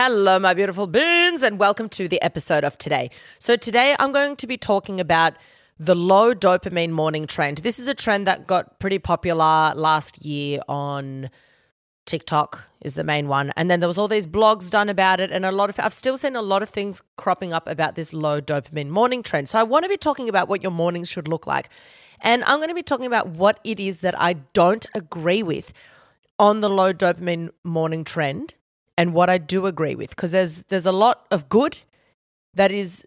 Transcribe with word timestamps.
Hello, 0.00 0.38
my 0.38 0.54
beautiful 0.54 0.86
beans, 0.86 1.42
and 1.42 1.58
welcome 1.58 1.88
to 1.88 2.06
the 2.06 2.22
episode 2.22 2.62
of 2.62 2.78
today. 2.78 3.10
So, 3.40 3.56
today 3.56 3.96
I'm 3.98 4.12
going 4.12 4.36
to 4.36 4.46
be 4.46 4.56
talking 4.56 5.00
about 5.00 5.34
the 5.76 5.96
low 5.96 6.34
dopamine 6.34 6.90
morning 6.90 7.26
trend. 7.26 7.58
This 7.58 7.80
is 7.80 7.88
a 7.88 7.94
trend 7.94 8.24
that 8.28 8.46
got 8.46 8.78
pretty 8.78 9.00
popular 9.00 9.72
last 9.74 10.24
year 10.24 10.60
on 10.68 11.30
TikTok 12.06 12.70
is 12.80 12.94
the 12.94 13.02
main 13.02 13.26
one. 13.26 13.52
And 13.56 13.68
then 13.68 13.80
there 13.80 13.88
was 13.88 13.98
all 13.98 14.06
these 14.06 14.28
blogs 14.28 14.70
done 14.70 14.88
about 14.88 15.18
it 15.18 15.32
and 15.32 15.44
a 15.44 15.50
lot 15.50 15.68
of 15.68 15.80
I've 15.80 15.92
still 15.92 16.16
seen 16.16 16.36
a 16.36 16.42
lot 16.42 16.62
of 16.62 16.68
things 16.68 17.02
cropping 17.16 17.52
up 17.52 17.66
about 17.66 17.96
this 17.96 18.12
low 18.12 18.40
dopamine 18.40 18.90
morning 18.90 19.24
trend. 19.24 19.48
So 19.48 19.58
I 19.58 19.64
want 19.64 19.84
to 19.84 19.88
be 19.88 19.96
talking 19.96 20.28
about 20.28 20.48
what 20.48 20.62
your 20.62 20.70
mornings 20.70 21.08
should 21.08 21.26
look 21.26 21.44
like. 21.44 21.70
And 22.20 22.44
I'm 22.44 22.58
going 22.58 22.68
to 22.68 22.74
be 22.74 22.84
talking 22.84 23.06
about 23.06 23.30
what 23.30 23.58
it 23.64 23.80
is 23.80 23.98
that 23.98 24.16
I 24.16 24.34
don't 24.52 24.86
agree 24.94 25.42
with 25.42 25.72
on 26.38 26.60
the 26.60 26.70
low 26.70 26.92
dopamine 26.92 27.50
morning 27.64 28.04
trend 28.04 28.54
and 28.98 29.14
what 29.14 29.30
I 29.30 29.38
do 29.38 29.64
agree 29.64 29.94
with 29.94 30.10
because 30.10 30.32
there's 30.32 30.64
there's 30.64 30.84
a 30.84 30.92
lot 30.92 31.26
of 31.30 31.48
good 31.48 31.78
that 32.52 32.70
is 32.70 33.06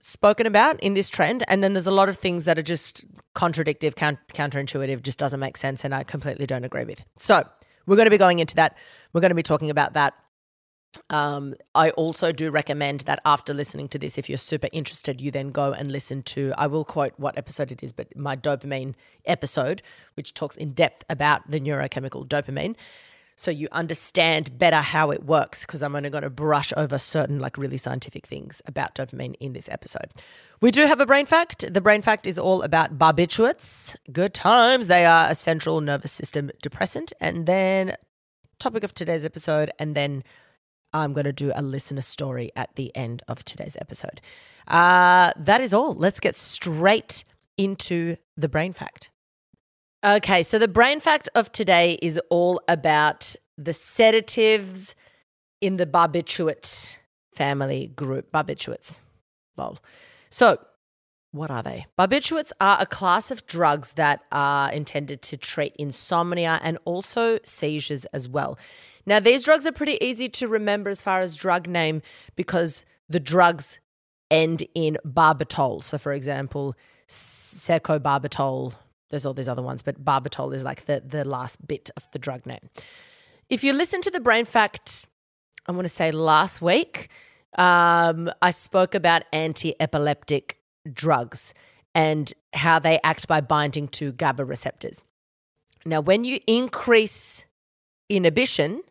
spoken 0.00 0.46
about 0.46 0.80
in 0.80 0.94
this 0.94 1.10
trend 1.10 1.42
and 1.48 1.62
then 1.62 1.72
there's 1.74 1.88
a 1.88 1.92
lot 1.92 2.08
of 2.08 2.16
things 2.16 2.44
that 2.44 2.58
are 2.58 2.62
just 2.62 3.04
contradictive 3.34 3.96
counterintuitive 3.96 5.02
just 5.02 5.18
doesn't 5.18 5.40
make 5.40 5.56
sense 5.56 5.84
and 5.84 5.94
I 5.94 6.04
completely 6.04 6.46
don't 6.46 6.64
agree 6.64 6.84
with. 6.84 7.04
So, 7.18 7.46
we're 7.86 7.96
going 7.96 8.06
to 8.06 8.10
be 8.10 8.18
going 8.18 8.40
into 8.40 8.56
that. 8.56 8.76
We're 9.12 9.20
going 9.20 9.30
to 9.30 9.36
be 9.36 9.42
talking 9.44 9.70
about 9.70 9.92
that 9.94 10.14
um, 11.10 11.54
I 11.74 11.90
also 11.90 12.32
do 12.32 12.50
recommend 12.50 13.00
that 13.02 13.20
after 13.24 13.54
listening 13.54 13.88
to 13.88 13.98
this, 13.98 14.18
if 14.18 14.28
you're 14.28 14.38
super 14.38 14.68
interested, 14.72 15.20
you 15.20 15.30
then 15.30 15.50
go 15.50 15.72
and 15.72 15.92
listen 15.92 16.22
to, 16.24 16.52
I 16.56 16.66
will 16.66 16.84
quote 16.84 17.14
what 17.16 17.38
episode 17.38 17.70
it 17.70 17.82
is, 17.82 17.92
but 17.92 18.16
my 18.16 18.36
dopamine 18.36 18.94
episode, 19.24 19.82
which 20.14 20.34
talks 20.34 20.56
in 20.56 20.72
depth 20.72 21.04
about 21.08 21.48
the 21.50 21.60
neurochemical 21.60 22.26
dopamine. 22.26 22.74
So 23.38 23.50
you 23.50 23.68
understand 23.70 24.58
better 24.58 24.78
how 24.78 25.10
it 25.10 25.24
works, 25.24 25.66
because 25.66 25.82
I'm 25.82 25.94
only 25.94 26.08
going 26.08 26.24
to 26.24 26.30
brush 26.30 26.72
over 26.74 26.98
certain, 26.98 27.38
like, 27.38 27.58
really 27.58 27.76
scientific 27.76 28.26
things 28.26 28.62
about 28.64 28.94
dopamine 28.94 29.34
in 29.40 29.52
this 29.52 29.68
episode. 29.70 30.10
We 30.62 30.70
do 30.70 30.86
have 30.86 31.00
a 31.00 31.06
brain 31.06 31.26
fact. 31.26 31.70
The 31.70 31.82
brain 31.82 32.00
fact 32.00 32.26
is 32.26 32.38
all 32.38 32.62
about 32.62 32.98
barbiturates. 32.98 33.94
Good 34.10 34.32
times. 34.32 34.86
They 34.86 35.04
are 35.04 35.28
a 35.28 35.34
central 35.34 35.82
nervous 35.82 36.12
system 36.12 36.50
depressant. 36.62 37.12
And 37.20 37.44
then, 37.44 37.94
topic 38.58 38.82
of 38.82 38.94
today's 38.94 39.24
episode, 39.24 39.70
and 39.78 39.94
then 39.94 40.24
I'm 40.94 41.12
going 41.12 41.24
to 41.24 41.32
do 41.32 41.52
a 41.54 41.60
listener 41.60 42.00
story 42.00 42.52
at 42.56 42.74
the 42.76 42.90
end 42.96 43.22
of 43.28 43.44
today's 43.44 43.76
episode. 43.78 44.22
Uh, 44.66 45.32
that 45.36 45.60
is 45.60 45.74
all. 45.74 45.92
Let's 45.92 46.20
get 46.20 46.38
straight 46.38 47.22
into 47.58 48.16
the 48.34 48.48
brain 48.48 48.72
fact. 48.72 49.10
Okay, 50.06 50.44
so 50.44 50.60
the 50.60 50.68
brain 50.68 51.00
fact 51.00 51.28
of 51.34 51.50
today 51.50 51.98
is 52.00 52.20
all 52.30 52.60
about 52.68 53.34
the 53.58 53.72
sedatives 53.72 54.94
in 55.60 55.78
the 55.78 55.86
barbiturate 55.86 56.98
family 57.34 57.88
group. 57.88 58.30
Barbiturates. 58.30 59.00
Lol. 59.56 59.78
So, 60.30 60.60
what 61.32 61.50
are 61.50 61.64
they? 61.64 61.86
Barbiturates 61.98 62.52
are 62.60 62.76
a 62.80 62.86
class 62.86 63.32
of 63.32 63.46
drugs 63.46 63.94
that 63.94 64.22
are 64.30 64.70
intended 64.70 65.22
to 65.22 65.36
treat 65.36 65.74
insomnia 65.76 66.60
and 66.62 66.78
also 66.84 67.40
seizures 67.42 68.04
as 68.06 68.28
well. 68.28 68.56
Now, 69.06 69.18
these 69.18 69.42
drugs 69.42 69.66
are 69.66 69.72
pretty 69.72 69.98
easy 70.00 70.28
to 70.28 70.46
remember 70.46 70.88
as 70.88 71.02
far 71.02 71.18
as 71.18 71.34
drug 71.34 71.66
name 71.66 72.00
because 72.36 72.84
the 73.08 73.18
drugs 73.18 73.80
end 74.30 74.62
in 74.72 74.98
barbital. 75.04 75.82
So, 75.82 75.98
for 75.98 76.12
example, 76.12 76.76
secobarbital, 77.08 78.74
there's 79.10 79.26
all 79.26 79.34
these 79.34 79.48
other 79.48 79.62
ones, 79.62 79.82
but 79.82 80.04
barbital 80.04 80.54
is 80.54 80.64
like 80.64 80.86
the, 80.86 81.02
the 81.04 81.24
last 81.24 81.66
bit 81.66 81.90
of 81.96 82.08
the 82.12 82.18
drug 82.18 82.46
name. 82.46 82.70
If 83.48 83.62
you 83.62 83.72
listen 83.72 84.00
to 84.02 84.10
the 84.10 84.20
brain 84.20 84.44
fact, 84.44 85.06
I 85.66 85.72
want 85.72 85.84
to 85.84 85.88
say 85.88 86.10
last 86.10 86.60
week, 86.60 87.08
um, 87.56 88.30
I 88.42 88.50
spoke 88.50 88.94
about 88.94 89.22
anti 89.32 89.74
epileptic 89.80 90.60
drugs 90.92 91.54
and 91.94 92.32
how 92.52 92.78
they 92.78 92.98
act 93.02 93.26
by 93.28 93.40
binding 93.40 93.88
to 93.88 94.12
GABA 94.12 94.44
receptors. 94.44 95.02
Now, 95.84 96.00
when 96.00 96.24
you 96.24 96.40
increase 96.46 97.46
inhibition, 98.08 98.82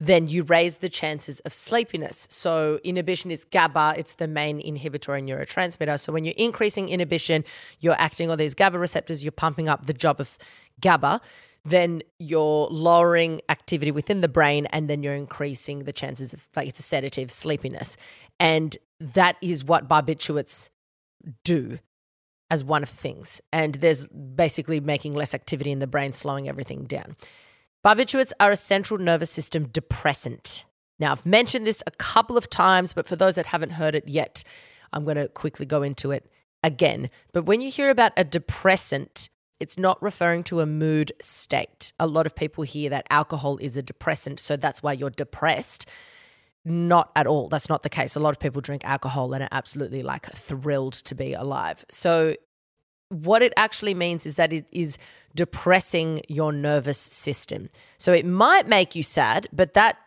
then 0.00 0.28
you 0.28 0.42
raise 0.42 0.78
the 0.78 0.88
chances 0.88 1.40
of 1.40 1.52
sleepiness. 1.52 2.26
So, 2.30 2.80
inhibition 2.82 3.30
is 3.30 3.44
GABA, 3.44 3.94
it's 3.98 4.14
the 4.14 4.26
main 4.26 4.58
inhibitory 4.58 5.20
neurotransmitter. 5.20 6.00
So, 6.00 6.12
when 6.12 6.24
you're 6.24 6.34
increasing 6.38 6.88
inhibition, 6.88 7.44
you're 7.80 8.00
acting 8.00 8.30
on 8.30 8.38
these 8.38 8.54
GABA 8.54 8.78
receptors, 8.78 9.22
you're 9.22 9.30
pumping 9.30 9.68
up 9.68 9.86
the 9.86 9.92
job 9.92 10.18
of 10.18 10.38
GABA, 10.80 11.20
then 11.64 12.02
you're 12.18 12.68
lowering 12.70 13.42
activity 13.50 13.90
within 13.90 14.22
the 14.22 14.28
brain, 14.28 14.66
and 14.66 14.88
then 14.88 15.02
you're 15.02 15.14
increasing 15.14 15.80
the 15.80 15.92
chances 15.92 16.32
of, 16.32 16.48
like, 16.56 16.66
it's 16.66 16.80
a 16.80 16.82
sedative, 16.82 17.30
sleepiness. 17.30 17.98
And 18.38 18.78
that 18.98 19.36
is 19.42 19.62
what 19.62 19.86
barbiturates 19.86 20.70
do 21.44 21.78
as 22.50 22.64
one 22.64 22.82
of 22.82 22.88
things. 22.88 23.42
And 23.52 23.74
there's 23.76 24.06
basically 24.08 24.80
making 24.80 25.14
less 25.14 25.34
activity 25.34 25.70
in 25.70 25.78
the 25.78 25.86
brain, 25.86 26.14
slowing 26.14 26.48
everything 26.48 26.84
down. 26.84 27.16
Barbiturates 27.84 28.32
are 28.38 28.50
a 28.50 28.56
central 28.56 29.00
nervous 29.00 29.30
system 29.30 29.66
depressant. 29.68 30.64
Now, 30.98 31.12
I've 31.12 31.24
mentioned 31.24 31.66
this 31.66 31.82
a 31.86 31.90
couple 31.92 32.36
of 32.36 32.50
times, 32.50 32.92
but 32.92 33.08
for 33.08 33.16
those 33.16 33.36
that 33.36 33.46
haven't 33.46 33.72
heard 33.72 33.94
it 33.94 34.06
yet, 34.06 34.44
I'm 34.92 35.04
going 35.04 35.16
to 35.16 35.28
quickly 35.28 35.64
go 35.64 35.82
into 35.82 36.10
it 36.10 36.30
again. 36.62 37.08
But 37.32 37.44
when 37.44 37.62
you 37.62 37.70
hear 37.70 37.88
about 37.88 38.12
a 38.18 38.24
depressant, 38.24 39.30
it's 39.60 39.78
not 39.78 40.02
referring 40.02 40.44
to 40.44 40.60
a 40.60 40.66
mood 40.66 41.12
state. 41.22 41.94
A 41.98 42.06
lot 42.06 42.26
of 42.26 42.36
people 42.36 42.64
hear 42.64 42.90
that 42.90 43.06
alcohol 43.08 43.56
is 43.58 43.78
a 43.78 43.82
depressant, 43.82 44.40
so 44.40 44.56
that's 44.56 44.82
why 44.82 44.92
you're 44.92 45.08
depressed. 45.08 45.88
Not 46.66 47.10
at 47.16 47.26
all. 47.26 47.48
That's 47.48 47.70
not 47.70 47.82
the 47.82 47.88
case. 47.88 48.14
A 48.14 48.20
lot 48.20 48.30
of 48.30 48.38
people 48.38 48.60
drink 48.60 48.84
alcohol 48.84 49.32
and 49.32 49.42
are 49.42 49.48
absolutely 49.52 50.02
like 50.02 50.26
thrilled 50.26 50.92
to 50.92 51.14
be 51.14 51.32
alive. 51.32 51.86
So, 51.90 52.34
what 53.10 53.42
it 53.42 53.52
actually 53.56 53.94
means 53.94 54.24
is 54.24 54.36
that 54.36 54.52
it 54.52 54.66
is 54.72 54.96
depressing 55.34 56.22
your 56.28 56.52
nervous 56.52 56.98
system. 56.98 57.68
So 57.98 58.12
it 58.12 58.24
might 58.24 58.66
make 58.66 58.94
you 58.94 59.02
sad, 59.02 59.48
but 59.52 59.74
that 59.74 59.98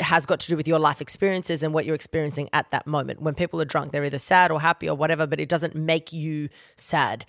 has 0.00 0.26
got 0.26 0.40
to 0.40 0.48
do 0.48 0.56
with 0.56 0.66
your 0.66 0.78
life 0.78 1.00
experiences 1.00 1.62
and 1.62 1.72
what 1.72 1.84
you're 1.84 1.94
experiencing 1.94 2.50
at 2.52 2.70
that 2.72 2.86
moment. 2.86 3.22
When 3.22 3.34
people 3.34 3.60
are 3.60 3.64
drunk, 3.64 3.92
they're 3.92 4.04
either 4.04 4.18
sad 4.18 4.50
or 4.50 4.60
happy 4.60 4.88
or 4.88 4.96
whatever, 4.96 5.26
but 5.26 5.40
it 5.40 5.48
doesn't 5.48 5.74
make 5.74 6.12
you 6.12 6.48
sad. 6.76 7.24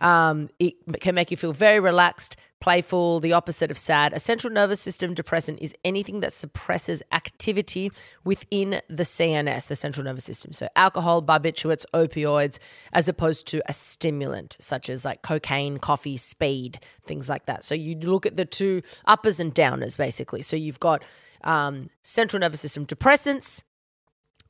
Um, 0.00 0.48
it 0.58 0.74
can 1.00 1.14
make 1.14 1.30
you 1.30 1.36
feel 1.36 1.52
very 1.52 1.80
relaxed, 1.80 2.36
playful, 2.60 3.20
the 3.20 3.32
opposite 3.32 3.70
of 3.70 3.78
sad. 3.78 4.12
A 4.12 4.20
central 4.20 4.52
nervous 4.52 4.80
system 4.80 5.14
depressant 5.14 5.58
is 5.60 5.74
anything 5.84 6.20
that 6.20 6.32
suppresses 6.32 7.02
activity 7.12 7.90
within 8.24 8.80
the 8.88 9.02
CNS, 9.02 9.66
the 9.66 9.76
central 9.76 10.04
nervous 10.04 10.24
system. 10.24 10.52
So, 10.52 10.68
alcohol, 10.76 11.22
barbiturates, 11.22 11.84
opioids, 11.94 12.58
as 12.92 13.08
opposed 13.08 13.46
to 13.48 13.62
a 13.66 13.72
stimulant 13.72 14.56
such 14.60 14.88
as 14.90 15.04
like 15.04 15.22
cocaine, 15.22 15.78
coffee, 15.78 16.16
speed, 16.16 16.80
things 17.06 17.28
like 17.28 17.46
that. 17.46 17.64
So, 17.64 17.74
you 17.74 17.96
look 17.96 18.26
at 18.26 18.36
the 18.36 18.44
two 18.44 18.82
uppers 19.06 19.40
and 19.40 19.54
downers 19.54 19.96
basically. 19.96 20.42
So, 20.42 20.56
you've 20.56 20.80
got 20.80 21.04
um, 21.44 21.90
central 22.02 22.40
nervous 22.40 22.60
system 22.60 22.86
depressants, 22.86 23.62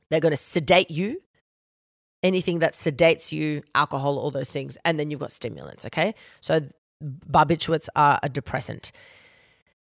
they're 0.09 0.19
going 0.19 0.31
to 0.31 0.37
sedate 0.37 0.89
you 0.89 1.21
anything 2.23 2.59
that 2.59 2.73
sedates 2.73 3.31
you, 3.31 3.63
alcohol, 3.75 4.17
all 4.17 4.31
those 4.31 4.49
things. 4.49 4.77
And 4.83 4.99
then 4.99 5.09
you've 5.09 5.19
got 5.19 5.31
stimulants, 5.31 5.85
okay? 5.85 6.13
So 6.41 6.61
barbiturates 7.03 7.87
are 7.95 8.19
a 8.21 8.29
depressant, 8.29 8.91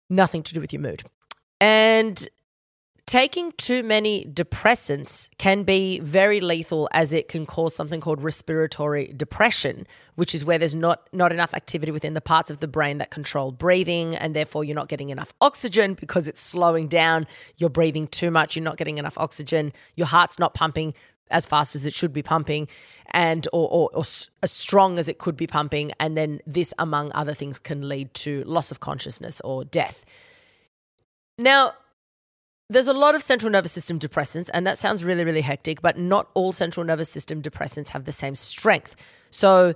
nothing 0.08 0.42
to 0.42 0.54
do 0.54 0.60
with 0.60 0.72
your 0.72 0.82
mood. 0.82 1.04
And 1.60 2.28
taking 3.06 3.52
too 3.52 3.82
many 3.82 4.24
depressants 4.24 5.28
can 5.38 5.62
be 5.62 6.00
very 6.00 6.40
lethal 6.40 6.88
as 6.92 7.12
it 7.12 7.28
can 7.28 7.46
cause 7.46 7.74
something 7.74 8.00
called 8.00 8.20
respiratory 8.20 9.12
depression 9.16 9.86
which 10.16 10.34
is 10.34 10.44
where 10.44 10.58
there's 10.58 10.74
not 10.74 11.08
not 11.12 11.32
enough 11.32 11.54
activity 11.54 11.92
within 11.92 12.14
the 12.14 12.20
parts 12.20 12.50
of 12.50 12.58
the 12.58 12.66
brain 12.66 12.98
that 12.98 13.10
control 13.10 13.52
breathing 13.52 14.16
and 14.16 14.34
therefore 14.34 14.64
you're 14.64 14.74
not 14.74 14.88
getting 14.88 15.10
enough 15.10 15.32
oxygen 15.40 15.94
because 15.94 16.26
it's 16.26 16.40
slowing 16.40 16.88
down. 16.88 17.26
You're 17.56 17.70
breathing 17.70 18.08
too 18.08 18.30
much. 18.30 18.56
You're 18.56 18.64
not 18.64 18.76
getting 18.76 18.98
enough 18.98 19.16
oxygen. 19.16 19.72
Your 19.94 20.08
heart's 20.08 20.38
not 20.38 20.54
pumping 20.54 20.94
as 21.30 21.46
fast 21.46 21.76
as 21.76 21.86
it 21.86 21.92
should 21.92 22.12
be 22.12 22.22
pumping 22.22 22.68
and 23.16 23.48
or, 23.50 23.66
or, 23.70 23.90
or, 23.94 24.04
as 24.42 24.52
strong 24.52 24.98
as 24.98 25.08
it 25.08 25.18
could 25.18 25.36
be 25.38 25.46
pumping 25.46 25.90
and 25.98 26.16
then 26.16 26.38
this 26.46 26.74
among 26.78 27.10
other 27.14 27.32
things 27.32 27.58
can 27.58 27.88
lead 27.88 28.12
to 28.12 28.44
loss 28.44 28.70
of 28.70 28.78
consciousness 28.78 29.40
or 29.40 29.64
death. 29.64 30.04
Now 31.38 31.72
there's 32.68 32.88
a 32.88 32.92
lot 32.92 33.14
of 33.14 33.22
central 33.22 33.50
nervous 33.50 33.72
system 33.72 33.98
depressants 33.98 34.50
and 34.52 34.66
that 34.66 34.76
sounds 34.76 35.02
really 35.02 35.24
really 35.24 35.40
hectic 35.40 35.80
but 35.80 35.98
not 35.98 36.28
all 36.34 36.52
central 36.52 36.84
nervous 36.84 37.08
system 37.08 37.40
depressants 37.40 37.88
have 37.88 38.04
the 38.04 38.12
same 38.12 38.36
strength. 38.36 38.94
So 39.30 39.74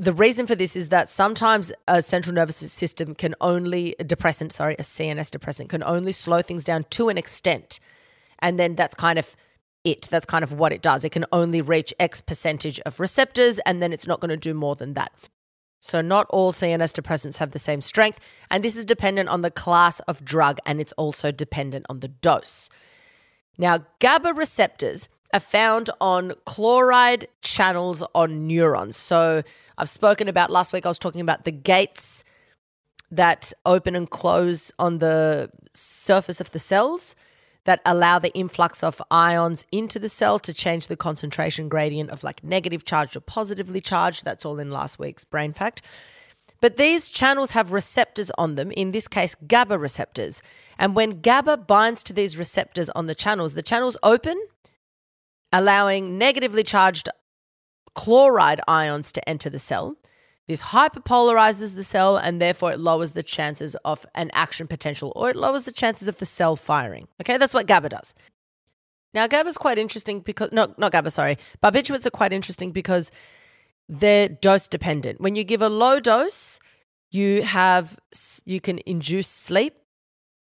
the 0.00 0.12
reason 0.12 0.48
for 0.48 0.56
this 0.56 0.74
is 0.74 0.88
that 0.88 1.08
sometimes 1.08 1.72
a 1.86 2.02
central 2.02 2.34
nervous 2.34 2.56
system 2.56 3.14
can 3.14 3.36
only 3.40 3.94
a 4.00 4.04
depressant 4.04 4.52
sorry 4.52 4.74
a 4.80 4.82
cns 4.82 5.30
depressant 5.30 5.68
can 5.68 5.84
only 5.84 6.12
slow 6.12 6.42
things 6.42 6.64
down 6.64 6.84
to 6.90 7.08
an 7.08 7.16
extent 7.16 7.78
and 8.40 8.58
then 8.58 8.74
that's 8.74 8.96
kind 8.96 9.18
of 9.18 9.36
it. 9.90 10.08
That's 10.10 10.26
kind 10.26 10.42
of 10.42 10.52
what 10.52 10.72
it 10.72 10.82
does. 10.82 11.04
It 11.04 11.10
can 11.10 11.24
only 11.32 11.60
reach 11.60 11.92
X 11.98 12.20
percentage 12.20 12.80
of 12.80 13.00
receptors, 13.00 13.58
and 13.60 13.82
then 13.82 13.92
it's 13.92 14.06
not 14.06 14.20
going 14.20 14.30
to 14.30 14.36
do 14.36 14.54
more 14.54 14.76
than 14.76 14.94
that. 14.94 15.12
So, 15.80 16.00
not 16.00 16.26
all 16.30 16.52
CNS 16.52 17.00
depressants 17.00 17.38
have 17.38 17.52
the 17.52 17.58
same 17.58 17.80
strength, 17.80 18.18
and 18.50 18.64
this 18.64 18.76
is 18.76 18.84
dependent 18.84 19.28
on 19.28 19.42
the 19.42 19.50
class 19.50 20.00
of 20.00 20.24
drug 20.24 20.58
and 20.66 20.80
it's 20.80 20.92
also 20.92 21.30
dependent 21.30 21.86
on 21.88 22.00
the 22.00 22.08
dose. 22.08 22.68
Now, 23.56 23.86
GABA 24.00 24.34
receptors 24.34 25.08
are 25.32 25.40
found 25.40 25.90
on 26.00 26.32
chloride 26.46 27.28
channels 27.42 28.02
on 28.14 28.46
neurons. 28.48 28.96
So, 28.96 29.42
I've 29.76 29.88
spoken 29.88 30.26
about 30.26 30.50
last 30.50 30.72
week, 30.72 30.84
I 30.84 30.88
was 30.88 30.98
talking 30.98 31.20
about 31.20 31.44
the 31.44 31.52
gates 31.52 32.24
that 33.10 33.52
open 33.64 33.94
and 33.94 34.10
close 34.10 34.72
on 34.78 34.98
the 34.98 35.50
surface 35.74 36.40
of 36.40 36.50
the 36.50 36.58
cells 36.58 37.14
that 37.68 37.82
allow 37.84 38.18
the 38.18 38.32
influx 38.32 38.82
of 38.82 39.02
ions 39.10 39.66
into 39.70 39.98
the 39.98 40.08
cell 40.08 40.38
to 40.38 40.54
change 40.54 40.86
the 40.86 40.96
concentration 40.96 41.68
gradient 41.68 42.08
of 42.08 42.24
like 42.24 42.42
negative 42.42 42.82
charged 42.82 43.14
or 43.14 43.20
positively 43.20 43.78
charged. 43.78 44.24
That's 44.24 44.46
all 44.46 44.58
in 44.58 44.70
last 44.70 44.98
week's 44.98 45.22
brain 45.22 45.52
fact. 45.52 45.82
But 46.62 46.78
these 46.78 47.10
channels 47.10 47.50
have 47.50 47.74
receptors 47.74 48.30
on 48.38 48.54
them, 48.54 48.70
in 48.70 48.92
this 48.92 49.06
case, 49.06 49.34
GABA 49.46 49.76
receptors. 49.78 50.40
And 50.78 50.96
when 50.96 51.20
GABA 51.20 51.58
binds 51.58 52.02
to 52.04 52.14
these 52.14 52.38
receptors 52.38 52.88
on 52.88 53.04
the 53.04 53.14
channels, 53.14 53.52
the 53.52 53.60
channels 53.60 53.98
open, 54.02 54.40
allowing 55.52 56.16
negatively 56.16 56.62
charged 56.62 57.10
chloride 57.94 58.62
ions 58.66 59.12
to 59.12 59.28
enter 59.28 59.50
the 59.50 59.58
cell. 59.58 59.94
This 60.48 60.62
hyperpolarizes 60.62 61.74
the 61.74 61.82
cell 61.82 62.16
and 62.16 62.40
therefore 62.40 62.72
it 62.72 62.80
lowers 62.80 63.12
the 63.12 63.22
chances 63.22 63.76
of 63.84 64.06
an 64.14 64.30
action 64.32 64.66
potential 64.66 65.12
or 65.14 65.28
it 65.28 65.36
lowers 65.36 65.66
the 65.66 65.72
chances 65.72 66.08
of 66.08 66.16
the 66.16 66.26
cell 66.26 66.56
firing. 66.56 67.06
Okay, 67.20 67.36
that's 67.36 67.52
what 67.52 67.66
GABA 67.66 67.90
does. 67.90 68.14
Now, 69.12 69.26
GABA 69.26 69.48
is 69.50 69.58
quite 69.58 69.78
interesting 69.78 70.20
because, 70.20 70.50
no, 70.50 70.74
not 70.78 70.92
GABA, 70.92 71.10
sorry. 71.10 71.36
Barbiturates 71.62 72.06
are 72.06 72.10
quite 72.10 72.32
interesting 72.32 72.72
because 72.72 73.10
they're 73.88 74.28
dose 74.28 74.68
dependent. 74.68 75.20
When 75.20 75.34
you 75.34 75.44
give 75.44 75.60
a 75.60 75.68
low 75.68 76.00
dose, 76.00 76.60
you 77.10 77.42
have, 77.42 77.98
you 78.44 78.60
can 78.60 78.80
induce 78.86 79.28
sleep, 79.28 79.74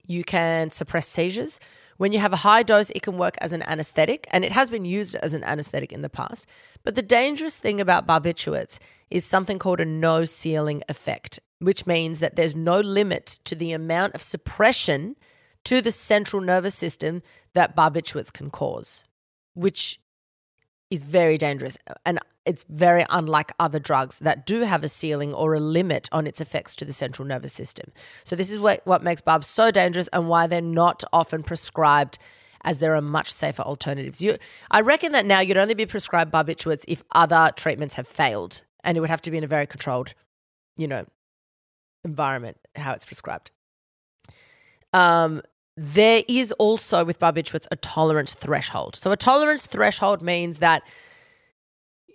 you 0.06 0.24
can 0.24 0.72
suppress 0.72 1.08
seizures. 1.08 1.60
When 1.98 2.12
you 2.12 2.20
have 2.20 2.34
a 2.34 2.38
high 2.38 2.64
dose, 2.64 2.90
it 2.90 3.02
can 3.02 3.18
work 3.18 3.36
as 3.40 3.54
an 3.54 3.64
anesthetic, 3.64 4.28
and 4.32 4.44
it 4.44 4.52
has 4.52 4.70
been 4.70 4.84
used 4.84 5.16
as 5.16 5.34
an 5.34 5.44
anesthetic 5.46 5.94
in 5.94 6.02
the 6.02 6.10
past. 6.10 6.46
But 6.84 6.96
the 6.96 7.02
dangerous 7.02 7.58
thing 7.58 7.80
about 7.80 8.06
barbiturates 8.06 8.80
is 9.10 9.24
something 9.24 9.60
called 9.60 9.80
a 9.80 9.86
no 9.86 10.26
ceiling 10.26 10.82
effect, 10.90 11.40
which 11.60 11.88
means 11.88 12.20
that 12.20 12.36
there's 12.36 12.56
no 12.56 12.80
limit 12.80 13.40
to 13.46 13.56
the 13.56 13.72
amount 13.72 14.14
of 14.14 14.22
suppression 14.22 15.16
to 15.64 15.82
the 15.82 15.92
central 15.92 16.42
nervous 16.42 16.76
system 16.76 17.22
that 17.54 17.76
barbiturates 17.76 18.32
can 18.32 18.50
cause, 18.50 19.06
which 19.54 20.00
is 20.92 21.04
very 21.04 21.38
dangerous. 21.38 21.78
And 22.06 22.20
it's 22.46 22.64
very 22.70 23.06
unlike 23.10 23.52
other 23.60 23.80
drugs 23.80 24.20
that 24.20 24.46
do 24.46 24.62
have 24.62 24.84
a 24.84 24.88
ceiling 24.88 25.34
or 25.34 25.54
a 25.54 25.60
limit 25.60 26.08
on 26.12 26.28
its 26.28 26.40
effects 26.40 26.76
to 26.76 26.86
the 26.86 26.94
central 26.94 27.28
nervous 27.28 27.54
system. 27.54 27.92
So, 28.24 28.36
this 28.36 28.52
is 28.52 28.60
what, 28.60 28.82
what 28.86 29.04
makes 29.04 29.22
barbs 29.22 29.48
so 29.48 29.72
dangerous 29.72 30.08
and 30.14 30.30
why 30.30 30.48
they're 30.48 30.62
not 30.62 31.04
often 31.12 31.44
prescribed 31.44 32.20
as 32.64 32.80
there 32.80 32.96
are 32.96 33.02
much 33.02 33.32
safer 33.32 33.62
alternatives. 33.62 34.22
You, 34.22 34.38
I 34.72 34.82
reckon 34.82 35.12
that 35.14 35.26
now 35.26 35.40
you'd 35.40 35.58
only 35.58 35.76
be 35.76 35.86
prescribed 35.86 36.34
barbiturates 36.34 36.84
if 36.88 37.04
other 37.14 37.52
treatments 37.56 37.96
have 37.96 38.08
failed, 38.08 38.64
and 38.84 38.98
it 38.98 39.02
would 39.02 39.10
have 39.10 39.22
to 39.24 39.32
be 39.32 39.38
in 39.38 39.44
a 39.44 39.48
very 39.48 39.68
controlled, 39.68 40.14
you 40.78 40.88
know, 40.88 41.06
environment 42.04 42.58
how 42.76 42.94
it's 42.94 43.06
prescribed. 43.06 43.52
Um, 44.94 45.42
there 45.78 46.24
is 46.28 46.52
also 46.54 47.04
with 47.04 47.20
barbiturates 47.20 47.68
a 47.72 47.76
tolerance 47.76 48.34
threshold. 48.34 48.96
So 48.96 49.12
a 49.12 49.18
tolerance 49.18 49.68
threshold 49.68 50.22
means 50.22 50.60
that 50.60 50.84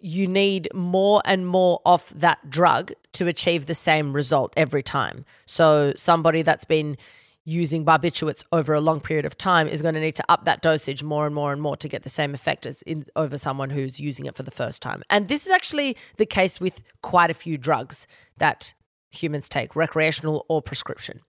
you 0.03 0.27
need 0.27 0.69
more 0.73 1.21
and 1.27 1.47
more 1.47 1.81
of 1.85 2.13
that 2.19 2.49
drug 2.49 2.93
to 3.13 3.27
achieve 3.27 3.67
the 3.67 3.75
same 3.75 4.15
result 4.15 4.53
every 4.57 4.83
time. 4.83 5.27
So 5.45 5.93
somebody 5.95 6.41
that's 6.43 6.65
been 6.65 6.97
using 7.45 7.85
barbiturates 7.85 8.45
over 8.53 8.75
a 8.75 8.81
long 8.81 9.01
period 9.01 9.25
of 9.25 9.37
time 9.37 9.67
is 9.67 9.83
going 9.83 9.95
to 9.95 10.01
need 10.01 10.15
to 10.15 10.25
up 10.29 10.45
that 10.45 10.63
dosage 10.63 11.03
more 11.03 11.27
and 11.27 11.35
more 11.35 11.53
and 11.53 11.61
more 11.61 11.77
to 11.77 11.89
get 11.89 12.03
the 12.03 12.09
same 12.09 12.35
effect 12.35 12.67
as 12.67 12.83
in 12.83 13.05
over 13.17 13.37
someone 13.39 13.71
who's 13.71 13.99
using 13.99 14.27
it 14.27 14.37
for 14.37 14.43
the 14.43 14.51
first 14.51 14.81
time. 14.81 15.03
And 15.11 15.29
this 15.29 15.47
is 15.47 15.51
actually 15.51 15.97
the 16.17 16.27
case 16.27 16.61
with 16.61 16.83
quite 17.03 17.31
a 17.31 17.35
few 17.35 17.59
drugs 17.59 18.07
that 18.39 18.75
humans 19.11 19.49
take, 19.49 19.75
recreational 19.75 20.47
or 20.49 20.63
prescription. 20.63 21.21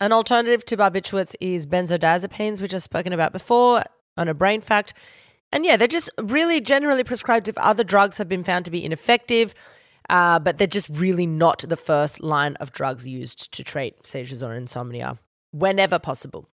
An 0.00 0.12
alternative 0.12 0.64
to 0.66 0.76
barbiturates 0.76 1.34
is 1.40 1.66
benzodiazepines, 1.66 2.60
which 2.60 2.74
I've 2.74 2.82
spoken 2.82 3.12
about 3.12 3.32
before 3.32 3.82
on 4.16 4.28
a 4.28 4.34
brain 4.34 4.60
fact. 4.60 4.94
And 5.52 5.64
yeah, 5.64 5.76
they're 5.76 5.86
just 5.86 6.10
really 6.20 6.60
generally 6.60 7.04
prescribed 7.04 7.48
if 7.48 7.56
other 7.58 7.84
drugs 7.84 8.16
have 8.18 8.28
been 8.28 8.42
found 8.42 8.64
to 8.64 8.70
be 8.70 8.84
ineffective, 8.84 9.54
uh, 10.10 10.38
but 10.40 10.58
they're 10.58 10.66
just 10.66 10.88
really 10.88 11.26
not 11.26 11.64
the 11.68 11.76
first 11.76 12.20
line 12.20 12.56
of 12.56 12.72
drugs 12.72 13.06
used 13.06 13.52
to 13.52 13.62
treat 13.62 14.06
seizures 14.06 14.42
or 14.42 14.54
insomnia 14.54 15.16
whenever 15.52 15.98
possible. 15.98 16.48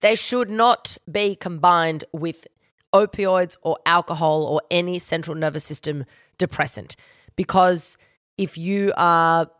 They 0.00 0.14
should 0.14 0.50
not 0.50 0.98
be 1.10 1.34
combined 1.34 2.04
with 2.12 2.46
opioids 2.94 3.56
or 3.62 3.78
alcohol 3.86 4.44
or 4.44 4.62
any 4.70 4.98
central 4.98 5.34
nervous 5.36 5.64
system 5.64 6.04
depressant 6.38 6.94
because 7.36 7.98
if 8.36 8.56
you 8.56 8.92
are 8.96 9.50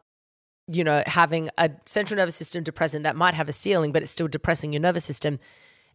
you 0.71 0.85
know 0.85 1.03
having 1.07 1.49
a 1.59 1.71
central 1.87 2.19
nervous 2.19 2.37
system 2.37 2.63
depressant 2.63 3.03
that 3.03 3.17
might 3.17 3.35
have 3.35 3.49
a 3.49 3.53
ceiling 3.53 3.91
but 3.91 4.03
it's 4.03 4.13
still 4.13 4.29
depressing 4.29 4.73
your 4.73 4.81
nervous 4.81 5.05
system 5.05 5.39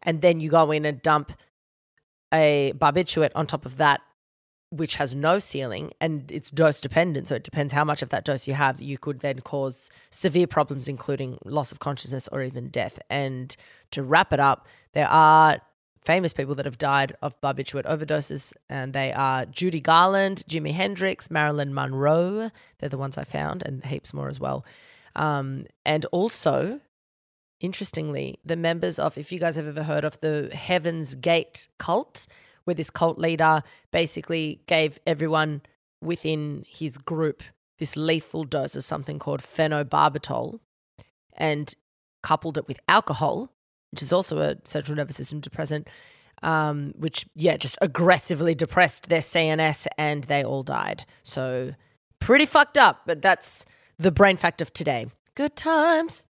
and 0.03 0.21
then 0.21 0.39
you 0.39 0.49
go 0.49 0.71
in 0.71 0.85
and 0.85 1.01
dump 1.01 1.33
a 2.33 2.73
barbiturate 2.75 3.31
on 3.35 3.47
top 3.47 3.65
of 3.65 3.77
that, 3.77 4.01
which 4.71 4.95
has 4.95 5.13
no 5.13 5.37
ceiling 5.39 5.91
and 6.01 6.31
it's 6.31 6.49
dose 6.49 6.81
dependent. 6.81 7.27
So 7.27 7.35
it 7.35 7.43
depends 7.43 7.73
how 7.73 7.85
much 7.85 8.01
of 8.01 8.09
that 8.09 8.25
dose 8.25 8.47
you 8.47 8.55
have. 8.55 8.81
You 8.81 8.97
could 8.97 9.19
then 9.19 9.39
cause 9.41 9.89
severe 10.09 10.47
problems, 10.47 10.87
including 10.87 11.37
loss 11.45 11.71
of 11.71 11.79
consciousness 11.79 12.27
or 12.31 12.41
even 12.41 12.69
death. 12.69 12.99
And 13.09 13.55
to 13.91 14.03
wrap 14.03 14.33
it 14.33 14.39
up, 14.39 14.67
there 14.93 15.07
are 15.07 15.59
famous 16.05 16.33
people 16.33 16.55
that 16.55 16.65
have 16.65 16.77
died 16.77 17.15
of 17.21 17.39
barbiturate 17.41 17.85
overdoses, 17.85 18.53
and 18.69 18.93
they 18.93 19.11
are 19.13 19.45
Judy 19.45 19.81
Garland, 19.81 20.43
Jimi 20.47 20.73
Hendrix, 20.73 21.31
Marilyn 21.31 21.73
Monroe. 21.73 22.51
They're 22.79 22.89
the 22.89 22.97
ones 22.97 23.17
I 23.17 23.23
found, 23.23 23.63
and 23.65 23.83
heaps 23.83 24.13
more 24.13 24.29
as 24.29 24.39
well. 24.39 24.65
Um, 25.15 25.65
and 25.85 26.05
also 26.05 26.81
interestingly, 27.59 28.39
the 28.43 28.57
members 28.57 28.99
of, 28.99 29.17
if 29.17 29.31
you 29.31 29.39
guys 29.39 29.55
have 29.55 29.67
ever 29.67 29.83
heard 29.83 30.03
of 30.03 30.19
the 30.19 30.49
Heaven's 30.53 31.15
Gate 31.15 31.69
cult, 31.79 32.27
where 32.65 32.73
this 32.73 32.89
cult 32.89 33.17
leader 33.17 33.63
basically 33.91 34.61
gave 34.67 34.99
everyone 35.07 35.61
within 36.01 36.65
his 36.67 36.97
group 36.97 37.41
this 37.79 37.95
lethal 37.95 38.43
dose 38.43 38.75
of 38.75 38.83
something 38.83 39.17
called 39.17 39.41
phenobarbital 39.41 40.59
and 41.35 41.75
coupled 42.21 42.57
it 42.57 42.67
with 42.67 42.79
alcohol, 42.87 43.52
which 43.93 44.01
is 44.01 44.11
also 44.11 44.39
a 44.39 44.55
central 44.63 44.97
nervous 44.97 45.17
system 45.17 45.39
depressant, 45.39 45.87
um, 46.41 46.93
which, 46.97 47.27
yeah, 47.35 47.57
just 47.57 47.77
aggressively 47.79 48.55
depressed 48.55 49.07
their 49.07 49.19
CNS 49.19 49.85
and 49.99 50.23
they 50.23 50.43
all 50.43 50.63
died. 50.63 51.05
So, 51.21 51.75
pretty 52.19 52.47
fucked 52.47 52.75
up, 52.75 53.03
but 53.05 53.21
that's 53.21 53.65
the 53.99 54.11
brain 54.11 54.35
fact 54.35 54.63
of 54.63 54.73
today. 54.73 55.05
Good 55.35 55.55
times. 55.55 56.25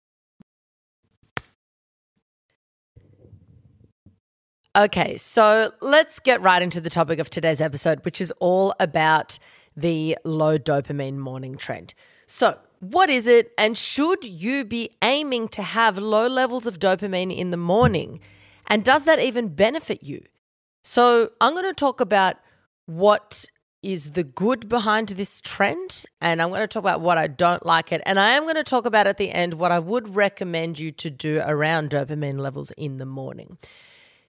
Okay, 4.74 5.18
so 5.18 5.72
let's 5.82 6.18
get 6.18 6.40
right 6.40 6.62
into 6.62 6.80
the 6.80 6.88
topic 6.88 7.18
of 7.18 7.28
today's 7.28 7.60
episode, 7.60 8.06
which 8.06 8.22
is 8.22 8.32
all 8.40 8.72
about 8.80 9.38
the 9.76 10.16
low 10.24 10.56
dopamine 10.56 11.18
morning 11.18 11.58
trend. 11.58 11.92
So, 12.26 12.58
what 12.80 13.10
is 13.10 13.26
it, 13.26 13.52
and 13.56 13.76
should 13.76 14.24
you 14.24 14.64
be 14.64 14.90
aiming 15.02 15.48
to 15.48 15.62
have 15.62 15.98
low 15.98 16.26
levels 16.26 16.66
of 16.66 16.78
dopamine 16.78 17.34
in 17.34 17.50
the 17.50 17.56
morning? 17.56 18.20
And 18.66 18.82
does 18.82 19.04
that 19.04 19.18
even 19.18 19.48
benefit 19.48 20.02
you? 20.02 20.22
So, 20.82 21.30
I'm 21.40 21.52
going 21.52 21.66
to 21.66 21.74
talk 21.74 22.00
about 22.00 22.36
what 22.86 23.44
is 23.82 24.12
the 24.12 24.24
good 24.24 24.68
behind 24.68 25.10
this 25.10 25.40
trend, 25.40 26.04
and 26.20 26.40
I'm 26.40 26.48
going 26.48 26.60
to 26.60 26.66
talk 26.66 26.82
about 26.82 27.00
what 27.00 27.18
I 27.18 27.26
don't 27.26 27.64
like 27.64 27.92
it, 27.92 28.02
and 28.06 28.18
I 28.18 28.30
am 28.30 28.44
going 28.44 28.54
to 28.56 28.64
talk 28.64 28.86
about 28.86 29.06
at 29.06 29.18
the 29.18 29.30
end 29.30 29.54
what 29.54 29.72
I 29.72 29.78
would 29.78 30.14
recommend 30.14 30.78
you 30.78 30.90
to 30.90 31.10
do 31.10 31.42
around 31.44 31.90
dopamine 31.90 32.38
levels 32.38 32.70
in 32.72 32.98
the 32.98 33.06
morning. 33.06 33.58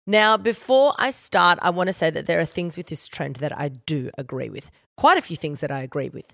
Now, 0.05 0.36
before 0.36 0.93
I 0.98 1.12
start, 1.12 1.60
I 1.62 1.70
want 1.70 1.88
to 1.88 1.93
say 1.93 2.10
that 2.10 2.25
there 2.25 2.39
are 2.39 2.46
things 2.46 2.75
with 2.75 2.88
this 2.88 3.08
trend 3.08 3.38
that 3.38 3.58
I 3.58 3.70
do 3.70 4.10
agree 4.17 4.50
with. 4.50 4.72
Quite 4.98 5.17
a 5.17 5.22
few 5.22 5.38
things 5.38 5.62
that 5.62 5.72
I 5.72 5.81
agree 5.81 6.10
with. 6.10 6.34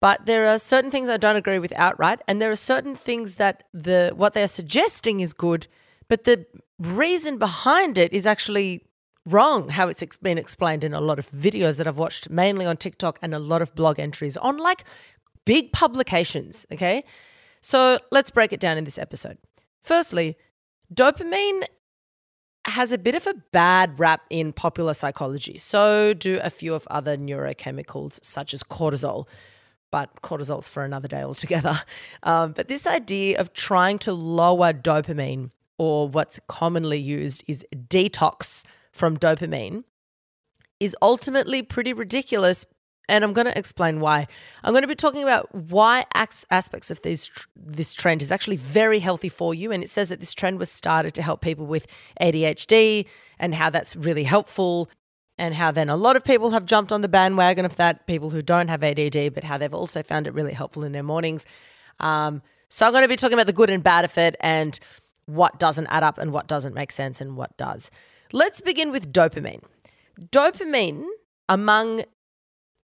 But 0.00 0.26
there 0.26 0.46
are 0.48 0.58
certain 0.58 0.90
things 0.90 1.08
I 1.08 1.18
don't 1.18 1.36
agree 1.36 1.58
with 1.58 1.72
outright, 1.76 2.20
and 2.26 2.40
there 2.40 2.50
are 2.50 2.56
certain 2.56 2.96
things 2.96 3.34
that 3.34 3.64
the 3.74 4.12
what 4.14 4.34
they're 4.34 4.48
suggesting 4.48 5.20
is 5.20 5.32
good, 5.32 5.66
but 6.08 6.24
the 6.24 6.46
reason 6.78 7.38
behind 7.38 7.98
it 7.98 8.12
is 8.12 8.26
actually 8.26 8.86
wrong 9.26 9.68
how 9.68 9.88
it's 9.88 10.16
been 10.16 10.38
explained 10.38 10.82
in 10.82 10.94
a 10.94 11.00
lot 11.00 11.18
of 11.18 11.30
videos 11.30 11.76
that 11.76 11.86
I've 11.86 11.98
watched 11.98 12.30
mainly 12.30 12.64
on 12.64 12.78
TikTok 12.78 13.18
and 13.20 13.34
a 13.34 13.38
lot 13.38 13.60
of 13.60 13.74
blog 13.74 14.00
entries 14.00 14.38
on 14.38 14.56
like 14.56 14.84
big 15.44 15.72
publications, 15.72 16.64
okay? 16.72 17.04
So, 17.60 17.98
let's 18.10 18.30
break 18.30 18.54
it 18.54 18.60
down 18.60 18.78
in 18.78 18.84
this 18.84 18.98
episode. 18.98 19.36
Firstly, 19.82 20.36
dopamine 20.92 21.64
has 22.66 22.92
a 22.92 22.98
bit 22.98 23.14
of 23.14 23.26
a 23.26 23.34
bad 23.52 23.98
rap 23.98 24.22
in 24.30 24.52
popular 24.52 24.94
psychology. 24.94 25.56
So 25.56 26.12
do 26.12 26.38
a 26.42 26.50
few 26.50 26.74
of 26.74 26.86
other 26.90 27.16
neurochemicals, 27.16 28.22
such 28.24 28.52
as 28.52 28.62
cortisol. 28.62 29.26
But 29.90 30.22
cortisol's 30.22 30.68
for 30.68 30.84
another 30.84 31.08
day 31.08 31.22
altogether. 31.22 31.82
Um, 32.22 32.52
but 32.52 32.68
this 32.68 32.86
idea 32.86 33.40
of 33.40 33.54
trying 33.54 33.98
to 34.00 34.12
lower 34.12 34.72
dopamine, 34.72 35.50
or 35.78 36.08
what's 36.08 36.38
commonly 36.48 36.98
used 36.98 37.42
is 37.46 37.64
detox 37.74 38.64
from 38.92 39.16
dopamine, 39.16 39.84
is 40.80 40.94
ultimately 41.00 41.62
pretty 41.62 41.92
ridiculous. 41.92 42.66
And 43.08 43.24
I'm 43.24 43.32
going 43.32 43.46
to 43.46 43.58
explain 43.58 44.00
why. 44.00 44.26
I'm 44.62 44.72
going 44.72 44.82
to 44.82 44.88
be 44.88 44.94
talking 44.94 45.22
about 45.22 45.52
why 45.54 46.04
aspects 46.14 46.90
of 46.90 47.00
this 47.02 47.30
this 47.56 47.94
trend 47.94 48.22
is 48.22 48.30
actually 48.30 48.56
very 48.56 48.98
healthy 48.98 49.28
for 49.28 49.54
you. 49.54 49.72
And 49.72 49.82
it 49.82 49.90
says 49.90 50.10
that 50.10 50.20
this 50.20 50.34
trend 50.34 50.58
was 50.58 50.70
started 50.70 51.14
to 51.14 51.22
help 51.22 51.40
people 51.40 51.66
with 51.66 51.86
ADHD 52.20 53.06
and 53.38 53.54
how 53.54 53.70
that's 53.70 53.96
really 53.96 54.24
helpful 54.24 54.90
and 55.40 55.54
how 55.54 55.70
then 55.70 55.88
a 55.88 55.96
lot 55.96 56.16
of 56.16 56.22
people 56.22 56.50
have 56.50 56.66
jumped 56.66 56.92
on 56.92 57.00
the 57.00 57.08
bandwagon 57.08 57.64
of 57.64 57.74
that, 57.76 58.06
people 58.06 58.28
who 58.28 58.42
don't 58.42 58.68
have 58.68 58.84
ADD, 58.84 59.32
but 59.32 59.42
how 59.42 59.56
they've 59.56 59.72
also 59.72 60.02
found 60.02 60.26
it 60.26 60.34
really 60.34 60.52
helpful 60.52 60.84
in 60.84 60.92
their 60.92 61.02
mornings. 61.02 61.46
Um, 61.98 62.42
so 62.68 62.86
I'm 62.86 62.92
going 62.92 63.02
to 63.02 63.08
be 63.08 63.16
talking 63.16 63.32
about 63.32 63.46
the 63.46 63.54
good 63.54 63.70
and 63.70 63.82
bad 63.82 64.04
of 64.04 64.16
it 64.18 64.36
and 64.40 64.78
what 65.24 65.58
doesn't 65.58 65.86
add 65.86 66.02
up 66.02 66.18
and 66.18 66.30
what 66.30 66.46
doesn't 66.46 66.74
make 66.74 66.92
sense 66.92 67.22
and 67.22 67.38
what 67.38 67.56
does. 67.56 67.90
Let's 68.32 68.60
begin 68.60 68.92
with 68.92 69.12
dopamine. 69.14 69.62
Dopamine, 70.20 71.06
among 71.48 72.04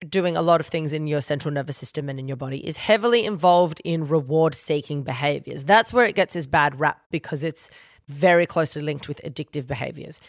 doing 0.10 0.36
a 0.36 0.41
lot 0.41 0.60
of 0.60 0.67
things 0.67 0.91
in 0.91 1.08
your 1.08 1.22
central 1.22 1.53
nervous 1.53 1.77
system 1.77 2.10
and 2.10 2.20
in 2.20 2.27
your 2.27 2.38
body, 2.38 2.67
is 2.67 2.75
heavily 2.75 3.24
involved 3.24 3.81
in 3.86 4.10
reward 4.10 4.55
seeking 4.55 5.03
behaviors. 5.03 5.63
That's 5.63 5.93
where 5.93 6.05
it 6.05 6.15
gets 6.15 6.36
its 6.36 6.48
bad 6.48 6.81
rap 6.81 7.01
because 7.12 7.46
it's 7.46 7.70
very 8.10 8.46
closely 8.46 8.81
linked 8.81 9.08
with 9.08 9.22
addictive 9.24 9.67
behaviors. 9.67 10.20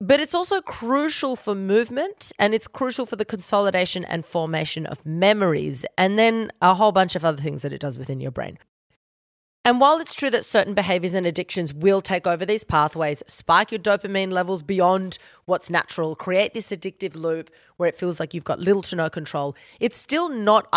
But 0.00 0.20
it's 0.20 0.34
also 0.34 0.60
crucial 0.60 1.36
for 1.36 1.54
movement 1.54 2.30
and 2.38 2.54
it's 2.54 2.68
crucial 2.68 3.06
for 3.06 3.16
the 3.16 3.24
consolidation 3.24 4.04
and 4.04 4.26
formation 4.26 4.84
of 4.84 5.06
memories, 5.06 5.86
and 5.96 6.18
then 6.18 6.52
a 6.60 6.74
whole 6.74 6.92
bunch 6.92 7.16
of 7.16 7.24
other 7.24 7.40
things 7.40 7.62
that 7.62 7.72
it 7.72 7.80
does 7.80 7.96
within 7.96 8.20
your 8.20 8.30
brain. 8.30 8.58
And 9.64 9.80
while 9.80 9.98
it's 9.98 10.14
true 10.14 10.30
that 10.30 10.44
certain 10.44 10.74
behaviors 10.74 11.14
and 11.14 11.26
addictions 11.26 11.74
will 11.74 12.00
take 12.00 12.24
over 12.26 12.46
these 12.46 12.62
pathways, 12.62 13.22
spike 13.26 13.72
your 13.72 13.80
dopamine 13.80 14.30
levels 14.30 14.62
beyond 14.62 15.18
what's 15.46 15.70
natural, 15.70 16.14
create 16.14 16.54
this 16.54 16.68
addictive 16.68 17.16
loop 17.16 17.50
where 17.76 17.88
it 17.88 17.98
feels 17.98 18.20
like 18.20 18.32
you've 18.32 18.44
got 18.44 18.60
little 18.60 18.82
to 18.82 18.94
no 18.94 19.10
control, 19.10 19.56
it's 19.80 19.96
still 19.96 20.28
not 20.28 20.72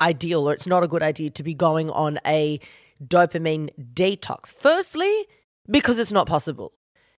ideal 0.00 0.48
or 0.48 0.52
it's 0.52 0.66
not 0.66 0.82
a 0.82 0.88
good 0.88 1.02
idea 1.02 1.30
to 1.30 1.42
be 1.44 1.54
going 1.54 1.90
on 1.90 2.18
a 2.26 2.58
dopamine 3.00 3.68
detox. 3.92 4.52
Firstly, 4.52 5.26
because 5.70 6.00
it's 6.00 6.10
not 6.10 6.26
possible. 6.26 6.72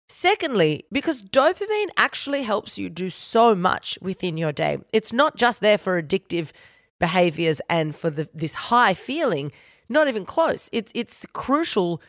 Secondly, 0.07 0.85
because 0.91 1.23
dopamine 1.23 1.89
actually 1.97 2.43
helps 2.43 2.77
you 2.77 2.89
do 2.89 3.09
so 3.09 3.55
much 3.55 3.97
within 4.01 4.37
your 4.37 4.51
day. 4.51 4.77
It's 4.93 5.11
not 5.11 5.35
just 5.35 5.61
there 5.61 5.79
for 5.79 6.01
addictive 6.01 6.51
behaviors 6.99 7.59
and 7.69 7.95
for 7.95 8.09
the, 8.09 8.29
this 8.33 8.53
high 8.53 8.93
feeling, 8.93 9.51
not 9.89 10.07
even 10.07 10.25
close. 10.25 10.69
It's 10.71 10.91
it's 10.93 11.25
crucial 11.33 12.01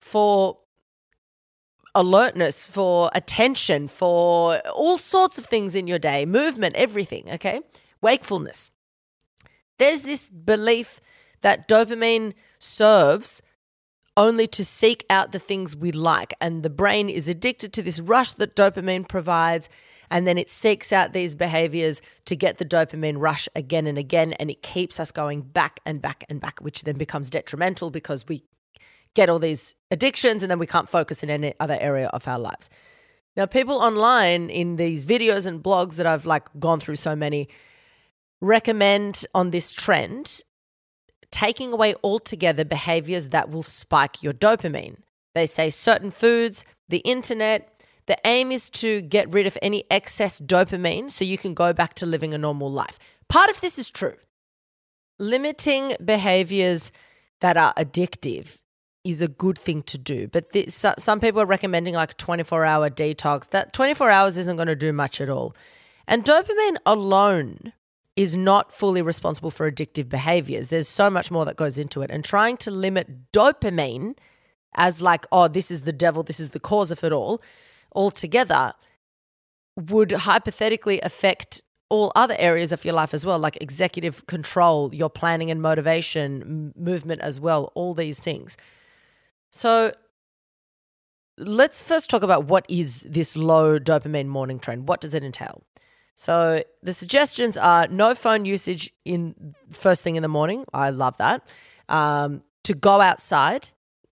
for 0.00 0.58
alertness, 1.94 2.66
for 2.66 3.10
attention, 3.14 3.88
for 3.88 4.58
all 4.74 4.98
sorts 4.98 5.38
of 5.38 5.46
things 5.46 5.74
in 5.74 5.86
your 5.86 5.98
day, 5.98 6.26
movement, 6.26 6.74
everything, 6.74 7.30
okay? 7.30 7.60
Wakefulness. 8.02 8.70
There's 9.78 10.02
this 10.02 10.28
belief 10.28 11.00
that 11.40 11.66
dopamine 11.68 12.34
serves 12.58 13.40
only 14.16 14.46
to 14.48 14.64
seek 14.64 15.04
out 15.10 15.32
the 15.32 15.38
things 15.38 15.76
we 15.76 15.92
like. 15.92 16.34
And 16.40 16.62
the 16.62 16.70
brain 16.70 17.08
is 17.08 17.28
addicted 17.28 17.72
to 17.74 17.82
this 17.82 18.00
rush 18.00 18.32
that 18.34 18.56
dopamine 18.56 19.08
provides. 19.08 19.68
And 20.10 20.26
then 20.26 20.38
it 20.38 20.50
seeks 20.50 20.92
out 20.92 21.12
these 21.12 21.34
behaviors 21.34 22.00
to 22.26 22.36
get 22.36 22.58
the 22.58 22.64
dopamine 22.64 23.16
rush 23.18 23.48
again 23.54 23.86
and 23.86 23.98
again. 23.98 24.32
And 24.34 24.50
it 24.50 24.62
keeps 24.62 24.98
us 25.00 25.10
going 25.10 25.42
back 25.42 25.80
and 25.84 26.00
back 26.00 26.24
and 26.28 26.40
back, 26.40 26.60
which 26.60 26.84
then 26.84 26.96
becomes 26.96 27.30
detrimental 27.30 27.90
because 27.90 28.26
we 28.26 28.44
get 29.14 29.28
all 29.28 29.38
these 29.38 29.74
addictions 29.90 30.42
and 30.42 30.50
then 30.50 30.58
we 30.58 30.66
can't 30.66 30.88
focus 30.88 31.22
in 31.22 31.30
any 31.30 31.54
other 31.58 31.78
area 31.80 32.08
of 32.08 32.28
our 32.28 32.38
lives. 32.38 32.70
Now, 33.36 33.46
people 33.46 33.76
online 33.76 34.48
in 34.48 34.76
these 34.76 35.04
videos 35.04 35.46
and 35.46 35.62
blogs 35.62 35.96
that 35.96 36.06
I've 36.06 36.24
like 36.24 36.48
gone 36.58 36.80
through 36.80 36.96
so 36.96 37.14
many 37.14 37.48
recommend 38.40 39.26
on 39.34 39.50
this 39.50 39.72
trend 39.72 40.42
taking 41.36 41.70
away 41.70 41.94
altogether 42.02 42.64
behaviors 42.64 43.28
that 43.28 43.50
will 43.50 43.62
spike 43.62 44.22
your 44.22 44.32
dopamine. 44.32 44.96
They 45.34 45.44
say 45.44 45.68
certain 45.68 46.10
foods, 46.10 46.64
the 46.88 47.00
internet, 47.00 47.78
the 48.06 48.16
aim 48.24 48.50
is 48.50 48.70
to 48.70 49.02
get 49.02 49.30
rid 49.30 49.46
of 49.46 49.58
any 49.60 49.84
excess 49.90 50.40
dopamine 50.40 51.10
so 51.10 51.26
you 51.26 51.36
can 51.36 51.52
go 51.52 51.74
back 51.74 51.92
to 51.96 52.06
living 52.06 52.32
a 52.32 52.38
normal 52.38 52.70
life. 52.72 52.98
Part 53.28 53.50
of 53.50 53.60
this 53.60 53.78
is 53.78 53.90
true. 53.90 54.14
Limiting 55.18 55.94
behaviors 56.02 56.90
that 57.42 57.58
are 57.58 57.74
addictive 57.74 58.56
is 59.04 59.20
a 59.20 59.28
good 59.28 59.58
thing 59.58 59.82
to 59.82 59.98
do. 59.98 60.28
But 60.28 60.52
this, 60.52 60.86
some 60.96 61.20
people 61.20 61.42
are 61.42 61.46
recommending 61.46 61.92
like 61.92 62.12
a 62.12 62.14
24 62.14 62.64
hour 62.64 62.88
detox. 62.88 63.50
That 63.50 63.74
24 63.74 64.08
hours 64.10 64.38
isn't 64.38 64.56
going 64.56 64.68
to 64.68 64.74
do 64.76 64.94
much 64.94 65.20
at 65.20 65.28
all. 65.28 65.54
And 66.08 66.24
dopamine 66.24 66.78
alone 66.86 67.74
is 68.16 68.34
not 68.34 68.72
fully 68.72 69.02
responsible 69.02 69.50
for 69.50 69.70
addictive 69.70 70.08
behaviors. 70.08 70.68
There's 70.68 70.88
so 70.88 71.10
much 71.10 71.30
more 71.30 71.44
that 71.44 71.56
goes 71.56 71.76
into 71.76 72.00
it. 72.00 72.10
And 72.10 72.24
trying 72.24 72.56
to 72.58 72.70
limit 72.70 73.30
dopamine 73.32 74.16
as 74.74 75.02
like, 75.02 75.26
oh, 75.30 75.48
this 75.48 75.70
is 75.70 75.82
the 75.82 75.92
devil, 75.92 76.22
this 76.22 76.40
is 76.40 76.50
the 76.50 76.60
cause 76.60 76.90
of 76.90 77.04
it 77.04 77.12
all, 77.12 77.42
altogether 77.94 78.72
would 79.76 80.12
hypothetically 80.12 81.00
affect 81.02 81.62
all 81.88 82.10
other 82.16 82.34
areas 82.38 82.72
of 82.72 82.84
your 82.84 82.94
life 82.94 83.14
as 83.14 83.24
well, 83.24 83.38
like 83.38 83.58
executive 83.60 84.26
control, 84.26 84.94
your 84.94 85.10
planning 85.10 85.50
and 85.50 85.62
motivation, 85.62 86.72
movement 86.76 87.20
as 87.20 87.38
well, 87.38 87.70
all 87.74 87.94
these 87.94 88.18
things. 88.18 88.56
So 89.50 89.92
let's 91.38 91.82
first 91.82 92.10
talk 92.10 92.22
about 92.22 92.46
what 92.46 92.64
is 92.68 93.00
this 93.00 93.36
low 93.36 93.78
dopamine 93.78 94.26
morning 94.26 94.58
trend? 94.58 94.88
What 94.88 95.00
does 95.00 95.14
it 95.14 95.22
entail? 95.22 95.62
So 96.16 96.62
the 96.82 96.94
suggestions 96.94 97.58
are 97.58 97.86
no 97.88 98.14
phone 98.14 98.46
usage 98.46 98.90
in 99.04 99.54
first 99.70 100.02
thing 100.02 100.16
in 100.16 100.22
the 100.22 100.28
morning. 100.28 100.64
I 100.72 100.88
love 100.88 101.16
that. 101.18 101.46
Um, 101.90 102.42
to 102.64 102.74
go 102.74 103.02
outside, 103.02 103.68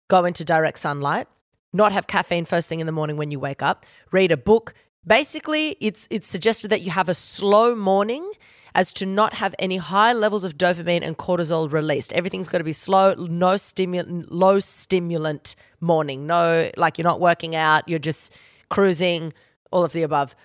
go 0.07 0.23
into 0.23 0.45
direct 0.45 0.77
sunlight, 0.77 1.27
not 1.73 1.91
have 1.91 2.05
caffeine 2.05 2.45
first 2.45 2.69
thing 2.69 2.79
in 2.79 2.85
the 2.85 2.91
morning 2.91 3.17
when 3.17 3.31
you 3.31 3.39
wake 3.39 3.63
up, 3.63 3.83
read 4.11 4.31
a 4.31 4.37
book. 4.37 4.75
Basically, 5.05 5.75
it's 5.81 6.07
it's 6.11 6.27
suggested 6.27 6.69
that 6.69 6.81
you 6.81 6.91
have 6.91 7.09
a 7.09 7.15
slow 7.15 7.75
morning 7.75 8.31
as 8.75 8.93
to 8.93 9.07
not 9.07 9.33
have 9.33 9.55
any 9.57 9.77
high 9.77 10.13
levels 10.13 10.43
of 10.43 10.55
dopamine 10.55 11.01
and 11.01 11.17
cortisol 11.17 11.71
released. 11.71 12.13
Everything's 12.13 12.47
got 12.47 12.59
to 12.59 12.63
be 12.63 12.73
slow, 12.73 13.15
no 13.15 13.57
stimulant, 13.57 14.31
low 14.31 14.59
stimulant 14.59 15.55
morning. 15.79 16.27
No, 16.27 16.69
like 16.77 16.99
you're 16.99 17.03
not 17.03 17.19
working 17.19 17.55
out, 17.55 17.89
you're 17.89 17.97
just 17.97 18.31
cruising, 18.69 19.33
all 19.71 19.83
of 19.83 19.93
the 19.93 20.03
above. 20.03 20.35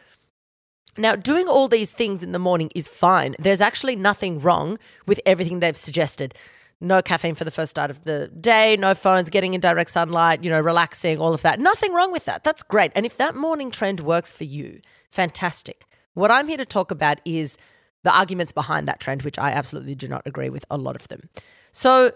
Now, 0.98 1.16
doing 1.16 1.48
all 1.48 1.68
these 1.68 1.92
things 1.92 2.22
in 2.22 2.32
the 2.32 2.38
morning 2.38 2.70
is 2.74 2.86
fine. 2.86 3.34
There's 3.38 3.60
actually 3.60 3.96
nothing 3.96 4.40
wrong 4.40 4.78
with 5.06 5.20
everything 5.24 5.60
they've 5.60 5.76
suggested. 5.76 6.34
No 6.80 7.00
caffeine 7.00 7.34
for 7.34 7.44
the 7.44 7.50
first 7.50 7.70
start 7.70 7.90
of 7.90 8.02
the 8.02 8.28
day, 8.28 8.76
no 8.76 8.94
phones, 8.94 9.30
getting 9.30 9.54
in 9.54 9.60
direct 9.60 9.90
sunlight, 9.90 10.42
you 10.42 10.50
know, 10.50 10.60
relaxing, 10.60 11.18
all 11.18 11.32
of 11.32 11.42
that. 11.42 11.60
Nothing 11.60 11.94
wrong 11.94 12.12
with 12.12 12.24
that. 12.24 12.44
That's 12.44 12.62
great. 12.62 12.92
And 12.94 13.06
if 13.06 13.16
that 13.16 13.36
morning 13.36 13.70
trend 13.70 14.00
works 14.00 14.32
for 14.32 14.44
you, 14.44 14.80
fantastic. 15.08 15.84
What 16.14 16.30
I'm 16.30 16.48
here 16.48 16.56
to 16.56 16.64
talk 16.64 16.90
about 16.90 17.20
is 17.24 17.56
the 18.02 18.14
arguments 18.14 18.52
behind 18.52 18.88
that 18.88 19.00
trend, 19.00 19.22
which 19.22 19.38
I 19.38 19.52
absolutely 19.52 19.94
do 19.94 20.08
not 20.08 20.22
agree 20.26 20.50
with 20.50 20.64
a 20.70 20.76
lot 20.76 20.96
of 20.96 21.08
them. 21.08 21.28
So, 21.70 22.12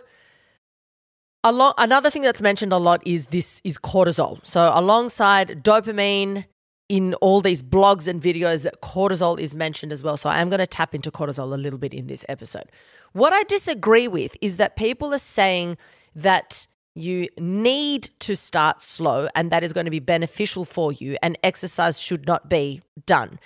a 1.44 1.52
lot, 1.52 1.76
another 1.78 2.10
thing 2.10 2.22
that's 2.22 2.42
mentioned 2.42 2.72
a 2.72 2.76
lot 2.76 3.06
is 3.06 3.26
this 3.26 3.60
is 3.62 3.78
cortisol. 3.78 4.44
So 4.44 4.72
alongside 4.74 5.62
dopamine, 5.62 6.44
in 6.88 7.14
all 7.14 7.40
these 7.40 7.62
blogs 7.62 8.06
and 8.06 8.22
videos 8.22 8.62
that 8.62 8.80
cortisol 8.80 9.38
is 9.38 9.54
mentioned 9.54 9.92
as 9.92 10.04
well. 10.04 10.16
So 10.16 10.28
I 10.28 10.40
am 10.40 10.48
going 10.48 10.60
to 10.60 10.66
tap 10.66 10.94
into 10.94 11.10
cortisol 11.10 11.52
a 11.52 11.56
little 11.56 11.78
bit 11.78 11.92
in 11.92 12.06
this 12.06 12.24
episode. 12.28 12.70
What 13.12 13.32
I 13.32 13.42
disagree 13.44 14.06
with 14.06 14.36
is 14.40 14.56
that 14.58 14.76
people 14.76 15.12
are 15.12 15.18
saying 15.18 15.76
that 16.14 16.66
you 16.94 17.28
need 17.38 18.10
to 18.20 18.34
start 18.34 18.80
slow 18.80 19.28
and 19.34 19.50
that 19.50 19.62
is 19.62 19.72
going 19.72 19.84
to 19.84 19.90
be 19.90 20.00
beneficial 20.00 20.64
for 20.64 20.92
you 20.92 21.16
and 21.22 21.36
exercise 21.42 22.00
should 22.00 22.26
not 22.26 22.48
be 22.48 22.80
done. 23.04 23.38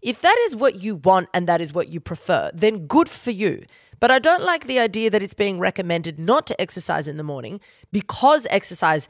If 0.00 0.20
that 0.20 0.36
is 0.46 0.56
what 0.56 0.76
you 0.76 0.96
want 0.96 1.28
and 1.34 1.46
that 1.46 1.60
is 1.60 1.72
what 1.72 1.88
you 1.88 2.00
prefer, 2.00 2.50
then 2.54 2.86
good 2.86 3.08
for 3.08 3.30
you. 3.30 3.64
But 4.00 4.10
I 4.10 4.18
don't 4.18 4.42
like 4.42 4.66
the 4.66 4.78
idea 4.78 5.10
that 5.10 5.22
it's 5.22 5.34
being 5.34 5.58
recommended 5.58 6.18
not 6.18 6.46
to 6.48 6.60
exercise 6.60 7.08
in 7.08 7.16
the 7.16 7.22
morning 7.22 7.60
because 7.92 8.46
exercise 8.50 9.08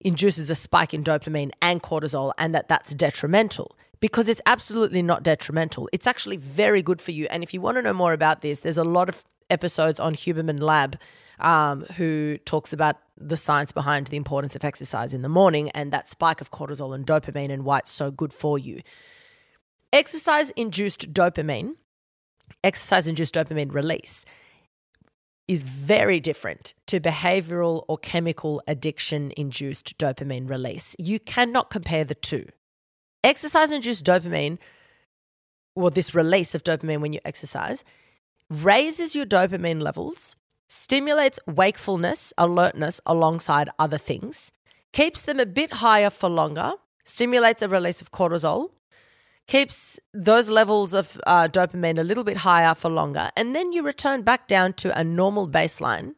induces 0.00 0.50
a 0.50 0.54
spike 0.54 0.94
in 0.94 1.02
dopamine 1.02 1.50
and 1.62 1.82
cortisol 1.82 2.32
and 2.38 2.54
that 2.54 2.68
that's 2.68 2.94
detrimental 2.94 3.76
because 4.00 4.28
it's 4.28 4.42
absolutely 4.46 5.02
not 5.02 5.22
detrimental. 5.22 5.88
It's 5.92 6.06
actually 6.06 6.36
very 6.36 6.82
good 6.82 7.00
for 7.00 7.12
you. 7.12 7.26
And 7.30 7.42
if 7.42 7.54
you 7.54 7.60
want 7.60 7.76
to 7.76 7.82
know 7.82 7.94
more 7.94 8.12
about 8.12 8.42
this, 8.42 8.60
there's 8.60 8.78
a 8.78 8.84
lot 8.84 9.08
of 9.08 9.24
episodes 9.50 9.98
on 9.98 10.14
Huberman 10.14 10.60
Lab 10.60 10.98
um, 11.40 11.82
who 11.96 12.38
talks 12.38 12.72
about 12.72 12.96
the 13.16 13.36
science 13.36 13.72
behind 13.72 14.08
the 14.08 14.16
importance 14.16 14.54
of 14.54 14.64
exercise 14.64 15.14
in 15.14 15.22
the 15.22 15.28
morning 15.28 15.70
and 15.70 15.92
that 15.92 16.08
spike 16.08 16.40
of 16.40 16.50
cortisol 16.50 16.94
and 16.94 17.06
dopamine 17.06 17.50
and 17.50 17.64
why 17.64 17.78
it's 17.78 17.90
so 17.90 18.10
good 18.10 18.32
for 18.32 18.58
you. 18.58 18.80
Exercise 19.92 20.50
induced 20.50 21.12
dopamine 21.12 21.74
exercise 22.62 23.08
induced 23.08 23.34
dopamine 23.34 23.72
release 23.72 24.24
is 25.48 25.62
very 25.62 26.18
different 26.18 26.74
to 26.86 27.00
behavioral 27.00 27.84
or 27.88 27.98
chemical 27.98 28.62
addiction 28.66 29.32
induced 29.36 29.96
dopamine 29.98 30.48
release. 30.48 30.96
You 30.98 31.20
cannot 31.20 31.70
compare 31.70 32.04
the 32.04 32.14
two. 32.14 32.46
Exercise 33.22 33.70
induced 33.70 34.04
dopamine, 34.04 34.58
or 35.74 35.90
this 35.90 36.14
release 36.14 36.54
of 36.54 36.64
dopamine 36.64 37.00
when 37.00 37.12
you 37.12 37.20
exercise, 37.24 37.84
raises 38.50 39.14
your 39.14 39.26
dopamine 39.26 39.80
levels, 39.80 40.36
stimulates 40.68 41.38
wakefulness, 41.46 42.32
alertness 42.38 43.00
alongside 43.06 43.68
other 43.78 43.98
things, 43.98 44.52
keeps 44.92 45.22
them 45.22 45.38
a 45.38 45.46
bit 45.46 45.74
higher 45.74 46.10
for 46.10 46.28
longer, 46.28 46.72
stimulates 47.04 47.62
a 47.62 47.68
release 47.68 48.00
of 48.00 48.10
cortisol, 48.10 48.70
keeps 49.46 50.00
those 50.12 50.50
levels 50.50 50.92
of 50.92 51.20
uh, 51.26 51.48
dopamine 51.48 51.98
a 51.98 52.04
little 52.04 52.24
bit 52.24 52.38
higher 52.38 52.74
for 52.74 52.90
longer, 52.90 53.30
and 53.36 53.54
then 53.54 53.72
you 53.72 53.82
return 53.82 54.22
back 54.22 54.48
down 54.48 54.72
to 54.74 54.98
a 54.98 55.04
normal 55.04 55.48
baseline, 55.48 56.14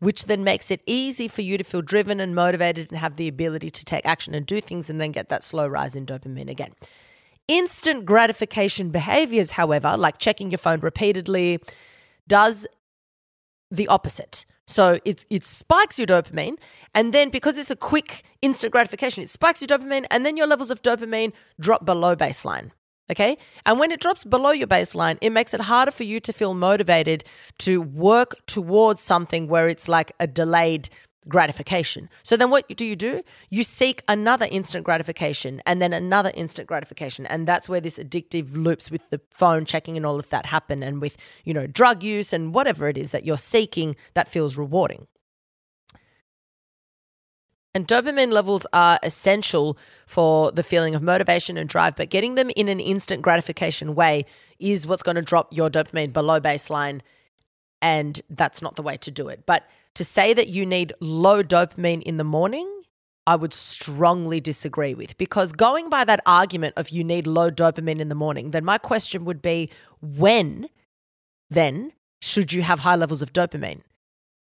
which 0.00 0.24
then 0.24 0.42
makes 0.42 0.70
it 0.70 0.80
easy 0.86 1.28
for 1.28 1.42
you 1.42 1.56
to 1.56 1.64
feel 1.64 1.82
driven 1.82 2.18
and 2.18 2.34
motivated 2.34 2.90
and 2.90 2.98
have 2.98 3.16
the 3.16 3.28
ability 3.28 3.70
to 3.70 3.84
take 3.84 4.04
action 4.04 4.34
and 4.34 4.46
do 4.46 4.60
things 4.60 4.90
and 4.90 5.00
then 5.00 5.12
get 5.12 5.28
that 5.28 5.44
slow 5.44 5.66
rise 5.66 5.94
in 5.94 6.04
dopamine 6.04 6.50
again. 6.50 6.72
Instant 7.46 8.04
gratification 8.04 8.90
behaviors, 8.90 9.52
however, 9.52 9.96
like 9.96 10.18
checking 10.18 10.50
your 10.50 10.58
phone 10.58 10.80
repeatedly, 10.80 11.58
does 12.26 12.66
the 13.70 13.86
opposite. 13.88 14.44
So 14.66 14.98
it, 15.04 15.26
it 15.28 15.44
spikes 15.44 15.98
your 15.98 16.06
dopamine. 16.06 16.56
And 16.94 17.12
then 17.12 17.30
because 17.30 17.58
it's 17.58 17.70
a 17.70 17.76
quick 17.76 18.22
instant 18.42 18.72
gratification, 18.72 19.22
it 19.22 19.30
spikes 19.30 19.60
your 19.60 19.68
dopamine. 19.68 20.06
And 20.10 20.24
then 20.24 20.36
your 20.36 20.46
levels 20.46 20.70
of 20.70 20.82
dopamine 20.82 21.32
drop 21.60 21.84
below 21.84 22.16
baseline. 22.16 22.70
Okay. 23.10 23.36
And 23.66 23.78
when 23.78 23.90
it 23.90 24.00
drops 24.00 24.24
below 24.24 24.52
your 24.52 24.68
baseline, 24.68 25.18
it 25.20 25.30
makes 25.30 25.52
it 25.52 25.62
harder 25.62 25.90
for 25.90 26.04
you 26.04 26.20
to 26.20 26.32
feel 26.32 26.54
motivated 26.54 27.24
to 27.58 27.82
work 27.82 28.34
towards 28.46 29.00
something 29.00 29.48
where 29.48 29.68
it's 29.68 29.88
like 29.88 30.12
a 30.18 30.26
delayed 30.26 30.88
gratification. 31.28 32.08
So 32.22 32.36
then 32.36 32.50
what 32.50 32.68
do 32.76 32.84
you 32.84 32.96
do? 32.96 33.22
You 33.50 33.62
seek 33.62 34.02
another 34.08 34.46
instant 34.50 34.84
gratification 34.84 35.62
and 35.66 35.80
then 35.80 35.92
another 35.92 36.32
instant 36.34 36.66
gratification. 36.68 37.26
And 37.26 37.46
that's 37.46 37.68
where 37.68 37.80
this 37.80 37.98
addictive 37.98 38.54
loops 38.54 38.90
with 38.90 39.08
the 39.10 39.20
phone 39.30 39.64
checking 39.64 39.96
and 39.96 40.04
all 40.04 40.18
of 40.18 40.28
that 40.30 40.46
happen 40.46 40.82
and 40.82 41.00
with, 41.00 41.16
you 41.44 41.54
know, 41.54 41.66
drug 41.66 42.02
use 42.02 42.32
and 42.32 42.54
whatever 42.54 42.88
it 42.88 42.98
is 42.98 43.12
that 43.12 43.24
you're 43.24 43.38
seeking 43.38 43.94
that 44.14 44.28
feels 44.28 44.56
rewarding. 44.56 45.06
And 47.74 47.88
dopamine 47.88 48.32
levels 48.32 48.66
are 48.74 48.98
essential 49.02 49.78
for 50.06 50.52
the 50.52 50.62
feeling 50.62 50.94
of 50.94 51.02
motivation 51.02 51.56
and 51.56 51.68
drive, 51.68 51.96
but 51.96 52.10
getting 52.10 52.34
them 52.34 52.50
in 52.54 52.68
an 52.68 52.80
instant 52.80 53.22
gratification 53.22 53.94
way 53.94 54.26
is 54.58 54.86
what's 54.86 55.02
going 55.02 55.16
to 55.16 55.22
drop 55.22 55.48
your 55.50 55.70
dopamine 55.70 56.12
below 56.12 56.38
baseline. 56.38 57.00
And 57.80 58.20
that's 58.28 58.60
not 58.60 58.76
the 58.76 58.82
way 58.82 58.98
to 58.98 59.10
do 59.10 59.28
it. 59.28 59.44
But 59.46 59.66
to 59.94 60.04
say 60.04 60.32
that 60.34 60.48
you 60.48 60.64
need 60.64 60.92
low 61.00 61.42
dopamine 61.42 62.02
in 62.02 62.16
the 62.16 62.24
morning, 62.24 62.68
I 63.26 63.36
would 63.36 63.54
strongly 63.54 64.40
disagree 64.40 64.94
with 64.94 65.16
because 65.16 65.52
going 65.52 65.88
by 65.88 66.04
that 66.04 66.20
argument 66.26 66.74
of 66.76 66.90
you 66.90 67.04
need 67.04 67.26
low 67.26 67.50
dopamine 67.50 68.00
in 68.00 68.08
the 68.08 68.14
morning, 68.14 68.50
then 68.50 68.64
my 68.64 68.78
question 68.78 69.24
would 69.24 69.40
be 69.40 69.70
when 70.00 70.68
then 71.50 71.92
should 72.20 72.52
you 72.52 72.62
have 72.62 72.80
high 72.80 72.96
levels 72.96 73.22
of 73.22 73.32
dopamine? 73.32 73.82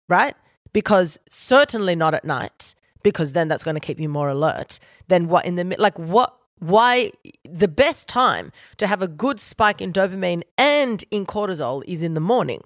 Right? 0.10 0.36
Because 0.74 1.20
certainly 1.30 1.96
not 1.96 2.14
at 2.14 2.26
night, 2.26 2.74
because 3.04 3.34
then 3.34 3.48
that's 3.48 3.64
going 3.64 3.76
to 3.76 3.82
keep 3.82 4.00
you 4.00 4.10
more 4.10 4.30
alert. 4.30 4.80
Then 5.08 5.28
what 5.28 5.46
in 5.46 5.56
the 5.56 5.76
like 5.78 5.98
what 6.00 6.36
why 6.60 7.12
the 7.44 7.68
best 7.68 8.08
time 8.08 8.52
to 8.78 8.88
have 8.88 9.02
a 9.02 9.08
good 9.08 9.40
spike 9.40 9.82
in 9.82 9.92
dopamine 9.92 10.44
and 10.58 11.04
in 11.12 11.26
cortisol 11.26 11.84
is 11.86 12.04
in 12.04 12.14
the 12.14 12.20
morning 12.20 12.62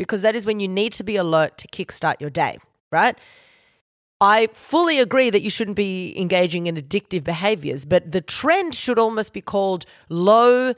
because 0.00 0.22
that 0.22 0.34
is 0.34 0.46
when 0.46 0.60
you 0.60 0.66
need 0.66 0.94
to 0.94 1.04
be 1.04 1.16
alert 1.16 1.58
to 1.58 1.68
kickstart 1.68 2.18
your 2.22 2.30
day, 2.30 2.56
right? 2.90 3.18
I 4.18 4.48
fully 4.54 4.98
agree 4.98 5.28
that 5.28 5.42
you 5.42 5.50
shouldn't 5.50 5.76
be 5.76 6.18
engaging 6.18 6.66
in 6.66 6.76
addictive 6.76 7.22
behaviors, 7.22 7.84
but 7.84 8.10
the 8.10 8.22
trend 8.22 8.74
should 8.74 8.98
almost 8.98 9.34
be 9.34 9.42
called 9.42 9.84
low 10.08 10.72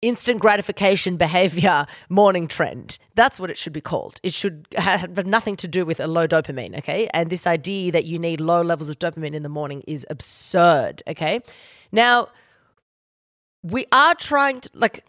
instant 0.00 0.40
gratification 0.40 1.16
behavior 1.26 1.88
morning 2.08 2.46
trend. 2.46 2.98
That's 3.16 3.40
what 3.40 3.50
it 3.50 3.58
should 3.58 3.72
be 3.72 3.80
called. 3.80 4.20
It 4.22 4.32
should 4.32 4.68
have 4.76 5.26
nothing 5.26 5.56
to 5.56 5.66
do 5.66 5.84
with 5.84 5.98
a 5.98 6.06
low 6.06 6.28
dopamine, 6.28 6.78
okay? 6.78 7.08
And 7.12 7.30
this 7.30 7.48
idea 7.48 7.90
that 7.90 8.04
you 8.04 8.16
need 8.16 8.40
low 8.40 8.62
levels 8.62 8.88
of 8.88 9.00
dopamine 9.00 9.34
in 9.34 9.42
the 9.42 9.48
morning 9.48 9.82
is 9.88 10.06
absurd, 10.08 11.02
okay? 11.08 11.40
Now, 11.90 12.28
we 13.64 13.86
are 13.90 14.14
trying 14.14 14.60
to, 14.60 14.70
like, 14.72 15.04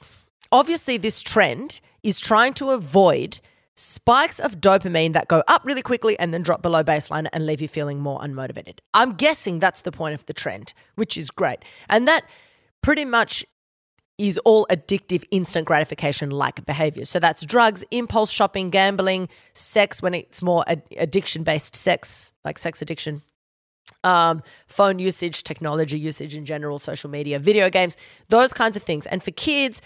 obviously, 0.51 0.97
this 0.97 1.21
trend 1.21 1.81
is 2.03 2.19
trying 2.19 2.53
to 2.55 2.71
avoid 2.71 3.39
spikes 3.75 4.39
of 4.39 4.59
dopamine 4.59 5.13
that 5.13 5.27
go 5.27 5.43
up 5.47 5.61
really 5.65 5.81
quickly 5.81 6.17
and 6.19 6.33
then 6.33 6.43
drop 6.43 6.61
below 6.61 6.83
baseline 6.83 7.27
and 7.33 7.45
leave 7.45 7.61
you 7.61 7.67
feeling 7.67 7.99
more 7.99 8.19
unmotivated. 8.19 8.79
I'm 8.93 9.13
guessing 9.13 9.59
that's 9.59 9.81
the 9.81 9.91
point 9.91 10.13
of 10.13 10.25
the 10.25 10.33
trend, 10.33 10.73
which 10.95 11.17
is 11.17 11.31
great. 11.31 11.59
And 11.89 12.07
that 12.07 12.25
pretty 12.81 13.05
much 13.05 13.45
is 14.17 14.37
all 14.39 14.67
addictive 14.69 15.23
instant 15.31 15.65
gratification 15.65 16.29
like 16.29 16.63
behavior. 16.65 17.05
So 17.05 17.19
that's 17.19 17.43
drugs, 17.43 17.83
impulse 17.89 18.29
shopping, 18.29 18.69
gambling, 18.69 19.29
sex 19.53 20.01
when 20.01 20.13
it's 20.13 20.43
more 20.43 20.63
ad- 20.67 20.83
addiction 20.97 21.43
based 21.43 21.75
sex, 21.75 22.31
like 22.45 22.59
sex 22.59 22.81
addiction. 22.83 23.23
Um, 24.03 24.43
phone 24.67 24.99
usage, 24.99 25.43
technology 25.43 25.97
usage 25.97 26.35
in 26.35 26.45
general, 26.45 26.77
social 26.77 27.09
media, 27.09 27.39
video 27.39 27.69
games, 27.69 27.97
those 28.29 28.53
kinds 28.53 28.75
of 28.75 28.83
things. 28.83 29.07
And 29.07 29.23
for 29.23 29.31
kids, 29.31 29.81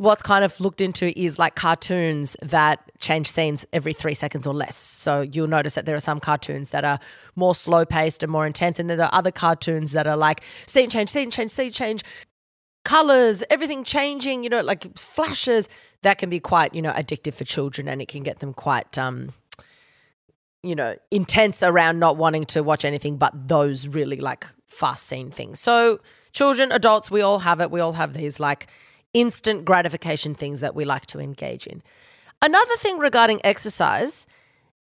what's 0.00 0.22
kind 0.22 0.46
of 0.46 0.58
looked 0.60 0.80
into 0.80 1.12
is 1.20 1.38
like 1.38 1.54
cartoons 1.54 2.34
that 2.40 2.90
change 3.00 3.30
scenes 3.30 3.66
every 3.70 3.92
three 3.92 4.14
seconds 4.14 4.46
or 4.46 4.54
less. 4.54 4.74
So 4.74 5.20
you'll 5.20 5.46
notice 5.46 5.74
that 5.74 5.84
there 5.84 5.94
are 5.94 6.00
some 6.00 6.18
cartoons 6.18 6.70
that 6.70 6.86
are 6.86 6.98
more 7.36 7.54
slow 7.54 7.84
paced 7.84 8.22
and 8.22 8.32
more 8.32 8.46
intense, 8.46 8.78
and 8.78 8.88
there 8.88 9.02
are 9.02 9.10
other 9.12 9.30
cartoons 9.30 9.92
that 9.92 10.06
are 10.06 10.16
like 10.16 10.42
scene 10.66 10.88
change, 10.88 11.10
scene 11.10 11.30
change, 11.30 11.50
scene 11.50 11.70
change, 11.70 12.02
colors, 12.82 13.44
everything 13.50 13.84
changing, 13.84 14.42
you 14.42 14.48
know, 14.48 14.62
like 14.62 14.96
flashes. 14.96 15.68
That 16.00 16.16
can 16.16 16.30
be 16.30 16.40
quite, 16.40 16.74
you 16.74 16.80
know, 16.80 16.92
addictive 16.92 17.34
for 17.34 17.44
children 17.44 17.86
and 17.86 18.00
it 18.00 18.08
can 18.08 18.22
get 18.22 18.38
them 18.38 18.54
quite, 18.54 18.96
um, 18.96 19.34
you 20.62 20.74
know, 20.74 20.96
intense 21.10 21.62
around 21.62 21.98
not 21.98 22.16
wanting 22.16 22.46
to 22.46 22.62
watch 22.62 22.86
anything 22.86 23.18
but 23.18 23.48
those 23.48 23.86
really 23.86 24.16
like 24.16 24.46
fast 24.64 25.06
scene 25.08 25.30
things. 25.30 25.60
So, 25.60 26.00
children, 26.32 26.72
adults, 26.72 27.10
we 27.10 27.20
all 27.20 27.40
have 27.40 27.60
it. 27.60 27.70
We 27.70 27.80
all 27.80 27.92
have 27.92 28.14
these 28.14 28.40
like, 28.40 28.66
instant 29.14 29.64
gratification 29.64 30.34
things 30.34 30.60
that 30.60 30.74
we 30.74 30.84
like 30.84 31.06
to 31.06 31.18
engage 31.18 31.66
in. 31.66 31.82
Another 32.42 32.76
thing 32.76 32.98
regarding 32.98 33.40
exercise 33.44 34.26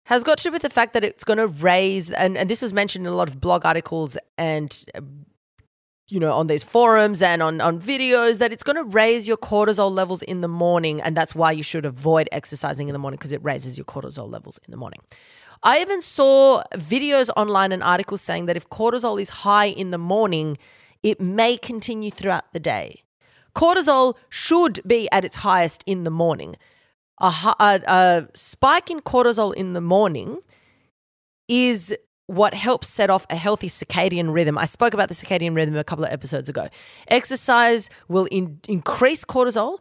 has 0.06 0.24
got 0.24 0.38
to 0.38 0.46
do 0.46 0.52
with 0.52 0.62
the 0.62 0.70
fact 0.70 0.94
that 0.94 1.04
it's 1.04 1.24
going 1.24 1.38
to 1.38 1.48
raise, 1.48 2.10
and, 2.12 2.38
and 2.38 2.50
this 2.50 2.62
was 2.62 2.72
mentioned 2.72 3.06
in 3.06 3.12
a 3.12 3.16
lot 3.16 3.28
of 3.28 3.42
blog 3.42 3.66
articles 3.66 4.18
and, 4.38 4.86
uh, 4.96 5.02
you 6.08 6.20
know, 6.20 6.32
on 6.34 6.48
these 6.48 6.64
forums 6.64 7.22
and 7.22 7.44
on, 7.44 7.60
on 7.60 7.82
videos, 7.82 8.38
that 8.38 8.54
it's 8.54 8.64
going 8.64 8.78
to 8.78 8.84
raise 8.84 9.28
your 9.28 9.38
cortisol 9.38 9.92
levels 9.92 10.22
in 10.22 10.42
the 10.42 10.48
morning. 10.48 11.02
And 11.02 11.18
that's 11.18 11.36
why 11.36 11.52
you 11.52 11.64
should 11.64 11.86
avoid 11.86 12.30
exercising 12.32 12.88
in 12.88 12.94
the 12.94 13.00
morning 13.00 13.18
because 13.18 13.34
it 13.34 13.44
raises 13.44 13.78
your 13.78 13.86
cortisol 13.86 14.32
levels 14.32 14.60
in 14.66 14.72
the 14.72 14.78
morning. 14.78 15.02
I 15.64 15.82
even 15.82 16.02
saw 16.02 16.64
videos 16.76 17.30
online 17.36 17.72
and 17.72 17.84
articles 17.84 18.22
saying 18.22 18.46
that 18.46 18.56
if 18.56 18.70
cortisol 18.70 19.20
is 19.20 19.30
high 19.30 19.66
in 19.66 19.92
the 19.92 19.98
morning, 19.98 20.58
it 21.04 21.20
may 21.20 21.58
continue 21.58 22.12
throughout 22.12 22.54
the 22.54 22.60
day. 22.60 23.04
Cortisol 23.58 24.16
should 24.30 24.80
be 24.86 25.10
at 25.12 25.26
its 25.26 25.38
highest 25.38 25.84
in 25.88 26.04
the 26.04 26.12
morning. 26.12 26.56
A, 27.20 27.34
a, 27.60 27.82
a 27.88 28.28
spike 28.36 28.92
in 28.92 29.00
cortisol 29.00 29.52
in 29.56 29.74
the 29.74 29.82
morning 29.82 30.42
is 31.48 31.96
what 32.28 32.54
helps 32.54 32.88
set 32.88 33.10
off 33.10 33.26
a 33.32 33.36
healthy 33.36 33.68
circadian 33.68 34.32
rhythm. 34.32 34.60
I 34.60 34.66
spoke 34.66 34.94
about 34.94 35.10
the 35.10 35.16
circadian 35.16 35.56
rhythm 35.56 35.76
a 35.76 35.84
couple 35.84 36.06
of 36.06 36.12
episodes 36.12 36.50
ago. 36.50 36.68
Exercise 37.08 37.90
will 38.08 38.26
in, 38.26 38.60
increase 38.68 39.26
cortisol, 39.26 39.80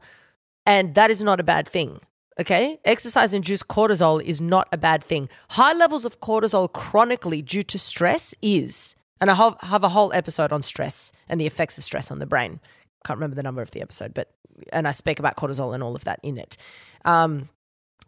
and 0.65 0.95
that 0.95 1.11
is 1.11 1.23
not 1.23 1.39
a 1.39 1.43
bad 1.43 1.69
thing. 1.69 2.01
Okay? 2.41 2.81
Exercise 2.87 3.35
induced 3.35 3.69
cortisol 3.69 4.23
is 4.23 4.41
not 4.41 4.69
a 4.73 4.79
bad 4.79 5.05
thing. 5.05 5.29
High 5.51 5.75
levels 5.75 6.07
of 6.07 6.21
cortisol 6.21 6.73
chronically 6.73 7.43
due 7.43 7.65
to 7.65 7.79
stress 7.79 8.35
is, 8.41 8.97
and 9.21 9.31
I 9.31 9.35
have, 9.35 9.61
have 9.61 9.85
a 9.85 9.91
whole 9.91 10.15
episode 10.15 10.51
on 10.51 10.63
stress 10.63 11.13
and 11.29 11.39
the 11.39 11.47
effects 11.47 11.77
of 11.77 11.85
stress 11.85 12.11
on 12.11 12.21
the 12.21 12.27
brain 12.27 12.61
can't 13.07 13.19
remember 13.19 13.37
the 13.37 13.43
number 13.43 13.63
of 13.63 13.71
the 13.71 13.83
episode, 13.83 14.15
but 14.15 14.31
and 14.73 14.89
I 14.89 14.91
speak 14.91 15.19
about 15.19 15.37
cortisol 15.37 15.75
and 15.75 15.83
all 15.83 15.95
of 15.95 16.05
that 16.05 16.19
in 16.23 16.39
it. 16.39 16.57
Um, 17.05 17.49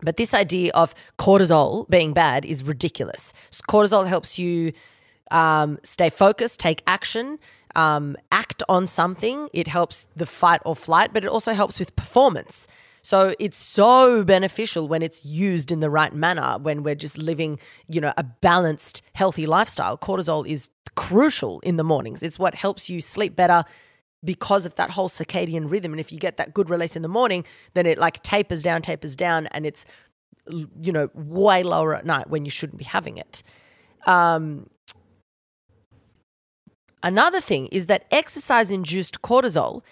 but 0.01 0.17
this 0.17 0.33
idea 0.35 0.71
of 0.75 0.95
cortisol 1.19 1.89
being 1.89 2.13
bad 2.13 2.45
is 2.45 2.65
ridiculous. 2.65 3.33
So 3.51 3.63
cortisol 3.69 4.07
helps 4.07 4.39
you 4.39 4.73
um, 5.31 5.79
stay 5.83 6.11
focused, 6.11 6.61
take 6.61 6.83
action, 6.87 7.39
um, 7.75 8.17
act 8.33 8.63
on 8.69 8.87
something. 8.87 9.49
It 9.53 9.69
helps 9.69 10.07
the 10.17 10.27
fight 10.27 10.61
or 10.65 10.77
flight, 10.77 11.13
but 11.13 11.25
it 11.25 11.29
also 11.29 11.53
helps 11.53 11.79
with 11.79 11.95
performance. 11.97 12.67
So 13.03 13.35
it's 13.39 13.57
so 13.57 14.23
beneficial 14.25 14.87
when 14.89 15.03
it's 15.03 15.25
used 15.25 15.73
in 15.73 15.81
the 15.81 15.91
right 15.91 16.15
manner, 16.15 16.59
when 16.61 16.83
we're 16.83 16.95
just 16.95 17.17
living, 17.17 17.59
you 17.89 18.01
know, 18.01 18.13
a 18.17 18.23
balanced, 18.25 19.03
healthy 19.15 19.47
lifestyle. 19.47 19.97
Cortisol 19.97 20.47
is 20.47 20.69
crucial 20.95 21.61
in 21.61 21.77
the 21.77 21.85
mornings. 21.85 22.23
It's 22.23 22.39
what 22.39 22.55
helps 22.55 22.91
you 22.91 23.01
sleep 23.01 23.35
better, 23.35 23.65
because 24.25 24.67
of 24.67 24.75
that 24.77 24.91
whole 24.91 25.09
circadian 25.09 25.71
rhythm. 25.71 25.93
And 25.93 26.01
if 26.01 26.13
you 26.13 26.19
get 26.19 26.37
that 26.37 26.55
good 26.55 26.71
release 26.71 26.97
in 26.97 27.03
the 27.03 27.09
morning, 27.09 27.45
then 27.75 27.87
it 27.87 27.99
like 27.99 28.23
tapers 28.23 28.63
down, 28.63 28.83
tapers 28.83 29.15
down, 29.15 29.47
and 29.49 29.65
it's, 29.65 29.85
you 30.49 30.93
know, 30.93 31.11
way 31.15 31.63
lower 31.63 31.95
at 31.95 32.05
night 32.05 32.29
when 32.29 32.45
you 32.45 32.51
shouldn't 32.51 32.79
be 32.79 32.85
having 32.85 33.17
it. 33.17 33.43
Um, 34.07 34.69
another 37.03 37.41
thing 37.41 37.67
is 37.69 37.87
that 37.87 38.07
exercise 38.11 38.71
induced 38.71 39.23
cortisol 39.23 39.83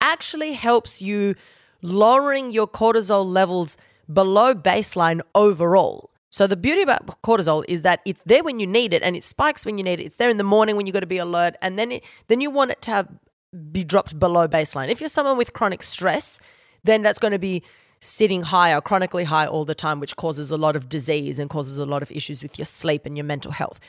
actually 0.00 0.54
helps 0.54 1.00
you 1.00 1.34
lowering 1.82 2.50
your 2.50 2.66
cortisol 2.66 3.24
levels 3.24 3.76
below 4.12 4.54
baseline 4.54 5.20
overall. 5.34 6.10
So 6.30 6.46
the 6.46 6.56
beauty 6.56 6.82
about 6.82 7.06
cortisol 7.22 7.64
is 7.68 7.82
that 7.82 8.00
it's 8.04 8.20
there 8.26 8.42
when 8.42 8.60
you 8.60 8.66
need 8.66 8.92
it 8.92 9.02
and 9.02 9.16
it 9.16 9.24
spikes 9.24 9.64
when 9.64 9.78
you 9.78 9.84
need 9.84 10.00
it. 10.00 10.04
It's 10.04 10.16
there 10.16 10.28
in 10.28 10.36
the 10.36 10.44
morning 10.44 10.76
when 10.76 10.86
you 10.86 10.92
got 10.92 11.00
to 11.00 11.06
be 11.06 11.18
alert 11.18 11.54
and 11.62 11.78
then 11.78 11.92
it, 11.92 12.04
then 12.28 12.40
you 12.40 12.50
want 12.50 12.72
it 12.72 12.82
to 12.82 12.90
have, 12.90 13.08
be 13.56 13.84
dropped 13.84 14.18
below 14.18 14.46
baseline. 14.48 14.88
If 14.88 15.00
you're 15.00 15.08
someone 15.08 15.36
with 15.36 15.52
chronic 15.52 15.82
stress, 15.82 16.40
then 16.84 17.02
that's 17.02 17.18
going 17.18 17.32
to 17.32 17.38
be 17.38 17.62
sitting 18.00 18.42
high 18.42 18.72
or 18.74 18.80
chronically 18.80 19.24
high 19.24 19.46
all 19.46 19.64
the 19.64 19.74
time 19.74 20.00
which 20.00 20.16
causes 20.16 20.50
a 20.50 20.56
lot 20.56 20.76
of 20.76 20.88
disease 20.88 21.38
and 21.38 21.48
causes 21.50 21.78
a 21.78 21.86
lot 21.86 22.02
of 22.02 22.12
issues 22.12 22.42
with 22.42 22.58
your 22.58 22.66
sleep 22.66 23.06
and 23.06 23.16
your 23.16 23.24
mental 23.24 23.52
health. 23.52 23.80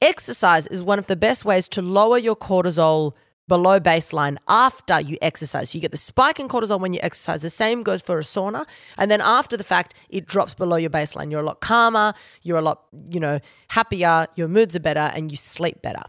Exercise 0.00 0.66
is 0.68 0.82
one 0.82 0.98
of 0.98 1.06
the 1.06 1.16
best 1.16 1.44
ways 1.44 1.68
to 1.68 1.82
lower 1.82 2.18
your 2.18 2.36
cortisol 2.36 3.12
below 3.48 3.78
baseline 3.78 4.36
after 4.48 5.00
you 5.00 5.18
exercise. 5.20 5.70
So 5.70 5.76
you 5.76 5.82
get 5.82 5.90
the 5.90 5.96
spike 5.96 6.40
in 6.40 6.48
cortisol 6.48 6.80
when 6.80 6.92
you 6.92 7.00
exercise. 7.02 7.42
The 7.42 7.50
same 7.50 7.82
goes 7.82 8.00
for 8.00 8.18
a 8.18 8.22
sauna. 8.22 8.64
And 8.96 9.10
then 9.10 9.20
after 9.20 9.56
the 9.56 9.64
fact, 9.64 9.94
it 10.08 10.26
drops 10.26 10.54
below 10.54 10.76
your 10.76 10.90
baseline. 10.90 11.30
You're 11.30 11.40
a 11.40 11.44
lot 11.44 11.60
calmer, 11.60 12.14
you're 12.42 12.58
a 12.58 12.62
lot, 12.62 12.84
you 13.10 13.20
know, 13.20 13.40
happier, 13.68 14.26
your 14.36 14.48
moods 14.48 14.76
are 14.76 14.80
better, 14.80 15.10
and 15.14 15.30
you 15.30 15.36
sleep 15.36 15.82
better. 15.82 16.02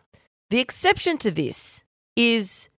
The 0.52 0.60
exception 0.60 1.18
to 1.20 1.32
this 1.32 1.84
is 2.16 2.70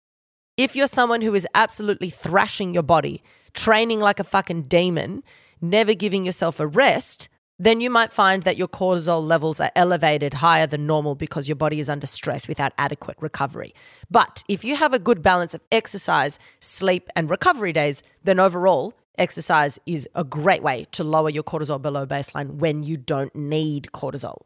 if 0.57 0.75
you're 0.75 0.87
someone 0.87 1.21
who 1.21 1.33
is 1.33 1.47
absolutely 1.53 2.09
thrashing 2.09 2.73
your 2.73 2.83
body, 2.83 3.21
training 3.53 3.99
like 3.99 4.19
a 4.19 4.23
fucking 4.23 4.63
demon, 4.63 5.23
never 5.59 5.93
giving 5.93 6.23
yourself 6.23 6.59
a 6.59 6.67
rest, 6.67 7.27
then 7.59 7.81
you 7.81 7.89
might 7.89 8.11
find 8.11 8.43
that 8.43 8.57
your 8.57 8.67
cortisol 8.67 9.25
levels 9.25 9.59
are 9.59 9.71
elevated 9.75 10.35
higher 10.35 10.67
than 10.67 10.87
normal 10.87 11.15
because 11.15 11.47
your 11.47 11.55
body 11.55 11.79
is 11.79 11.89
under 11.89 12.07
stress 12.07 12.47
without 12.47 12.73
adequate 12.77 13.17
recovery. 13.19 13.73
But 14.09 14.43
if 14.47 14.63
you 14.63 14.75
have 14.75 14.93
a 14.93 14.99
good 14.99 15.21
balance 15.21 15.53
of 15.53 15.61
exercise, 15.71 16.37
sleep, 16.59 17.09
and 17.15 17.29
recovery 17.29 17.73
days, 17.73 18.03
then 18.23 18.39
overall, 18.39 18.93
exercise 19.17 19.79
is 19.85 20.07
a 20.15 20.23
great 20.23 20.63
way 20.63 20.85
to 20.91 21.03
lower 21.03 21.29
your 21.29 21.43
cortisol 21.43 21.81
below 21.81 22.05
baseline 22.05 22.55
when 22.55 22.83
you 22.83 22.97
don't 22.97 23.33
need 23.35 23.89
cortisol. 23.93 24.41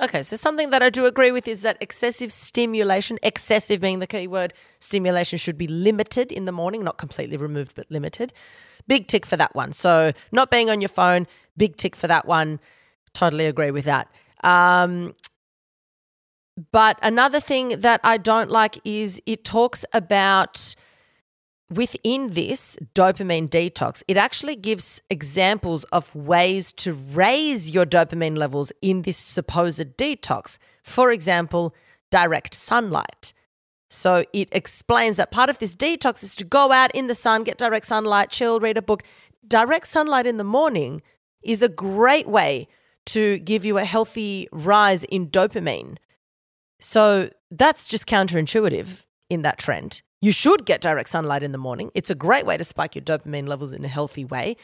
Okay, 0.00 0.22
so 0.22 0.36
something 0.36 0.70
that 0.70 0.80
I 0.80 0.90
do 0.90 1.06
agree 1.06 1.32
with 1.32 1.48
is 1.48 1.62
that 1.62 1.76
excessive 1.80 2.32
stimulation, 2.32 3.18
excessive 3.22 3.80
being 3.80 3.98
the 3.98 4.06
key 4.06 4.28
word, 4.28 4.54
stimulation 4.78 5.38
should 5.38 5.58
be 5.58 5.66
limited 5.66 6.30
in 6.30 6.44
the 6.44 6.52
morning, 6.52 6.84
not 6.84 6.98
completely 6.98 7.36
removed, 7.36 7.74
but 7.74 7.90
limited. 7.90 8.32
Big 8.86 9.08
tick 9.08 9.26
for 9.26 9.36
that 9.36 9.56
one. 9.56 9.72
So, 9.72 10.12
not 10.30 10.52
being 10.52 10.70
on 10.70 10.80
your 10.80 10.88
phone, 10.88 11.26
big 11.56 11.76
tick 11.76 11.96
for 11.96 12.06
that 12.06 12.26
one. 12.26 12.60
Totally 13.12 13.46
agree 13.46 13.72
with 13.72 13.86
that. 13.86 14.08
Um, 14.44 15.14
but 16.70 16.98
another 17.02 17.40
thing 17.40 17.80
that 17.80 18.00
I 18.04 18.18
don't 18.18 18.50
like 18.50 18.78
is 18.84 19.20
it 19.26 19.44
talks 19.44 19.84
about 19.92 20.76
within 21.70 22.28
this 22.28 22.78
dopamine 22.94 23.48
detox, 23.48 24.02
it 24.08 24.16
actually 24.16 24.56
gives 24.56 25.02
examples 25.10 25.84
of 25.84 26.14
ways 26.14 26.72
to 26.72 26.94
raise 26.94 27.70
your 27.70 27.84
dopamine 27.84 28.36
levels 28.36 28.72
in 28.80 29.02
this 29.02 29.16
supposed 29.16 29.96
detox. 29.96 30.58
For 30.82 31.12
example, 31.12 31.74
direct 32.10 32.54
sunlight. 32.54 33.32
So 33.90 34.24
it 34.32 34.48
explains 34.52 35.16
that 35.16 35.30
part 35.30 35.50
of 35.50 35.58
this 35.58 35.74
detox 35.74 36.22
is 36.22 36.36
to 36.36 36.44
go 36.44 36.72
out 36.72 36.94
in 36.94 37.06
the 37.06 37.14
sun, 37.14 37.44
get 37.44 37.58
direct 37.58 37.86
sunlight, 37.86 38.30
chill, 38.30 38.60
read 38.60 38.76
a 38.76 38.82
book. 38.82 39.02
Direct 39.46 39.86
sunlight 39.86 40.26
in 40.26 40.36
the 40.36 40.44
morning 40.44 41.02
is 41.42 41.62
a 41.62 41.68
great 41.68 42.28
way 42.28 42.68
to 43.06 43.38
give 43.38 43.64
you 43.64 43.78
a 43.78 43.84
healthy 43.84 44.48
rise 44.52 45.04
in 45.04 45.28
dopamine. 45.28 45.96
So 46.80 47.30
that's 47.50 47.88
just 47.88 48.06
counterintuitive 48.06 49.06
in 49.30 49.42
that 49.42 49.58
trend. 49.58 50.02
You 50.20 50.32
should 50.32 50.66
get 50.66 50.80
direct 50.80 51.08
sunlight 51.08 51.42
in 51.42 51.52
the 51.52 51.58
morning. 51.58 51.90
It's 51.94 52.10
a 52.10 52.14
great 52.14 52.44
way 52.44 52.56
to 52.56 52.64
spike 52.64 52.94
your 52.94 53.04
dopamine 53.04 53.48
levels 53.48 53.72
in 53.72 53.84
a 53.84 53.88
healthy 53.88 54.24
way, 54.24 54.56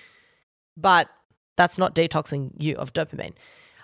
but 0.76 1.08
that's 1.56 1.78
not 1.78 1.94
detoxing 1.94 2.50
you 2.58 2.74
of 2.76 2.92
dopamine. 2.92 3.34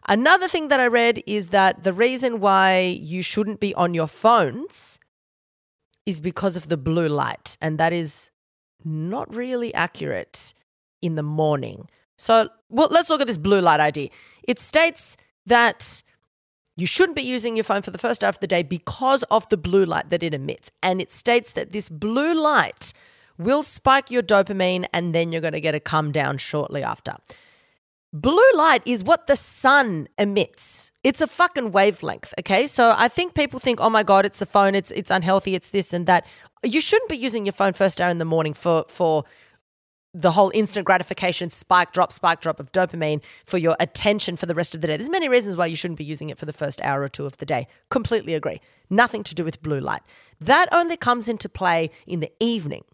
Another 0.08 0.48
thing 0.48 0.68
that 0.68 0.80
I 0.80 0.86
read 0.86 1.22
is 1.26 1.48
that 1.48 1.84
the 1.84 1.92
reason 1.92 2.40
why 2.40 2.80
you 2.80 3.22
shouldn't 3.22 3.60
be 3.60 3.74
on 3.74 3.94
your 3.94 4.08
phones 4.08 4.98
is 6.06 6.20
because 6.20 6.56
of 6.56 6.68
the 6.68 6.76
blue 6.76 7.08
light, 7.08 7.56
and 7.60 7.78
that 7.78 7.92
is 7.92 8.30
not 8.84 9.32
really 9.34 9.72
accurate 9.74 10.54
in 11.02 11.14
the 11.14 11.22
morning. 11.22 11.88
So, 12.18 12.48
well, 12.68 12.88
let's 12.90 13.10
look 13.10 13.20
at 13.20 13.26
this 13.26 13.38
blue 13.38 13.60
light 13.60 13.78
idea. 13.80 14.08
It 14.42 14.58
states 14.58 15.16
that 15.46 16.02
you 16.76 16.86
shouldn't 16.86 17.16
be 17.16 17.22
using 17.22 17.56
your 17.56 17.64
phone 17.64 17.82
for 17.82 17.90
the 17.90 17.98
first 17.98 18.24
hour 18.24 18.28
of 18.28 18.40
the 18.40 18.46
day 18.46 18.62
because 18.62 19.22
of 19.24 19.48
the 19.48 19.56
blue 19.56 19.84
light 19.84 20.10
that 20.10 20.22
it 20.22 20.34
emits. 20.34 20.70
And 20.82 21.00
it 21.00 21.12
states 21.12 21.52
that 21.52 21.72
this 21.72 21.88
blue 21.88 22.34
light 22.34 22.92
will 23.38 23.62
spike 23.62 24.10
your 24.10 24.22
dopamine 24.22 24.86
and 24.92 25.14
then 25.14 25.32
you're 25.32 25.40
going 25.40 25.54
to 25.54 25.60
get 25.60 25.74
a 25.74 25.80
come 25.80 26.12
down 26.12 26.38
shortly 26.38 26.82
after. 26.82 27.16
Blue 28.12 28.50
light 28.54 28.82
is 28.84 29.04
what 29.04 29.28
the 29.28 29.36
sun 29.36 30.08
emits. 30.18 30.90
It's 31.04 31.20
a 31.20 31.26
fucking 31.26 31.70
wavelength, 31.70 32.34
okay? 32.40 32.66
So 32.66 32.94
I 32.96 33.06
think 33.06 33.34
people 33.34 33.60
think, 33.60 33.80
"Oh 33.80 33.88
my 33.88 34.02
god, 34.02 34.26
it's 34.26 34.40
the 34.40 34.46
phone, 34.46 34.74
it's 34.74 34.90
it's 34.90 35.12
unhealthy, 35.12 35.54
it's 35.54 35.70
this 35.70 35.92
and 35.92 36.06
that." 36.06 36.26
You 36.64 36.80
shouldn't 36.80 37.08
be 37.08 37.16
using 37.16 37.46
your 37.46 37.52
phone 37.52 37.72
first 37.72 38.00
hour 38.00 38.10
in 38.10 38.18
the 38.18 38.24
morning 38.24 38.52
for 38.52 38.84
for 38.88 39.24
the 40.12 40.32
whole 40.32 40.50
instant 40.54 40.86
gratification 40.86 41.50
spike 41.50 41.92
drop 41.92 42.12
spike 42.12 42.40
drop 42.40 42.58
of 42.58 42.72
dopamine 42.72 43.20
for 43.44 43.58
your 43.58 43.76
attention 43.78 44.36
for 44.36 44.46
the 44.46 44.54
rest 44.54 44.74
of 44.74 44.80
the 44.80 44.86
day. 44.86 44.96
There's 44.96 45.10
many 45.10 45.28
reasons 45.28 45.56
why 45.56 45.66
you 45.66 45.76
shouldn't 45.76 45.98
be 45.98 46.04
using 46.04 46.30
it 46.30 46.38
for 46.38 46.46
the 46.46 46.52
first 46.52 46.80
hour 46.82 47.02
or 47.02 47.08
two 47.08 47.26
of 47.26 47.36
the 47.36 47.46
day. 47.46 47.68
Completely 47.90 48.34
agree. 48.34 48.60
Nothing 48.88 49.22
to 49.24 49.34
do 49.34 49.44
with 49.44 49.62
blue 49.62 49.80
light. 49.80 50.02
That 50.40 50.68
only 50.72 50.96
comes 50.96 51.28
into 51.28 51.48
play 51.48 51.90
in 52.06 52.20
the 52.20 52.32
evening 52.40 52.84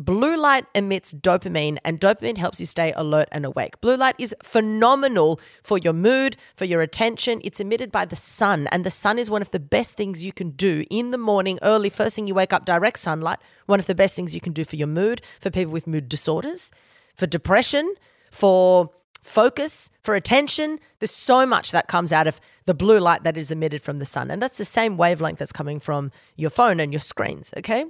Blue 0.00 0.36
light 0.36 0.64
emits 0.76 1.12
dopamine, 1.12 1.76
and 1.84 2.00
dopamine 2.00 2.38
helps 2.38 2.60
you 2.60 2.66
stay 2.66 2.92
alert 2.92 3.28
and 3.32 3.44
awake. 3.44 3.80
Blue 3.80 3.96
light 3.96 4.14
is 4.16 4.32
phenomenal 4.44 5.40
for 5.64 5.76
your 5.76 5.92
mood, 5.92 6.36
for 6.54 6.64
your 6.64 6.82
attention. 6.82 7.40
It's 7.42 7.58
emitted 7.58 7.90
by 7.90 8.04
the 8.04 8.14
sun, 8.14 8.68
and 8.70 8.84
the 8.84 8.90
sun 8.90 9.18
is 9.18 9.28
one 9.28 9.42
of 9.42 9.50
the 9.50 9.58
best 9.58 9.96
things 9.96 10.22
you 10.22 10.32
can 10.32 10.50
do 10.50 10.84
in 10.88 11.10
the 11.10 11.18
morning, 11.18 11.58
early, 11.62 11.90
first 11.90 12.14
thing 12.14 12.28
you 12.28 12.34
wake 12.34 12.52
up, 12.52 12.64
direct 12.64 13.00
sunlight. 13.00 13.40
One 13.66 13.80
of 13.80 13.86
the 13.86 13.94
best 13.94 14.14
things 14.14 14.36
you 14.36 14.40
can 14.40 14.52
do 14.52 14.64
for 14.64 14.76
your 14.76 14.86
mood, 14.86 15.20
for 15.40 15.50
people 15.50 15.72
with 15.72 15.88
mood 15.88 16.08
disorders, 16.08 16.70
for 17.16 17.26
depression, 17.26 17.96
for 18.30 18.90
focus, 19.20 19.90
for 20.00 20.14
attention. 20.14 20.78
There's 21.00 21.10
so 21.10 21.44
much 21.44 21.72
that 21.72 21.88
comes 21.88 22.12
out 22.12 22.28
of 22.28 22.40
the 22.66 22.74
blue 22.74 23.00
light 23.00 23.24
that 23.24 23.36
is 23.36 23.50
emitted 23.50 23.82
from 23.82 23.98
the 23.98 24.04
sun, 24.04 24.30
and 24.30 24.40
that's 24.40 24.58
the 24.58 24.64
same 24.64 24.96
wavelength 24.96 25.40
that's 25.40 25.50
coming 25.50 25.80
from 25.80 26.12
your 26.36 26.50
phone 26.50 26.78
and 26.78 26.92
your 26.92 27.00
screens, 27.00 27.52
okay? 27.56 27.86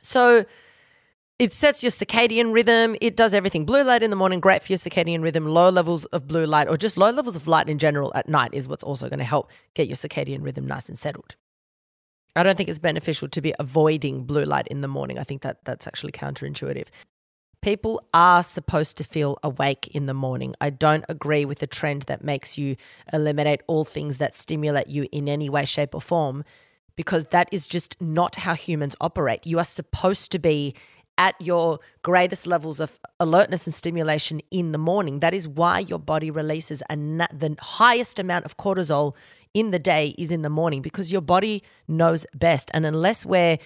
So, 0.00 0.46
it 1.40 1.54
sets 1.54 1.82
your 1.82 1.90
circadian 1.90 2.52
rhythm. 2.52 2.94
It 3.00 3.16
does 3.16 3.32
everything. 3.32 3.64
Blue 3.64 3.82
light 3.82 4.02
in 4.02 4.10
the 4.10 4.16
morning, 4.16 4.40
great 4.40 4.62
for 4.62 4.72
your 4.72 4.78
circadian 4.78 5.22
rhythm. 5.22 5.46
Low 5.46 5.70
levels 5.70 6.04
of 6.06 6.28
blue 6.28 6.44
light 6.44 6.68
or 6.68 6.76
just 6.76 6.98
low 6.98 7.10
levels 7.10 7.34
of 7.34 7.46
light 7.46 7.66
in 7.66 7.78
general 7.78 8.12
at 8.14 8.28
night 8.28 8.50
is 8.52 8.68
what's 8.68 8.84
also 8.84 9.08
going 9.08 9.20
to 9.20 9.24
help 9.24 9.50
get 9.72 9.88
your 9.88 9.96
circadian 9.96 10.42
rhythm 10.42 10.66
nice 10.66 10.90
and 10.90 10.98
settled. 10.98 11.36
I 12.36 12.42
don't 12.42 12.56
think 12.56 12.68
it's 12.68 12.78
beneficial 12.78 13.26
to 13.28 13.40
be 13.40 13.54
avoiding 13.58 14.24
blue 14.24 14.44
light 14.44 14.68
in 14.68 14.82
the 14.82 14.88
morning. 14.88 15.18
I 15.18 15.24
think 15.24 15.40
that 15.40 15.64
that's 15.64 15.86
actually 15.86 16.12
counterintuitive. 16.12 16.88
People 17.62 18.06
are 18.12 18.42
supposed 18.42 18.98
to 18.98 19.04
feel 19.04 19.38
awake 19.42 19.88
in 19.88 20.04
the 20.04 20.14
morning. 20.14 20.54
I 20.60 20.68
don't 20.68 21.06
agree 21.08 21.46
with 21.46 21.60
the 21.60 21.66
trend 21.66 22.02
that 22.02 22.22
makes 22.22 22.58
you 22.58 22.76
eliminate 23.14 23.62
all 23.66 23.86
things 23.86 24.18
that 24.18 24.34
stimulate 24.34 24.88
you 24.88 25.08
in 25.10 25.26
any 25.26 25.48
way, 25.48 25.64
shape, 25.64 25.94
or 25.94 26.02
form, 26.02 26.44
because 26.96 27.26
that 27.26 27.48
is 27.50 27.66
just 27.66 27.96
not 27.98 28.36
how 28.36 28.54
humans 28.54 28.94
operate. 29.00 29.46
You 29.46 29.58
are 29.58 29.64
supposed 29.64 30.30
to 30.32 30.38
be 30.38 30.74
at 31.20 31.38
your 31.38 31.78
greatest 32.00 32.46
levels 32.46 32.80
of 32.80 32.98
alertness 33.20 33.66
and 33.66 33.74
stimulation 33.74 34.40
in 34.50 34.72
the 34.72 34.78
morning. 34.78 35.20
That 35.20 35.34
is 35.34 35.46
why 35.46 35.80
your 35.80 35.98
body 35.98 36.30
releases 36.30 36.82
na- 36.90 37.26
the 37.30 37.56
highest 37.60 38.18
amount 38.18 38.46
of 38.46 38.56
cortisol 38.56 39.14
in 39.52 39.70
the 39.70 39.78
day 39.78 40.14
is 40.16 40.30
in 40.30 40.40
the 40.40 40.48
morning 40.48 40.80
because 40.80 41.12
your 41.12 41.20
body 41.20 41.62
knows 41.86 42.24
best. 42.34 42.70
And 42.72 42.86
unless 42.86 43.26
we're 43.26 43.58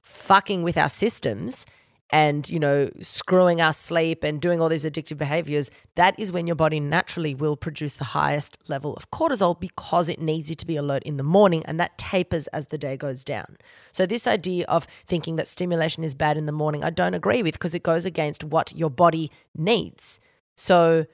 fucking 0.00 0.62
with 0.62 0.78
our 0.78 0.88
systems, 0.88 1.66
and 2.10 2.48
you 2.48 2.58
know 2.58 2.90
screwing 3.00 3.60
our 3.60 3.72
sleep 3.72 4.22
and 4.22 4.40
doing 4.40 4.60
all 4.60 4.68
these 4.68 4.84
addictive 4.84 5.18
behaviors 5.18 5.70
that 5.96 6.18
is 6.18 6.30
when 6.30 6.46
your 6.46 6.56
body 6.56 6.78
naturally 6.78 7.34
will 7.34 7.56
produce 7.56 7.94
the 7.94 8.04
highest 8.04 8.58
level 8.68 8.94
of 8.94 9.10
cortisol 9.10 9.58
because 9.58 10.08
it 10.08 10.20
needs 10.20 10.48
you 10.48 10.54
to 10.54 10.66
be 10.66 10.76
alert 10.76 11.02
in 11.02 11.16
the 11.16 11.22
morning 11.22 11.64
and 11.66 11.80
that 11.80 11.98
tapers 11.98 12.46
as 12.48 12.66
the 12.66 12.78
day 12.78 12.96
goes 12.96 13.24
down 13.24 13.56
so 13.92 14.06
this 14.06 14.26
idea 14.26 14.64
of 14.66 14.84
thinking 15.06 15.36
that 15.36 15.48
stimulation 15.48 16.04
is 16.04 16.14
bad 16.14 16.36
in 16.36 16.46
the 16.46 16.52
morning 16.52 16.84
i 16.84 16.90
don't 16.90 17.14
agree 17.14 17.42
with 17.42 17.54
because 17.54 17.74
it 17.74 17.82
goes 17.82 18.04
against 18.04 18.44
what 18.44 18.74
your 18.74 18.90
body 18.90 19.30
needs 19.56 20.20
so 20.56 21.06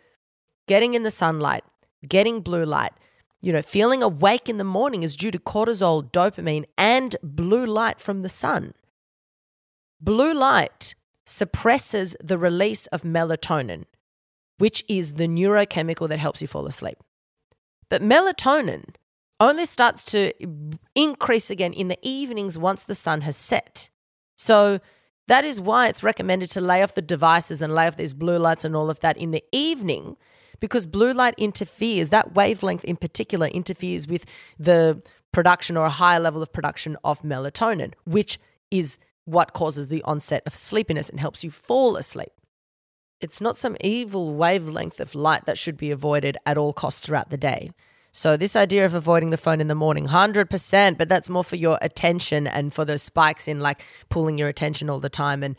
getting 0.69 0.95
in 0.95 1.03
the 1.03 1.11
sunlight 1.11 1.65
getting 2.07 2.41
blue 2.41 2.65
light 2.65 2.93
you 3.45 3.53
know, 3.53 3.61
feeling 3.61 4.05
awake 4.05 4.49
in 4.49 4.59
the 4.59 4.65
morning 4.65 5.03
is 5.03 5.17
due 5.17 5.33
to 5.33 5.39
cortisol, 5.39 6.09
dopamine, 6.13 6.65
and 6.79 7.17
blue 7.25 7.67
light 7.67 8.01
from 8.01 8.23
the 8.23 8.29
sun. 8.29 8.73
Blue 10.03 10.35
light 10.35 10.97
suppresses 11.25 12.17
the 12.23 12.37
release 12.37 12.89
of 12.89 13.03
melatonin, 13.03 13.85
which 14.59 14.83
is 14.89 15.15
the 15.15 15.29
neurochemical 15.29 16.09
that 16.09 16.19
helps 16.19 16.43
you 16.43 16.49
fall 16.49 16.67
asleep. 16.67 16.99
But 17.89 18.03
melatonin 18.03 18.97
only 19.39 19.65
starts 19.65 20.03
to 20.07 20.33
increase 20.97 21.51
again 21.51 21.73
in 21.73 21.87
the 21.87 21.99
evenings 22.03 22.59
once 22.59 22.83
the 22.83 22.97
sun 22.97 23.21
has 23.21 23.37
set. 23.37 23.91
So 24.37 24.81
that 25.29 25.45
is 25.45 25.61
why 25.61 25.87
it's 25.87 26.03
recommended 26.03 26.51
to 26.51 26.61
lay 26.61 26.83
off 26.83 26.97
the 26.97 27.03
devices 27.03 27.63
and 27.63 27.73
lay 27.73 27.87
off 27.87 27.97
these 27.97 28.13
blue 28.13 28.39
lights 28.39 28.65
and 28.65 28.75
all 28.75 28.91
of 28.91 28.99
that 29.01 29.17
in 29.17 29.31
the 29.31 29.45
evening 29.53 30.17
because 30.59 30.87
blue 30.87 31.13
light 31.13 31.35
interferes, 31.39 32.09
that 32.11 32.35
wavelength 32.35 32.85
in 32.85 32.97
particular 32.97 33.47
interferes 33.49 34.07
with 34.07 34.25
the 34.59 35.03
production 35.33 35.77
or 35.77 35.87
a 35.87 35.91
higher 35.91 36.21
level 36.21 36.43
of 36.43 36.53
production 36.53 36.97
of 37.05 37.23
melatonin, 37.23 37.95
which 38.05 38.39
is 38.71 38.99
what 39.25 39.53
causes 39.53 39.89
the 39.89 40.03
onset 40.03 40.43
of 40.47 40.55
sleepiness 40.55 41.09
and 41.09 41.21
helps 41.21 41.45
you 41.45 41.51
fall 41.51 41.97
asleep. 41.97 42.33
It's 43.21 43.41
not 43.41 43.57
some 43.57 43.77
evil 43.81 44.35
wavelength 44.35 44.99
of 44.99 45.15
light 45.15 45.45
that 45.47 45.57
should 45.57 45.77
be 45.77 45.91
avoided 45.93 46.37
at 46.45 46.59
all 46.59 46.73
costs 46.73 47.01
throughout 47.01 47.31
the 47.31 47.37
day. 47.37 47.71
So, 48.15 48.37
this 48.37 48.57
idea 48.57 48.85
of 48.85 48.93
avoiding 48.93 49.31
the 49.31 49.39
phone 49.39 49.61
in 49.61 49.69
the 49.69 49.75
morning, 49.75 50.09
100%, 50.09 50.99
but 50.99 51.09
that's 51.09 51.31
more 51.31 51.45
for 51.45 51.57
your 51.57 51.79
attention 51.81 52.47
and 52.47 52.75
for 52.75 52.85
those 52.85 53.03
spikes 53.03 53.49
in 53.49 53.61
like 53.61 53.83
pulling 54.11 54.37
your 54.37 54.49
attention 54.49 54.91
all 54.91 55.01
the 55.01 55.09
time 55.09 55.43
and, 55.43 55.57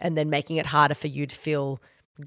and 0.00 0.18
then 0.18 0.28
making 0.28 0.56
it 0.56 0.66
harder 0.66 0.94
for 0.94 1.06
you 1.06 1.26
to 1.26 1.36
feel 1.36 1.80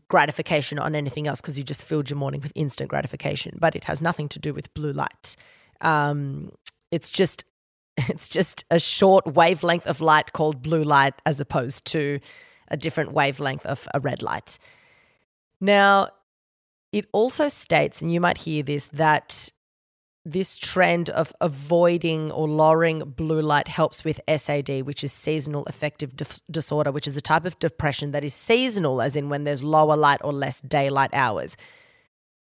gratification 0.07 0.79
on 0.79 0.95
anything 0.95 1.27
else 1.27 1.41
because 1.41 1.57
you 1.57 1.63
just 1.63 1.83
filled 1.83 2.09
your 2.09 2.17
morning 2.17 2.39
with 2.39 2.53
instant 2.55 2.89
gratification. 2.89 3.57
But 3.59 3.75
it 3.75 3.83
has 3.85 4.01
nothing 4.01 4.29
to 4.29 4.39
do 4.39 4.53
with 4.53 4.73
blue 4.73 4.93
light. 4.93 5.35
Um, 5.81 6.51
it's 6.91 7.09
just 7.09 7.43
it's 8.09 8.27
just 8.29 8.65
a 8.69 8.79
short 8.79 9.25
wavelength 9.25 9.87
of 9.87 10.01
light 10.01 10.33
called 10.33 10.61
blue 10.61 10.83
light 10.83 11.13
as 11.25 11.39
opposed 11.39 11.85
to 11.85 12.19
a 12.67 12.77
different 12.77 13.11
wavelength 13.11 13.65
of 13.65 13.87
a 13.93 13.99
red 13.99 14.21
light. 14.21 14.57
Now, 15.61 16.09
it 16.91 17.07
also 17.11 17.47
states, 17.47 18.01
and 18.01 18.11
you 18.11 18.19
might 18.19 18.39
hear 18.39 18.63
this, 18.63 18.87
that 18.87 19.51
this 20.25 20.57
trend 20.57 21.09
of 21.11 21.33
avoiding 21.39 22.31
or 22.31 22.49
lowering 22.49 22.99
blue 22.99 23.41
light 23.41 23.67
helps 23.67 24.03
with 24.03 24.19
SAD, 24.27 24.81
which 24.81 25.03
is 25.03 25.13
seasonal 25.13 25.63
affective 25.67 26.15
dif- 26.15 26.41
disorder, 26.49 26.91
which 26.91 27.07
is 27.07 27.15
a 27.15 27.21
type 27.21 27.45
of 27.45 27.59
depression 27.59 28.11
that 28.11 28.23
is 28.23 28.33
seasonal, 28.33 29.01
as 29.01 29.15
in 29.15 29.29
when 29.29 29.43
there's 29.43 29.63
lower 29.63 29.95
light 29.95 30.19
or 30.23 30.33
less 30.33 30.61
daylight 30.61 31.11
hours. 31.13 31.55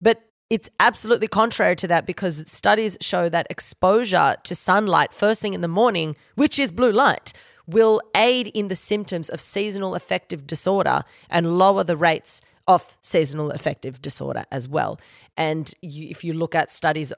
But 0.02 0.22
it's 0.50 0.70
absolutely 0.80 1.28
contrary 1.28 1.76
to 1.76 1.88
that 1.88 2.06
because 2.06 2.44
studies 2.52 2.98
show 3.02 3.30
that 3.30 3.48
exposure 3.50 4.36
to 4.44 4.56
sunlight 4.56 5.14
first 5.14 5.42
thing 5.42 5.54
in 5.54 5.62
the 5.62 5.68
morning, 5.68 6.16
which 6.36 6.58
is 6.58 6.72
blue 6.72 6.92
light, 6.92 7.34
will 7.68 8.02
aid 8.16 8.48
in 8.48 8.68
the 8.68 8.76
symptoms 8.76 9.30
of 9.30 9.40
seasonal 9.40 9.94
affective 9.94 10.48
disorder 10.48 11.04
and 11.30 11.58
lower 11.58 11.84
the 11.84 11.96
rates 11.96 12.42
of 12.68 12.98
seasonal 13.00 13.52
affective 13.52 14.02
disorder 14.02 14.44
as 14.52 14.68
well. 14.68 15.00
And 15.38 15.72
you, 15.82 16.08
if 16.10 16.24
you 16.24 16.34
look 16.34 16.56
at 16.56 16.72
studies 16.72 17.14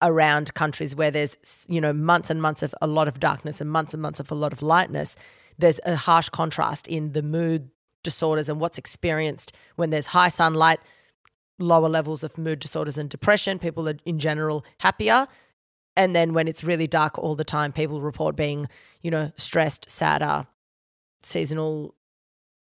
around 0.00 0.52
countries 0.54 0.96
where 0.96 1.12
there's 1.12 1.66
you 1.68 1.80
know 1.80 1.92
months 1.92 2.28
and 2.28 2.42
months 2.42 2.62
of 2.62 2.74
a 2.82 2.86
lot 2.88 3.06
of 3.06 3.20
darkness 3.20 3.60
and 3.60 3.70
months 3.70 3.94
and 3.94 4.02
months 4.02 4.18
of 4.18 4.30
a 4.32 4.34
lot 4.34 4.52
of 4.52 4.60
lightness 4.60 5.16
there's 5.58 5.78
a 5.86 5.94
harsh 5.94 6.28
contrast 6.28 6.88
in 6.88 7.12
the 7.12 7.22
mood 7.22 7.70
disorders 8.02 8.48
and 8.48 8.58
what's 8.60 8.78
experienced 8.78 9.52
when 9.76 9.90
there's 9.90 10.06
high 10.06 10.28
sunlight 10.28 10.80
lower 11.62 11.88
levels 11.88 12.22
of 12.24 12.36
mood 12.38 12.58
disorders 12.58 12.98
and 12.98 13.08
depression 13.08 13.58
people 13.58 13.88
are 13.88 13.96
in 14.04 14.18
general 14.18 14.64
happier 14.78 15.26
and 15.96 16.16
then 16.16 16.32
when 16.32 16.48
it's 16.48 16.64
really 16.64 16.86
dark 16.86 17.18
all 17.18 17.34
the 17.34 17.44
time 17.44 17.72
people 17.72 18.00
report 18.00 18.36
being 18.36 18.68
you 19.02 19.10
know 19.10 19.30
stressed 19.36 19.88
sadder 19.90 20.46
seasonal 21.22 21.94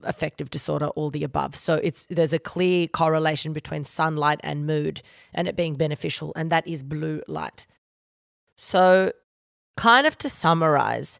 affective 0.04 0.49
disorder, 0.49 0.88
all 0.89 1.10
the 1.10 1.23
above. 1.23 1.56
So 1.56 1.75
it's 1.75 2.06
there's 2.10 2.34
a 2.34 2.39
clear 2.39 2.88
correlation 2.88 3.54
between 3.54 3.84
sunlight 3.84 4.39
and 4.43 4.65
mood 4.65 5.02
and 5.34 5.47
it 5.47 5.56
being 5.56 5.75
beneficial, 5.75 6.34
and 6.36 6.52
that 6.52 6.67
is 6.67 6.84
blue 6.84 7.21
light. 7.28 7.67
So, 8.56 9.12
kind 9.78 10.06
of 10.06 10.17
to 10.19 10.30
summarize, 10.30 11.19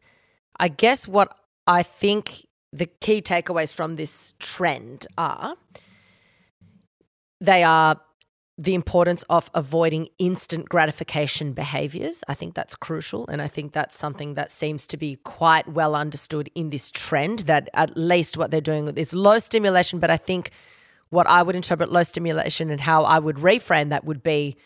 I 0.58 0.68
guess 0.68 1.08
what 1.08 1.36
I 1.66 1.82
think 1.82 2.46
the 2.72 2.86
key 2.86 3.22
takeaways 3.22 3.74
from 3.74 3.94
this 3.94 4.34
trend 4.38 5.06
are 5.16 5.56
they 7.40 7.62
are 7.62 8.00
the 8.58 8.74
importance 8.74 9.22
of 9.30 9.50
avoiding 9.54 10.08
instant 10.18 10.68
gratification 10.68 11.54
behaviors. 11.54 12.22
I 12.28 12.34
think 12.34 12.54
that's 12.54 12.76
crucial. 12.76 13.26
And 13.28 13.40
I 13.40 13.48
think 13.48 13.72
that's 13.72 13.96
something 13.96 14.34
that 14.34 14.50
seems 14.50 14.86
to 14.88 14.98
be 14.98 15.16
quite 15.24 15.66
well 15.66 15.96
understood 15.96 16.50
in 16.54 16.68
this 16.68 16.90
trend 16.90 17.40
that 17.40 17.70
at 17.72 17.96
least 17.96 18.36
what 18.36 18.50
they're 18.50 18.60
doing 18.60 18.86
is 18.98 19.14
low 19.14 19.38
stimulation. 19.38 19.98
But 19.98 20.10
I 20.10 20.18
think 20.18 20.50
what 21.08 21.26
I 21.26 21.42
would 21.42 21.56
interpret 21.56 21.90
low 21.90 22.02
stimulation 22.02 22.70
and 22.70 22.82
how 22.82 23.04
I 23.04 23.18
would 23.18 23.36
reframe 23.36 23.88
that 23.88 24.04
would 24.04 24.22
be 24.22 24.58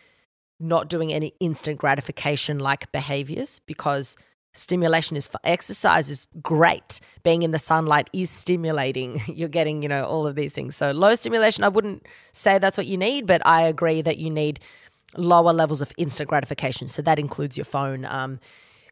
not 0.59 0.89
doing 0.89 1.13
any 1.13 1.35
instant 1.39 1.79
gratification 1.79 2.59
like 2.59 2.91
behaviors 2.91 3.61
because 3.61 4.17
stimulation 4.55 5.17
is 5.17 5.27
for 5.27 5.41
exercise 5.45 6.09
is 6.09 6.27
great. 6.43 7.01
Being 7.23 7.43
in 7.43 7.51
the 7.51 7.59
sunlight 7.59 8.09
is 8.13 8.31
stimulating. 8.31 9.21
You're 9.27 9.49
getting 9.49 9.83
you 9.83 9.89
know 9.89 10.05
all 10.05 10.27
of 10.27 10.35
these 10.35 10.53
things. 10.53 10.77
So 10.77 10.91
low 10.93 11.15
stimulation 11.15 11.65
i 11.65 11.69
wouldn't 11.69 12.07
say 12.33 12.59
that's 12.59 12.77
what 12.77 12.87
you 12.87 12.97
need 12.97 13.27
but 13.27 13.45
i 13.47 13.63
agree 13.63 14.03
that 14.03 14.19
you 14.19 14.31
need 14.31 14.61
lower 15.17 15.53
levels 15.53 15.81
of 15.81 15.93
instant 15.97 16.29
gratification. 16.29 16.89
So 16.89 17.03
that 17.03 17.19
includes 17.19 17.57
your 17.57 17.65
phone. 17.65 18.05
Um, 18.05 18.41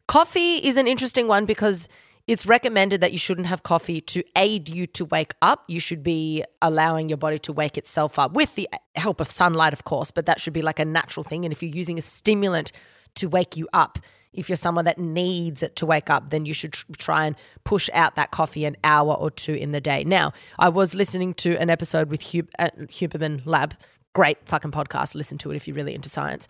coffee 0.07 0.57
is 0.57 0.77
an 0.77 0.87
interesting 0.87 1.27
one 1.27 1.45
because 1.45 1.87
it's 2.25 2.45
recommended 2.45 3.01
that 3.01 3.11
you 3.11 3.19
shouldn't 3.19 3.47
have 3.47 3.63
coffee 3.63 3.99
to 3.99 4.23
aid 4.35 4.69
you 4.69 4.87
to 4.87 5.05
wake 5.05 5.33
up. 5.41 5.63
You 5.67 5.79
should 5.79 6.03
be 6.03 6.43
allowing 6.61 7.09
your 7.09 7.17
body 7.17 7.37
to 7.39 7.53
wake 7.53 7.77
itself 7.77 8.17
up 8.17 8.33
with 8.33 8.55
the 8.55 8.69
help 8.95 9.19
of 9.19 9.29
sunlight, 9.29 9.73
of 9.73 9.83
course, 9.83 10.09
but 10.09 10.25
that 10.25 10.39
should 10.39 10.53
be 10.53 10.61
like 10.61 10.79
a 10.79 10.85
natural 10.85 11.23
thing. 11.23 11.43
And 11.43 11.51
if 11.51 11.61
you're 11.61 11.75
using 11.75 11.97
a 11.97 12.01
stimulant 12.01 12.71
to 13.15 13.27
wake 13.27 13.57
you 13.57 13.67
up, 13.73 13.99
if 14.33 14.49
you're 14.49 14.55
someone 14.55 14.85
that 14.85 14.97
needs 14.97 15.63
it 15.63 15.75
to 15.77 15.85
wake 15.85 16.09
up, 16.09 16.29
then 16.29 16.45
you 16.45 16.53
should 16.53 16.73
tr- 16.73 16.85
try 16.97 17.25
and 17.25 17.35
push 17.63 17.89
out 17.93 18.15
that 18.15 18.31
coffee 18.31 18.65
an 18.65 18.75
hour 18.83 19.13
or 19.13 19.29
two 19.29 19.53
in 19.53 19.71
the 19.71 19.81
day. 19.81 20.03
Now, 20.03 20.33
I 20.59 20.69
was 20.69 20.95
listening 20.95 21.33
to 21.35 21.55
an 21.57 21.69
episode 21.69 22.09
with 22.09 22.33
Hub- 22.33 22.49
uh, 22.59 22.69
Huberman 22.81 23.41
Lab, 23.45 23.75
great 24.13 24.37
fucking 24.45 24.71
podcast. 24.71 25.15
Listen 25.15 25.37
to 25.39 25.51
it 25.51 25.55
if 25.55 25.67
you're 25.67 25.75
really 25.75 25.95
into 25.95 26.09
science. 26.09 26.47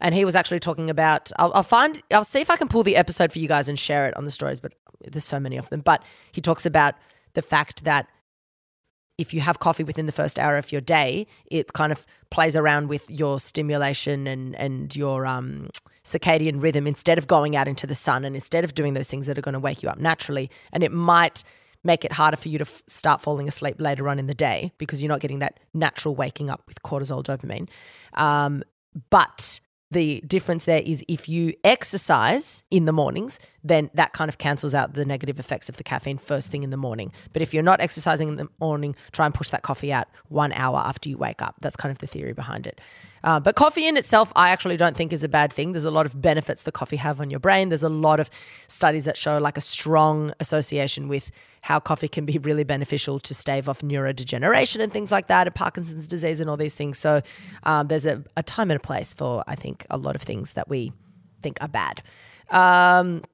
And 0.00 0.14
he 0.14 0.24
was 0.24 0.34
actually 0.34 0.60
talking 0.60 0.90
about. 0.90 1.32
I'll, 1.38 1.52
I'll 1.54 1.62
find. 1.62 2.02
I'll 2.10 2.24
see 2.24 2.40
if 2.40 2.50
I 2.50 2.56
can 2.56 2.68
pull 2.68 2.82
the 2.82 2.96
episode 2.96 3.32
for 3.32 3.38
you 3.38 3.48
guys 3.48 3.68
and 3.68 3.78
share 3.78 4.06
it 4.06 4.16
on 4.16 4.24
the 4.24 4.30
stories. 4.30 4.60
But 4.60 4.74
there's 5.00 5.24
so 5.24 5.40
many 5.40 5.56
of 5.56 5.70
them. 5.70 5.80
But 5.80 6.02
he 6.32 6.40
talks 6.40 6.66
about 6.66 6.94
the 7.32 7.42
fact 7.42 7.84
that 7.84 8.06
if 9.18 9.32
you 9.32 9.40
have 9.40 9.58
coffee 9.58 9.84
within 9.84 10.06
the 10.06 10.12
first 10.12 10.38
hour 10.38 10.56
of 10.56 10.70
your 10.72 10.80
day, 10.80 11.26
it 11.46 11.72
kind 11.72 11.92
of 11.92 12.06
plays 12.30 12.56
around 12.56 12.88
with 12.88 13.08
your 13.10 13.38
stimulation 13.40 14.26
and 14.26 14.54
and 14.56 14.94
your 14.94 15.26
um 15.26 15.68
circadian 16.04 16.62
rhythm 16.62 16.86
instead 16.86 17.18
of 17.18 17.26
going 17.26 17.56
out 17.56 17.66
into 17.66 17.86
the 17.86 17.94
sun 17.94 18.24
and 18.24 18.36
instead 18.36 18.62
of 18.62 18.74
doing 18.74 18.94
those 18.94 19.08
things 19.08 19.26
that 19.26 19.36
are 19.36 19.42
going 19.42 19.54
to 19.54 19.60
wake 19.60 19.82
you 19.82 19.88
up 19.88 19.98
naturally. 19.98 20.50
And 20.72 20.84
it 20.84 20.92
might 20.92 21.42
make 21.82 22.04
it 22.04 22.12
harder 22.12 22.36
for 22.36 22.48
you 22.48 22.58
to 22.58 22.62
f- 22.62 22.82
start 22.86 23.20
falling 23.20 23.48
asleep 23.48 23.76
later 23.80 24.08
on 24.08 24.18
in 24.18 24.26
the 24.26 24.34
day 24.34 24.72
because 24.78 25.02
you're 25.02 25.08
not 25.08 25.20
getting 25.20 25.40
that 25.40 25.58
natural 25.74 26.14
waking 26.14 26.48
up 26.48 26.62
with 26.66 26.82
cortisol 26.82 27.24
dopamine. 27.24 27.68
Um, 28.14 28.62
but 29.10 29.60
the 29.90 30.20
difference 30.26 30.64
there 30.64 30.82
is 30.84 31.04
if 31.08 31.28
you 31.28 31.54
exercise 31.62 32.64
in 32.70 32.86
the 32.86 32.92
mornings, 32.92 33.38
then 33.62 33.90
that 33.94 34.12
kind 34.12 34.28
of 34.28 34.38
cancels 34.38 34.74
out 34.74 34.94
the 34.94 35.04
negative 35.04 35.38
effects 35.38 35.68
of 35.68 35.76
the 35.76 35.84
caffeine 35.84 36.18
first 36.18 36.50
thing 36.50 36.62
in 36.62 36.70
the 36.70 36.76
morning. 36.76 37.12
But 37.32 37.42
if 37.42 37.54
you're 37.54 37.62
not 37.62 37.80
exercising 37.80 38.28
in 38.28 38.36
the 38.36 38.48
morning, 38.60 38.96
try 39.12 39.26
and 39.26 39.34
push 39.34 39.48
that 39.50 39.62
coffee 39.62 39.92
out 39.92 40.08
one 40.28 40.52
hour 40.52 40.78
after 40.78 41.08
you 41.08 41.16
wake 41.18 41.40
up. 41.40 41.56
That's 41.60 41.76
kind 41.76 41.92
of 41.92 41.98
the 41.98 42.06
theory 42.06 42.32
behind 42.32 42.66
it. 42.66 42.80
Uh, 43.26 43.40
but 43.40 43.56
coffee 43.56 43.88
in 43.88 43.96
itself, 43.96 44.32
I 44.36 44.50
actually 44.50 44.76
don't 44.76 44.96
think 44.96 45.12
is 45.12 45.24
a 45.24 45.28
bad 45.28 45.52
thing. 45.52 45.72
There's 45.72 45.84
a 45.84 45.90
lot 45.90 46.06
of 46.06 46.22
benefits 46.22 46.62
the 46.62 46.70
coffee 46.70 46.94
have 46.96 47.20
on 47.20 47.28
your 47.28 47.40
brain. 47.40 47.70
There's 47.70 47.82
a 47.82 47.88
lot 47.88 48.20
of 48.20 48.30
studies 48.68 49.04
that 49.04 49.16
show 49.16 49.38
like 49.38 49.58
a 49.58 49.60
strong 49.60 50.32
association 50.38 51.08
with 51.08 51.32
how 51.62 51.80
coffee 51.80 52.06
can 52.06 52.24
be 52.24 52.38
really 52.38 52.62
beneficial 52.62 53.18
to 53.18 53.34
stave 53.34 53.68
off 53.68 53.80
neurodegeneration 53.80 54.80
and 54.80 54.92
things 54.92 55.10
like 55.10 55.26
that, 55.26 55.48
and 55.48 55.54
Parkinson's 55.56 56.06
disease 56.06 56.40
and 56.40 56.48
all 56.48 56.56
these 56.56 56.76
things. 56.76 56.98
So 56.98 57.20
um, 57.64 57.88
there's 57.88 58.06
a, 58.06 58.22
a, 58.36 58.44
time 58.44 58.70
and 58.70 58.76
a 58.76 58.80
place 58.80 59.12
for 59.12 59.42
I 59.48 59.56
think 59.56 59.84
a 59.90 59.96
lot 59.96 60.14
of 60.14 60.22
things 60.22 60.52
that 60.52 60.68
we 60.68 60.92
think 61.42 61.58
are 61.60 61.68
bad. 61.68 62.04
Um, 62.50 63.24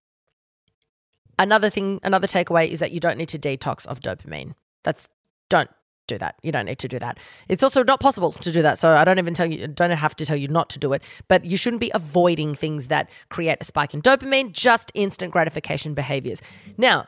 another 1.39 1.69
thing, 1.69 2.01
another 2.03 2.27
takeaway 2.27 2.67
is 2.67 2.79
that 2.79 2.93
you 2.93 3.01
don't 3.01 3.19
need 3.19 3.29
to 3.29 3.39
detox 3.39 3.85
of 3.85 4.01
dopamine. 4.01 4.55
That's 4.85 5.11
don't 5.51 5.69
do 6.13 6.19
that. 6.19 6.37
You 6.43 6.53
don't 6.53 6.67
need 6.67 6.79
to 6.79 6.89
do 6.89 6.99
that. 6.99 7.19
It's 7.49 7.63
also 7.63 7.83
not 7.83 8.01
possible 8.01 8.33
to 8.33 8.53
do 8.53 8.63
that. 8.63 8.79
So 8.79 8.91
I 8.91 9.05
don't 9.05 9.19
even 9.19 9.35
tell 9.35 9.47
you, 9.47 9.67
don't 9.67 9.91
have 9.91 10.17
to 10.17 10.27
tell 10.27 10.37
you 10.37 10.49
not 10.49 10.71
to 10.71 10.79
do 10.79 10.93
it. 10.93 11.03
But 11.29 11.45
you 11.45 11.57
shouldn't 11.57 11.81
be 11.81 11.91
avoiding 11.95 12.55
things 12.55 12.89
that 12.89 13.09
create 13.29 13.59
a 13.61 13.65
spike 13.65 13.95
in 13.95 14.03
dopamine, 14.03 14.53
just 14.53 14.93
instant 14.95 15.33
gratification 15.33 15.95
behaviors. 15.95 16.41
Now, 16.77 17.07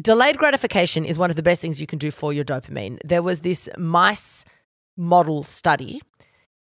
delayed 0.00 0.38
gratification 0.38 1.04
is 1.04 1.18
one 1.18 1.30
of 1.30 1.36
the 1.36 1.42
best 1.42 1.60
things 1.62 1.80
you 1.80 1.86
can 1.86 1.98
do 1.98 2.10
for 2.10 2.32
your 2.32 2.44
dopamine. 2.44 2.98
There 3.04 3.22
was 3.22 3.40
this 3.40 3.68
mice 3.76 4.44
model 4.96 5.44
study 5.44 6.00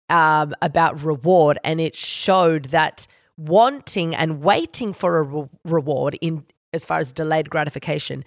um, 0.10 0.54
about 0.62 1.02
reward, 1.04 1.58
and 1.64 1.80
it 1.80 1.96
showed 1.96 2.66
that 2.66 3.08
wanting 3.38 4.14
and 4.16 4.42
waiting 4.42 4.94
for 4.94 5.18
a 5.18 5.24
re- 5.24 5.50
reward 5.66 6.18
in 6.22 6.46
as 6.74 6.86
far 6.86 6.98
as 6.98 7.12
delayed 7.12 7.50
gratification 7.50 8.24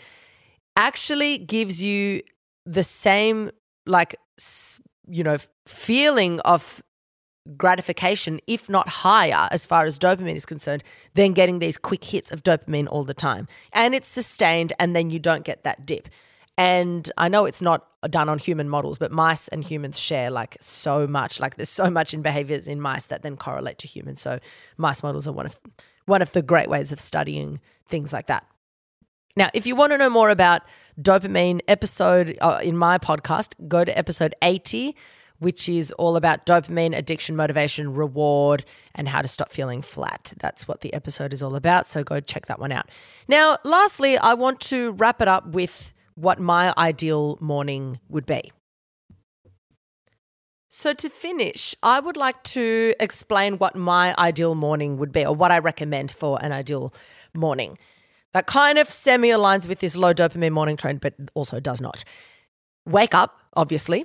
actually 0.77 1.39
gives 1.39 1.83
you 1.83 2.23
the 2.67 2.83
same 2.83 3.51
like 3.87 4.17
you 5.09 5.25
know 5.25 5.39
feeling 5.67 6.41
of 6.41 6.83
gratification 7.57 8.41
if 8.49 8.69
not 8.69 8.89
higher 8.89 9.49
as 9.53 9.65
far 9.65 9.85
as 9.85 9.99
dopamine 9.99 10.35
is 10.35 10.45
concerned 10.45 10.83
than 11.15 11.33
getting 11.33 11.61
these 11.61 11.79
quick 11.79 12.03
hits 12.03 12.33
of 12.33 12.43
dopamine 12.43 12.89
all 12.91 13.05
the 13.05 13.15
time 13.15 13.47
and 13.73 13.95
it's 13.95 14.09
sustained 14.09 14.73
and 14.81 14.97
then 14.97 15.11
you 15.11 15.21
don't 15.21 15.45
get 15.45 15.63
that 15.63 15.87
dip 15.87 16.09
and 16.59 17.11
I 17.19 17.29
know 17.29 17.45
it's 17.45 17.61
not 17.61 17.87
done 18.09 18.29
on 18.29 18.39
human 18.39 18.69
models, 18.69 18.99
but 18.99 19.13
mice 19.13 19.49
and 19.49 19.63
humans 19.63 19.99
share 19.99 20.31
like 20.31 20.57
so 20.61 21.07
much. 21.07 21.39
Like 21.39 21.57
there's 21.57 21.69
so 21.69 21.91
much 21.91 22.15
in 22.15 22.23
behaviors 22.23 22.67
in 22.67 22.81
mice 22.81 23.07
that 23.07 23.23
then 23.23 23.37
correlate 23.37 23.79
to 23.79 23.87
humans. 23.87 24.23
So 24.23 24.39
mice 24.79 25.03
models 25.03 25.29
are 25.29 25.33
one 25.33 25.47
of 25.47 25.61
one 26.07 26.23
of 26.23 26.33
the 26.33 26.43
great 26.43 26.69
ways 26.69 26.93
of 26.93 27.01
studying 27.01 27.61
things 27.89 28.13
like 28.13 28.27
that. 28.29 28.47
Now, 29.37 29.51
if 29.53 29.67
you 29.67 29.77
want 29.77 29.93
to 29.93 29.99
know 29.99 30.09
more 30.09 30.31
about 30.31 30.63
dopamine 31.01 31.61
episode 31.69 32.39
uh, 32.41 32.61
in 32.63 32.77
my 32.77 32.97
podcast, 32.97 33.53
go 33.69 33.85
to 33.85 33.97
episode 33.97 34.35
80, 34.41 34.97
which 35.39 35.69
is 35.69 35.93
all 35.93 36.17
about 36.17 36.47
dopamine, 36.47 36.97
addiction, 36.97 37.37
motivation, 37.37 37.93
reward, 37.93 38.65
and 38.95 39.11
how 39.11 39.21
to 39.21 39.29
stop 39.29 39.53
feeling 39.53 39.83
flat. 39.83 40.33
That's 40.39 40.67
what 40.67 40.81
the 40.81 40.95
episode 40.95 41.35
is 41.35 41.43
all 41.43 41.55
about. 41.55 41.87
So 41.87 42.03
go 42.03 42.19
check 42.21 42.47
that 42.47 42.59
one 42.59 42.73
out. 42.73 42.89
Now, 43.29 43.59
lastly, 43.63 44.17
I 44.17 44.33
want 44.33 44.61
to 44.63 44.93
wrap 44.93 45.21
it 45.21 45.29
up 45.29 45.49
with 45.49 45.93
what 46.15 46.41
my 46.41 46.73
ideal 46.79 47.37
morning 47.39 48.01
would 48.09 48.25
be. 48.25 48.53
So, 50.69 50.93
to 50.93 51.09
finish, 51.09 51.75
I 51.83 52.01
would 52.01 52.17
like 52.17 52.43
to 52.45 52.95
explain 53.01 53.57
what 53.57 53.77
my 53.77 54.15
ideal 54.19 54.55
morning 54.55 54.99
would 54.99 55.13
be 55.13 55.25
or 55.25 55.35
what 55.35 55.51
I 55.51 55.59
recommend 55.59 56.11
for 56.11 56.39
an 56.43 56.53
ideal 56.53 56.93
morning. 57.35 57.79
That 58.33 58.47
kind 58.47 58.79
of 58.79 58.91
semi 58.91 59.29
aligns 59.29 59.67
with 59.67 59.81
this 59.81 59.97
low 59.97 60.13
dopamine 60.13 60.53
morning 60.53 60.77
trend, 60.77 61.01
but 61.01 61.15
also 61.35 61.61
does 61.61 61.81
not. 61.81 62.05
Wake 62.87 63.15
up, 63.15 63.41
obviously. 63.55 64.05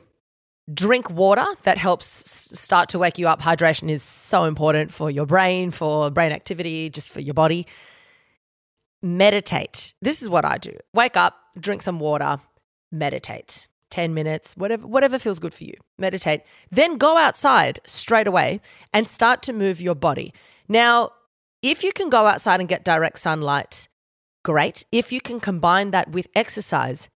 Drink 0.74 1.10
water 1.10 1.46
that 1.64 1.78
helps 1.78 2.08
start 2.08 2.88
to 2.90 3.00
wake 3.00 3.18
you 3.18 3.28
up. 3.28 3.42
Hydration 3.42 3.90
is 3.90 4.04
so 4.04 4.46
important 4.46 4.92
for 4.92 5.12
your 5.12 5.26
brain, 5.26 5.72
for 5.72 6.10
brain 6.10 6.32
activity, 6.32 6.90
just 6.90 7.12
for 7.12 7.20
your 7.20 7.34
body. 7.34 7.68
Meditate. 9.02 9.94
This 10.02 10.22
is 10.22 10.30
what 10.30 10.46
I 10.46 10.58
do. 10.58 10.78
Wake 10.94 11.18
up, 11.18 11.36
drink 11.60 11.82
some 11.82 12.00
water, 12.00 12.40
meditate. 12.92 13.68
10 13.92 14.14
minutes, 14.14 14.56
whatever 14.56 14.88
whatever 14.88 15.20
feels 15.20 15.38
good 15.38 15.54
for 15.54 15.66
you. 15.66 15.74
Meditate. 16.00 16.42
Then 16.72 16.98
go 16.98 17.18
outside 17.18 17.80
straight 17.86 18.26
away 18.26 18.62
and 18.94 19.08
start 19.08 19.44
to 19.44 19.54
move 19.54 19.80
your 19.80 19.96
body. 19.96 20.34
Now, 20.68 21.12
if 21.62 21.84
you 21.84 21.92
can 21.92 22.10
go 22.10 22.26
outside 22.26 22.60
and 22.60 22.68
get 22.68 22.84
direct 22.84 23.20
sunlight, 23.20 23.88
great. 24.44 24.86
If 24.92 25.12
you 25.12 25.22
can 25.22 25.40
combine 25.40 25.92
that 25.92 26.12
with 26.12 26.28
exercise, 26.36 27.10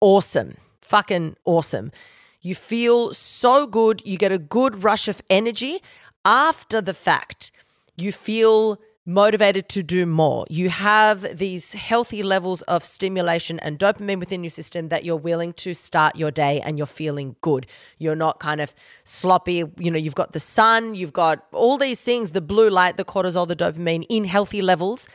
awesome. 0.00 0.56
Fucking 0.80 1.36
awesome. 1.44 1.92
You 2.40 2.54
feel 2.54 3.14
so 3.14 3.66
good. 3.66 4.02
You 4.04 4.18
get 4.18 4.32
a 4.32 4.38
good 4.38 4.82
rush 4.84 5.08
of 5.08 5.22
energy 5.30 5.80
after 6.24 6.80
the 6.80 6.94
fact. 6.94 7.50
You 7.96 8.12
feel 8.12 8.78
motivated 9.06 9.68
to 9.68 9.82
do 9.82 10.06
more. 10.06 10.46
You 10.48 10.70
have 10.70 11.38
these 11.38 11.74
healthy 11.74 12.22
levels 12.22 12.62
of 12.62 12.84
stimulation 12.84 13.58
and 13.60 13.78
dopamine 13.78 14.18
within 14.18 14.42
your 14.42 14.50
system 14.50 14.88
that 14.88 15.04
you're 15.04 15.16
willing 15.16 15.52
to 15.54 15.74
start 15.74 16.16
your 16.16 16.30
day 16.30 16.60
and 16.62 16.78
you're 16.78 16.86
feeling 16.86 17.36
good. 17.42 17.66
You're 17.98 18.16
not 18.16 18.40
kind 18.40 18.60
of 18.60 18.74
sloppy. 19.04 19.64
You 19.78 19.90
know, 19.90 19.98
you've 19.98 20.14
got 20.14 20.32
the 20.32 20.40
sun, 20.40 20.94
you've 20.94 21.12
got 21.12 21.44
all 21.52 21.76
these 21.76 22.00
things 22.00 22.30
the 22.30 22.40
blue 22.40 22.70
light, 22.70 22.96
the 22.96 23.04
cortisol, 23.04 23.46
the 23.46 23.56
dopamine 23.56 24.06
in 24.08 24.24
healthy 24.24 24.62
levels, 24.62 25.06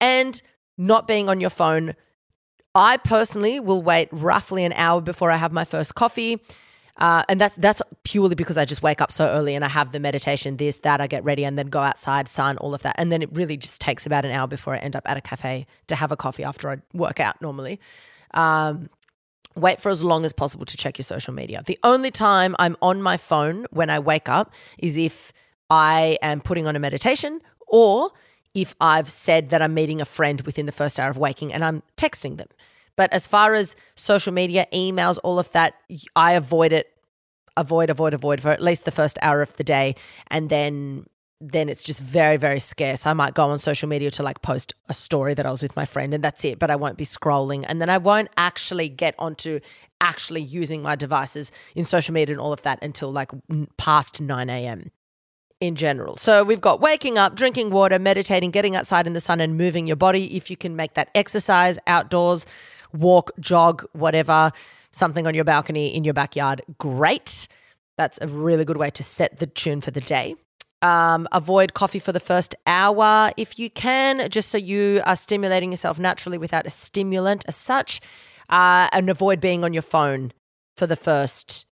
and 0.00 0.40
not 0.86 1.06
being 1.06 1.28
on 1.28 1.40
your 1.40 1.50
phone. 1.50 1.94
I 2.74 2.96
personally 2.96 3.60
will 3.60 3.82
wait 3.82 4.08
roughly 4.10 4.64
an 4.64 4.72
hour 4.74 5.00
before 5.00 5.30
I 5.30 5.36
have 5.36 5.52
my 5.52 5.64
first 5.64 5.94
coffee. 5.94 6.40
Uh, 6.98 7.22
and 7.28 7.40
that's 7.40 7.54
that's 7.54 7.80
purely 8.04 8.34
because 8.34 8.58
I 8.58 8.66
just 8.66 8.82
wake 8.82 9.00
up 9.00 9.10
so 9.10 9.26
early 9.26 9.54
and 9.54 9.64
I 9.64 9.68
have 9.68 9.92
the 9.92 10.00
meditation, 10.00 10.58
this, 10.58 10.76
that, 10.78 11.00
I 11.00 11.06
get 11.06 11.24
ready 11.24 11.44
and 11.44 11.58
then 11.58 11.68
go 11.68 11.80
outside, 11.80 12.28
sun, 12.28 12.58
all 12.58 12.74
of 12.74 12.82
that. 12.82 12.96
And 12.98 13.10
then 13.10 13.22
it 13.22 13.32
really 13.32 13.56
just 13.56 13.80
takes 13.80 14.04
about 14.04 14.24
an 14.26 14.30
hour 14.30 14.46
before 14.46 14.74
I 14.74 14.78
end 14.78 14.94
up 14.94 15.04
at 15.06 15.16
a 15.16 15.22
cafe 15.22 15.66
to 15.86 15.96
have 15.96 16.12
a 16.12 16.16
coffee 16.16 16.44
after 16.44 16.70
I 16.70 16.78
work 16.92 17.18
out 17.18 17.40
normally. 17.40 17.80
Um, 18.34 18.90
wait 19.56 19.80
for 19.80 19.88
as 19.88 20.04
long 20.04 20.24
as 20.24 20.32
possible 20.32 20.66
to 20.66 20.76
check 20.76 20.98
your 20.98 21.04
social 21.04 21.32
media. 21.32 21.62
The 21.64 21.78
only 21.82 22.10
time 22.10 22.54
I'm 22.58 22.76
on 22.82 23.02
my 23.02 23.16
phone 23.16 23.66
when 23.70 23.88
I 23.88 23.98
wake 23.98 24.28
up 24.28 24.52
is 24.78 24.98
if 24.98 25.32
I 25.70 26.18
am 26.20 26.40
putting 26.42 26.66
on 26.66 26.76
a 26.76 26.78
meditation 26.78 27.40
or 27.66 28.10
if 28.54 28.74
I've 28.80 29.08
said 29.08 29.50
that 29.50 29.62
I'm 29.62 29.74
meeting 29.74 30.00
a 30.00 30.04
friend 30.04 30.40
within 30.42 30.66
the 30.66 30.72
first 30.72 31.00
hour 31.00 31.10
of 31.10 31.18
waking 31.18 31.52
and 31.52 31.64
I'm 31.64 31.82
texting 31.96 32.36
them. 32.36 32.48
But 32.96 33.12
as 33.12 33.26
far 33.26 33.54
as 33.54 33.74
social 33.94 34.32
media, 34.32 34.66
emails, 34.72 35.18
all 35.24 35.38
of 35.38 35.50
that, 35.52 35.74
I 36.14 36.34
avoid 36.34 36.72
it, 36.72 36.88
avoid, 37.56 37.88
avoid, 37.88 38.12
avoid 38.12 38.40
for 38.42 38.50
at 38.50 38.62
least 38.62 38.84
the 38.84 38.90
first 38.90 39.18
hour 39.22 39.40
of 39.40 39.56
the 39.56 39.64
day. 39.64 39.94
And 40.28 40.50
then 40.50 41.06
then 41.44 41.68
it's 41.68 41.82
just 41.82 41.98
very, 41.98 42.36
very 42.36 42.60
scarce. 42.60 43.04
I 43.04 43.14
might 43.14 43.34
go 43.34 43.50
on 43.50 43.58
social 43.58 43.88
media 43.88 44.12
to 44.12 44.22
like 44.22 44.42
post 44.42 44.74
a 44.88 44.94
story 44.94 45.34
that 45.34 45.44
I 45.44 45.50
was 45.50 45.60
with 45.60 45.74
my 45.74 45.84
friend 45.84 46.14
and 46.14 46.22
that's 46.22 46.44
it, 46.44 46.60
but 46.60 46.70
I 46.70 46.76
won't 46.76 46.96
be 46.96 47.04
scrolling. 47.04 47.64
And 47.66 47.80
then 47.80 47.90
I 47.90 47.98
won't 47.98 48.28
actually 48.36 48.88
get 48.88 49.16
onto 49.18 49.58
actually 50.00 50.42
using 50.42 50.82
my 50.82 50.94
devices 50.94 51.50
in 51.74 51.84
social 51.84 52.14
media 52.14 52.34
and 52.34 52.40
all 52.40 52.52
of 52.52 52.62
that 52.62 52.78
until 52.80 53.10
like 53.10 53.32
past 53.76 54.20
9 54.20 54.50
a.m. 54.50 54.92
in 55.62 55.76
general. 55.76 56.16
So 56.16 56.42
we've 56.42 56.60
got 56.60 56.80
waking 56.80 57.18
up, 57.18 57.36
drinking 57.36 57.70
water, 57.70 57.96
meditating, 57.96 58.50
getting 58.50 58.74
outside 58.74 59.06
in 59.06 59.12
the 59.12 59.20
sun 59.20 59.40
and 59.40 59.56
moving 59.56 59.86
your 59.86 59.94
body. 59.94 60.36
If 60.36 60.50
you 60.50 60.56
can 60.56 60.74
make 60.74 60.94
that 60.94 61.08
exercise 61.14 61.78
outdoors, 61.86 62.44
walk, 62.92 63.30
jog, 63.38 63.86
whatever, 63.92 64.50
something 64.90 65.24
on 65.24 65.34
your 65.34 65.44
balcony 65.44 65.94
in 65.94 66.02
your 66.02 66.14
backyard, 66.14 66.62
great. 66.78 67.46
That's 67.96 68.18
a 68.20 68.26
really 68.26 68.64
good 68.64 68.76
way 68.76 68.90
to 68.90 69.04
set 69.04 69.38
the 69.38 69.46
tune 69.46 69.80
for 69.80 69.92
the 69.92 70.00
day. 70.00 70.34
Um, 70.82 71.28
avoid 71.30 71.74
coffee 71.74 72.00
for 72.00 72.10
the 72.10 72.18
first 72.18 72.56
hour 72.66 73.30
if 73.36 73.56
you 73.56 73.70
can, 73.70 74.28
just 74.30 74.48
so 74.48 74.58
you 74.58 75.00
are 75.06 75.14
stimulating 75.14 75.70
yourself 75.70 75.96
naturally 76.00 76.38
without 76.38 76.66
a 76.66 76.70
stimulant 76.70 77.44
as 77.46 77.54
such. 77.54 78.00
Uh, 78.48 78.88
and 78.90 79.08
avoid 79.08 79.40
being 79.40 79.64
on 79.64 79.72
your 79.72 79.82
phone 79.82 80.32
for 80.76 80.88
the 80.88 80.96
first 80.96 81.66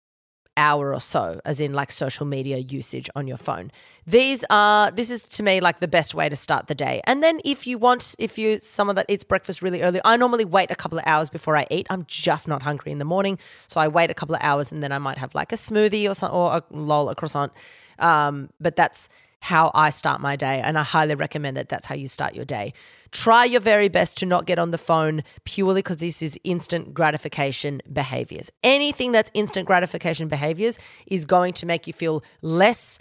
hour 0.61 0.95
or 0.97 1.01
so, 1.01 1.41
as 1.45 1.61
in 1.61 1.73
like 1.81 1.91
social 2.05 2.27
media 2.37 2.59
usage 2.59 3.09
on 3.19 3.27
your 3.27 3.41
phone. 3.49 3.67
These 4.07 4.45
are 4.51 4.91
this 4.91 5.11
is 5.11 5.21
to 5.37 5.43
me 5.43 5.61
like 5.61 5.81
the 5.81 5.93
best 5.99 6.15
way 6.19 6.29
to 6.29 6.37
start 6.37 6.67
the 6.67 6.75
day. 6.75 7.01
And 7.05 7.23
then 7.25 7.41
if 7.45 7.67
you 7.69 7.77
want, 7.87 8.15
if 8.19 8.33
you 8.39 8.59
someone 8.61 8.97
that 8.97 9.07
eats 9.09 9.25
breakfast 9.25 9.63
really 9.63 9.81
early, 9.83 10.01
I 10.05 10.17
normally 10.17 10.45
wait 10.45 10.71
a 10.71 10.79
couple 10.83 10.99
of 10.99 11.05
hours 11.07 11.29
before 11.31 11.57
I 11.57 11.67
eat. 11.71 11.87
I'm 11.91 12.05
just 12.07 12.47
not 12.53 12.63
hungry 12.63 12.93
in 12.93 12.99
the 12.99 13.11
morning, 13.15 13.39
so 13.67 13.81
I 13.81 13.89
wait 13.89 14.11
a 14.11 14.15
couple 14.21 14.35
of 14.35 14.43
hours 14.43 14.73
and 14.73 14.83
then 14.83 14.93
I 14.93 14.99
might 14.99 15.19
have 15.19 15.35
like 15.35 15.53
a 15.53 15.57
smoothie 15.57 16.09
or 16.11 16.15
some, 16.15 16.33
or 16.33 16.47
a 16.59 16.63
lol 16.71 17.09
a 17.09 17.15
croissant. 17.15 17.53
Um, 17.99 18.51
but 18.61 18.77
that's 18.77 19.09
how 19.41 19.71
I 19.75 19.91
start 19.91 20.21
my 20.21 20.37
day. 20.37 20.61
And 20.61 20.79
I 20.79 20.83
highly 20.83 21.15
recommend 21.15 21.57
that 21.57 21.69
that's 21.69 21.87
how 21.87 21.95
you 21.95 22.09
start 22.09 22.35
your 22.35 22.45
day. 22.45 22.73
Try 23.11 23.45
your 23.45 23.61
very 23.61 23.89
best 23.89 24.17
to 24.19 24.27
not 24.27 24.47
get 24.47 24.59
on 24.59 24.71
the 24.71 24.79
phone 24.79 25.23
purely 25.45 25.81
because 25.81 25.97
this 25.97 26.23
is 26.23 26.39
instant 26.45 26.95
gratification 26.95 27.81
behaviors. 27.91 28.51
Anything 28.63 29.13
that's 29.13 29.31
instant 29.35 29.67
gratification 29.67 30.29
behaviors 30.29 30.79
is 31.07 31.25
going 31.25 31.55
to 31.55 31.67
make 31.67 31.87
you 31.87 31.93
feel 31.93 32.23
less 32.43 32.99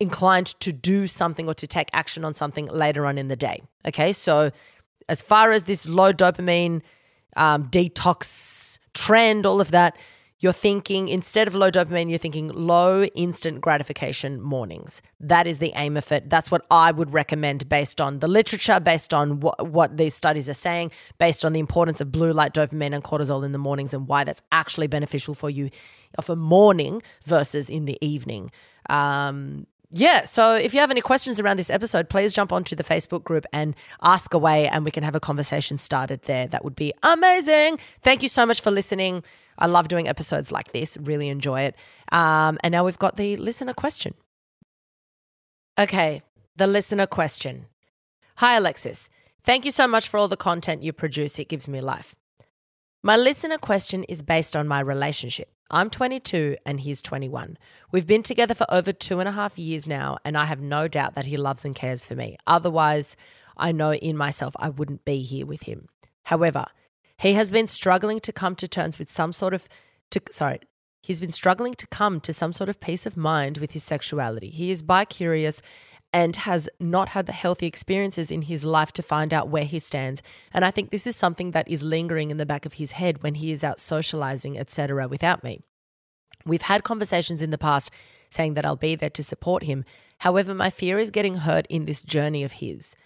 inclined 0.00 0.46
to 0.60 0.72
do 0.72 1.06
something 1.06 1.48
or 1.48 1.54
to 1.54 1.66
take 1.66 1.88
action 1.92 2.24
on 2.24 2.34
something 2.34 2.66
later 2.66 3.06
on 3.06 3.18
in 3.18 3.28
the 3.28 3.36
day. 3.36 3.62
Okay, 3.86 4.12
so 4.12 4.50
as 5.08 5.22
far 5.22 5.52
as 5.52 5.64
this 5.64 5.88
low 5.88 6.12
dopamine 6.12 6.82
um, 7.36 7.64
detox 7.68 8.78
trend, 8.94 9.46
all 9.46 9.60
of 9.60 9.70
that, 9.70 9.96
you're 10.40 10.52
thinking, 10.52 11.08
instead 11.08 11.48
of 11.48 11.54
low 11.54 11.70
dopamine, 11.70 12.08
you're 12.08 12.18
thinking 12.18 12.48
low 12.48 13.04
instant 13.04 13.60
gratification 13.60 14.40
mornings. 14.40 15.02
That 15.18 15.46
is 15.46 15.58
the 15.58 15.72
aim 15.74 15.96
of 15.96 16.10
it. 16.12 16.30
That's 16.30 16.50
what 16.50 16.64
I 16.70 16.92
would 16.92 17.12
recommend 17.12 17.68
based 17.68 18.00
on 18.00 18.20
the 18.20 18.28
literature, 18.28 18.78
based 18.78 19.12
on 19.12 19.40
what, 19.40 19.66
what 19.66 19.96
these 19.96 20.14
studies 20.14 20.48
are 20.48 20.54
saying, 20.54 20.92
based 21.18 21.44
on 21.44 21.52
the 21.52 21.60
importance 21.60 22.00
of 22.00 22.12
blue 22.12 22.32
light 22.32 22.54
dopamine 22.54 22.94
and 22.94 23.02
cortisol 23.02 23.44
in 23.44 23.52
the 23.52 23.58
mornings 23.58 23.92
and 23.92 24.06
why 24.06 24.22
that's 24.22 24.42
actually 24.52 24.86
beneficial 24.86 25.34
for 25.34 25.50
you 25.50 25.70
of 26.16 26.30
a 26.30 26.36
morning 26.36 27.02
versus 27.24 27.68
in 27.68 27.84
the 27.84 27.98
evening. 28.00 28.50
Um, 28.88 29.66
yeah, 29.90 30.24
so 30.24 30.54
if 30.54 30.74
you 30.74 30.80
have 30.80 30.90
any 30.90 31.00
questions 31.00 31.40
around 31.40 31.58
this 31.58 31.70
episode, 31.70 32.10
please 32.10 32.34
jump 32.34 32.52
onto 32.52 32.76
the 32.76 32.84
Facebook 32.84 33.24
group 33.24 33.46
and 33.54 33.74
ask 34.02 34.34
away, 34.34 34.68
and 34.68 34.84
we 34.84 34.90
can 34.90 35.02
have 35.02 35.14
a 35.14 35.20
conversation 35.20 35.78
started 35.78 36.22
there. 36.22 36.46
That 36.46 36.62
would 36.62 36.76
be 36.76 36.92
amazing. 37.02 37.78
Thank 38.02 38.22
you 38.22 38.28
so 38.28 38.44
much 38.44 38.60
for 38.60 38.70
listening. 38.70 39.24
I 39.58 39.66
love 39.66 39.88
doing 39.88 40.06
episodes 40.06 40.52
like 40.52 40.72
this, 40.72 40.98
really 41.00 41.28
enjoy 41.28 41.62
it. 41.62 41.74
Um, 42.12 42.58
and 42.62 42.72
now 42.72 42.84
we've 42.84 42.98
got 42.98 43.16
the 43.16 43.36
listener 43.38 43.72
question. 43.72 44.14
Okay, 45.78 46.22
the 46.56 46.66
listener 46.66 47.06
question. 47.06 47.66
Hi, 48.36 48.56
Alexis. 48.56 49.08
Thank 49.42 49.64
you 49.64 49.70
so 49.70 49.88
much 49.88 50.08
for 50.08 50.18
all 50.18 50.28
the 50.28 50.36
content 50.36 50.82
you 50.82 50.92
produce. 50.92 51.38
It 51.38 51.48
gives 51.48 51.66
me 51.66 51.80
life. 51.80 52.14
My 53.02 53.16
listener 53.16 53.58
question 53.58 54.04
is 54.04 54.22
based 54.22 54.54
on 54.54 54.68
my 54.68 54.80
relationship. 54.80 55.50
I'm 55.70 55.90
22 55.90 56.56
and 56.64 56.80
he's 56.80 57.02
21. 57.02 57.58
We've 57.92 58.06
been 58.06 58.22
together 58.22 58.54
for 58.54 58.66
over 58.72 58.90
two 58.92 59.20
and 59.20 59.28
a 59.28 59.32
half 59.32 59.58
years 59.58 59.86
now, 59.86 60.16
and 60.24 60.36
I 60.36 60.46
have 60.46 60.60
no 60.60 60.88
doubt 60.88 61.14
that 61.14 61.26
he 61.26 61.36
loves 61.36 61.64
and 61.64 61.74
cares 61.74 62.06
for 62.06 62.14
me. 62.14 62.38
Otherwise, 62.46 63.16
I 63.56 63.72
know 63.72 63.92
in 63.92 64.16
myself 64.16 64.54
I 64.58 64.70
wouldn't 64.70 65.04
be 65.04 65.22
here 65.22 65.44
with 65.44 65.64
him. 65.64 65.88
However, 66.24 66.66
he 67.18 67.34
has 67.34 67.50
been 67.50 67.66
struggling 67.66 68.20
to 68.20 68.32
come 68.32 68.54
to 68.56 68.68
terms 68.68 68.98
with 68.98 69.10
some 69.10 69.32
sort 69.32 69.52
of, 69.52 69.68
to, 70.12 70.22
sorry, 70.30 70.60
he's 71.02 71.20
been 71.20 71.32
struggling 71.32 71.74
to 71.74 71.86
come 71.88 72.20
to 72.20 72.32
some 72.32 72.54
sort 72.54 72.70
of 72.70 72.80
peace 72.80 73.04
of 73.04 73.16
mind 73.16 73.58
with 73.58 73.72
his 73.72 73.84
sexuality. 73.84 74.48
He 74.48 74.70
is 74.70 74.82
bi 74.82 75.04
curious 75.04 75.60
and 76.12 76.36
has 76.36 76.68
not 76.80 77.10
had 77.10 77.26
the 77.26 77.32
healthy 77.32 77.66
experiences 77.66 78.30
in 78.30 78.42
his 78.42 78.64
life 78.64 78.92
to 78.92 79.02
find 79.02 79.34
out 79.34 79.48
where 79.48 79.64
he 79.64 79.78
stands. 79.78 80.22
And 80.52 80.64
I 80.64 80.70
think 80.70 80.90
this 80.90 81.06
is 81.06 81.16
something 81.16 81.50
that 81.50 81.68
is 81.68 81.82
lingering 81.82 82.30
in 82.30 82.38
the 82.38 82.46
back 82.46 82.64
of 82.64 82.74
his 82.74 82.92
head 82.92 83.22
when 83.22 83.34
he 83.34 83.52
is 83.52 83.62
out 83.62 83.78
socializing, 83.78 84.58
etc., 84.58 85.06
without 85.06 85.44
me. 85.44 85.60
We've 86.46 86.62
had 86.62 86.82
conversations 86.82 87.42
in 87.42 87.50
the 87.50 87.58
past 87.58 87.90
saying 88.30 88.54
that 88.54 88.64
I'll 88.64 88.76
be 88.76 88.94
there 88.94 89.10
to 89.10 89.22
support 89.22 89.64
him. 89.64 89.84
However, 90.20 90.54
my 90.54 90.70
fear 90.70 90.98
is 90.98 91.10
getting 91.10 91.36
hurt 91.36 91.66
in 91.68 91.84
this 91.84 92.02
journey 92.02 92.42
of 92.42 92.52
his. 92.52 92.96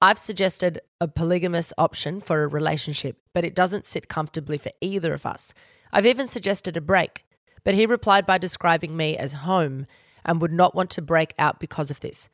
I've 0.00 0.18
suggested 0.18 0.80
a 1.00 1.08
polygamous 1.08 1.72
option 1.76 2.20
for 2.20 2.42
a 2.42 2.48
relationship, 2.48 3.18
but 3.32 3.44
it 3.44 3.54
doesn't 3.54 3.86
sit 3.86 4.08
comfortably 4.08 4.58
for 4.58 4.70
either 4.80 5.12
of 5.12 5.26
us. 5.26 5.52
I've 5.92 6.06
even 6.06 6.28
suggested 6.28 6.76
a 6.76 6.80
break, 6.80 7.24
but 7.64 7.74
he 7.74 7.86
replied 7.86 8.26
by 8.26 8.38
describing 8.38 8.96
me 8.96 9.16
as 9.16 9.32
home 9.32 9.86
and 10.24 10.40
would 10.40 10.52
not 10.52 10.74
want 10.74 10.90
to 10.90 11.02
break 11.02 11.34
out 11.38 11.58
because 11.58 11.90
of 11.90 12.00
this. 12.00 12.28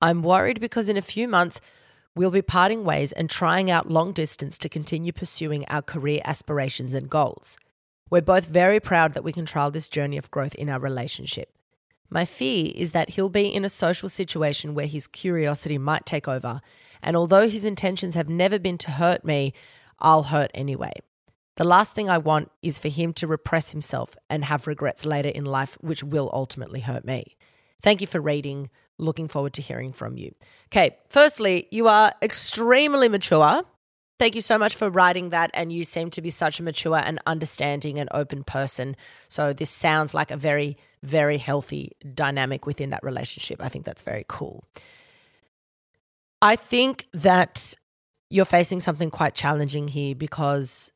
I'm 0.00 0.22
worried 0.22 0.60
because 0.60 0.88
in 0.88 0.96
a 0.96 1.02
few 1.02 1.28
months, 1.28 1.60
we'll 2.14 2.30
be 2.30 2.42
parting 2.42 2.84
ways 2.84 3.12
and 3.12 3.28
trying 3.28 3.70
out 3.70 3.90
long 3.90 4.12
distance 4.12 4.58
to 4.58 4.68
continue 4.68 5.12
pursuing 5.12 5.64
our 5.66 5.82
career 5.82 6.20
aspirations 6.24 6.94
and 6.94 7.10
goals. 7.10 7.56
We're 8.10 8.22
both 8.22 8.46
very 8.46 8.80
proud 8.80 9.14
that 9.14 9.24
we 9.24 9.32
can 9.32 9.46
trial 9.46 9.70
this 9.70 9.88
journey 9.88 10.16
of 10.16 10.30
growth 10.30 10.54
in 10.56 10.68
our 10.68 10.80
relationship. 10.80 11.52
My 12.08 12.24
fear 12.24 12.72
is 12.74 12.90
that 12.90 13.10
he'll 13.10 13.30
be 13.30 13.46
in 13.46 13.64
a 13.64 13.68
social 13.68 14.08
situation 14.08 14.74
where 14.74 14.86
his 14.86 15.06
curiosity 15.06 15.78
might 15.78 16.06
take 16.06 16.26
over, 16.26 16.60
and 17.02 17.16
although 17.16 17.48
his 17.48 17.64
intentions 17.64 18.16
have 18.16 18.28
never 18.28 18.58
been 18.58 18.78
to 18.78 18.90
hurt 18.90 19.24
me, 19.24 19.54
I'll 20.00 20.24
hurt 20.24 20.50
anyway. 20.52 20.92
The 21.56 21.64
last 21.64 21.94
thing 21.94 22.08
I 22.08 22.18
want 22.18 22.50
is 22.62 22.78
for 22.78 22.88
him 22.88 23.12
to 23.14 23.26
repress 23.26 23.70
himself 23.70 24.16
and 24.28 24.44
have 24.46 24.66
regrets 24.66 25.06
later 25.06 25.28
in 25.28 25.44
life, 25.44 25.76
which 25.80 26.02
will 26.02 26.30
ultimately 26.32 26.80
hurt 26.80 27.04
me. 27.04 27.36
Thank 27.82 28.00
you 28.00 28.06
for 28.06 28.20
reading. 28.20 28.70
Looking 29.00 29.28
forward 29.28 29.54
to 29.54 29.62
hearing 29.62 29.92
from 29.92 30.16
you. 30.18 30.34
Okay, 30.66 30.96
firstly, 31.08 31.66
you 31.70 31.88
are 31.88 32.12
extremely 32.22 33.08
mature. 33.08 33.62
Thank 34.18 34.34
you 34.34 34.42
so 34.42 34.58
much 34.58 34.76
for 34.76 34.90
writing 34.90 35.30
that. 35.30 35.50
And 35.54 35.72
you 35.72 35.84
seem 35.84 36.10
to 36.10 36.20
be 36.20 36.28
such 36.28 36.60
a 36.60 36.62
mature 36.62 36.98
and 36.98 37.18
understanding 37.26 37.98
and 37.98 38.10
open 38.12 38.44
person. 38.44 38.94
So, 39.28 39.54
this 39.54 39.70
sounds 39.70 40.12
like 40.12 40.30
a 40.30 40.36
very, 40.36 40.76
very 41.02 41.38
healthy 41.38 41.92
dynamic 42.12 42.66
within 42.66 42.90
that 42.90 43.02
relationship. 43.02 43.62
I 43.62 43.70
think 43.70 43.86
that's 43.86 44.02
very 44.02 44.26
cool. 44.28 44.64
I 46.42 46.56
think 46.56 47.06
that 47.14 47.74
you're 48.28 48.44
facing 48.44 48.80
something 48.80 49.10
quite 49.10 49.34
challenging 49.34 49.88
here 49.88 50.14
because 50.14 50.92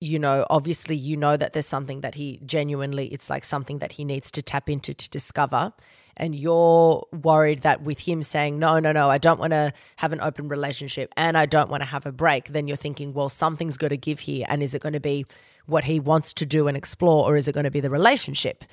you 0.00 0.18
know, 0.18 0.46
obviously, 0.48 0.96
you 0.96 1.16
know 1.16 1.36
that 1.36 1.52
there's 1.52 1.66
something 1.66 2.00
that 2.00 2.14
he 2.14 2.40
genuinely, 2.46 3.08
it's 3.08 3.28
like 3.28 3.44
something 3.44 3.80
that 3.80 3.92
he 3.92 4.04
needs 4.04 4.30
to 4.30 4.42
tap 4.42 4.70
into 4.70 4.94
to 4.94 5.10
discover 5.10 5.72
and 6.20 6.34
you're 6.34 7.02
worried 7.12 7.62
that 7.62 7.82
with 7.82 7.98
him 7.98 8.22
saying, 8.22 8.58
no, 8.58 8.78
no, 8.78 8.92
no, 8.92 9.08
I 9.08 9.16
don't 9.16 9.40
want 9.40 9.52
to 9.52 9.72
have 9.96 10.12
an 10.12 10.20
open 10.20 10.48
relationship 10.48 11.10
and 11.16 11.36
I 11.36 11.46
don't 11.46 11.70
want 11.70 11.82
to 11.82 11.88
have 11.88 12.04
a 12.04 12.12
break, 12.12 12.48
then 12.48 12.68
you're 12.68 12.76
thinking, 12.76 13.14
well, 13.14 13.30
something's 13.30 13.78
got 13.78 13.88
to 13.88 13.96
give 13.96 14.20
here. 14.20 14.44
And 14.48 14.62
is 14.62 14.74
it 14.74 14.82
going 14.82 14.92
to 14.92 15.00
be 15.00 15.24
what 15.64 15.84
he 15.84 15.98
wants 15.98 16.34
to 16.34 16.46
do 16.46 16.68
and 16.68 16.76
explore, 16.76 17.24
or 17.24 17.36
is 17.36 17.48
it 17.48 17.52
going 17.52 17.64
to 17.64 17.70
be 17.70 17.80
the 17.80 17.88
relationship? 17.88 18.64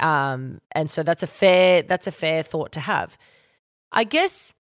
Um, 0.00 0.62
and 0.72 0.90
so 0.90 1.02
that's 1.02 1.22
a 1.22 1.26
fair 1.26 1.82
that's 1.82 2.06
a 2.06 2.12
fair 2.12 2.42
thought 2.42 2.72
to 2.72 2.80
have. 2.80 3.18
I 3.92 4.04
guess 4.04 4.54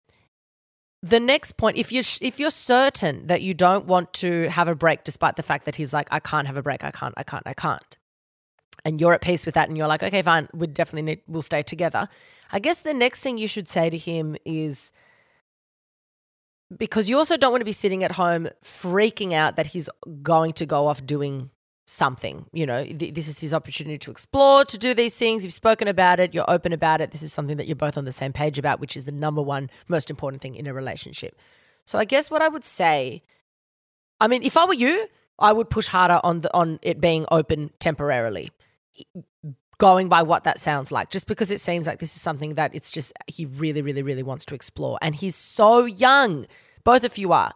the 1.01 1.21
next 1.21 1.57
point, 1.57 1.77
if 1.77 1.93
you're 1.93 2.05
if 2.21 2.41
you're 2.41 2.51
certain 2.51 3.29
that 3.29 3.41
you 3.41 3.55
don't 3.55 3.87
want 3.87 4.13
to 4.15 4.49
have 4.49 4.67
a 4.67 4.75
break, 4.75 5.05
despite 5.05 5.37
the 5.37 5.43
fact 5.45 5.65
that 5.67 5.77
he's 5.77 5.93
like, 5.93 6.09
I 6.11 6.19
can't 6.19 6.49
have 6.49 6.57
a 6.57 6.63
break, 6.63 6.83
I 6.83 6.91
can't, 6.91 7.15
I 7.17 7.23
can't, 7.23 7.45
I 7.47 7.55
can't 7.55 7.97
and 8.85 9.01
you're 9.01 9.13
at 9.13 9.21
peace 9.21 9.47
with 9.47 9.55
that 9.55 9.69
and 9.69 9.79
you're 9.79 9.87
like, 9.87 10.03
okay, 10.03 10.23
fine, 10.23 10.49
we 10.53 10.67
definitely 10.67 11.03
need, 11.03 11.21
we'll 11.27 11.43
stay 11.43 11.63
together. 11.63 12.09
I 12.51 12.59
guess 12.59 12.81
the 12.81 12.95
next 12.95 13.21
thing 13.21 13.39
you 13.39 13.49
should 13.49 13.69
say 13.69 13.91
to 13.91 13.97
him 13.97 14.37
is 14.45 14.93
because 16.77 17.09
you 17.09 17.19
also 17.19 17.37
don't 17.37 17.53
want 17.53 17.61
to 17.61 17.67
be 17.67 17.73
sitting 17.73 18.03
at 18.03 18.13
home 18.13 18.49
freaking 18.65 19.33
out 19.33 19.57
that 19.57 19.69
he's 19.69 19.89
going 20.23 20.53
to 20.55 20.67
go 20.67 20.87
off 20.87 21.05
doing 21.05 21.51
something. 21.87 22.47
You 22.53 22.67
know, 22.67 22.85
th- 22.85 23.15
this 23.15 23.29
is 23.29 23.41
his 23.41 23.55
opportunity 23.55 23.99
to 23.99 24.11
explore, 24.11 24.65
to 24.65 24.79
do 24.79 24.95
these 24.95 25.17
things. 25.17 25.45
You've 25.45 25.55
spoken 25.55 25.89
about 25.89 26.21
it, 26.21 26.35
you're 26.35 26.51
open 26.51 26.73
about 26.73 27.01
it. 27.01 27.11
This 27.11 27.23
is 27.23 27.33
something 27.33 27.57
that 27.59 27.67
you're 27.67 27.77
both 27.77 27.99
on 27.99 28.05
the 28.05 28.13
same 28.13 28.33
page 28.33 28.59
about, 28.59 28.81
which 28.81 28.97
is 28.97 29.05
the 29.05 29.13
number 29.13 29.43
one 29.43 29.71
most 29.89 30.11
important 30.11 30.43
thing 30.43 30.55
in 30.55 30.67
a 30.67 30.75
relationship. 30.75 31.37
So 31.85 31.99
I 31.99 32.05
guess 32.05 32.31
what 32.31 32.43
I 32.43 32.49
would 32.49 32.65
say, 32.65 33.23
I 34.21 34.29
mean, 34.29 34.43
if 34.43 34.57
I 34.57 34.65
were 34.65 34.75
you, 34.75 35.09
I 35.39 35.53
would 35.53 35.71
push 35.71 35.89
harder 35.89 36.21
on 36.23 36.43
the 36.43 36.55
on 36.55 36.79
it 36.83 37.01
being 37.01 37.27
open 37.31 37.71
temporarily 37.81 38.53
going 39.79 40.09
by 40.09 40.23
what 40.23 40.45
that 40.45 40.61
sounds 40.61 40.93
like, 40.93 41.11
just 41.11 41.27
because 41.27 41.51
it 41.51 41.61
seems 41.61 41.87
like 41.87 41.99
this 41.99 42.15
is 42.15 42.23
something 42.23 42.55
that 42.55 42.75
it's 42.75 42.91
just 42.91 43.13
he 43.27 43.47
really, 43.47 43.83
really, 43.83 44.03
really 44.03 44.23
wants 44.23 44.45
to 44.45 44.55
explore. 44.55 44.99
And 45.03 45.15
he's 45.15 45.37
so 45.37 45.85
young. 45.85 46.47
Both 46.85 47.05
of 47.05 47.19
you 47.19 47.33
are. 47.33 47.53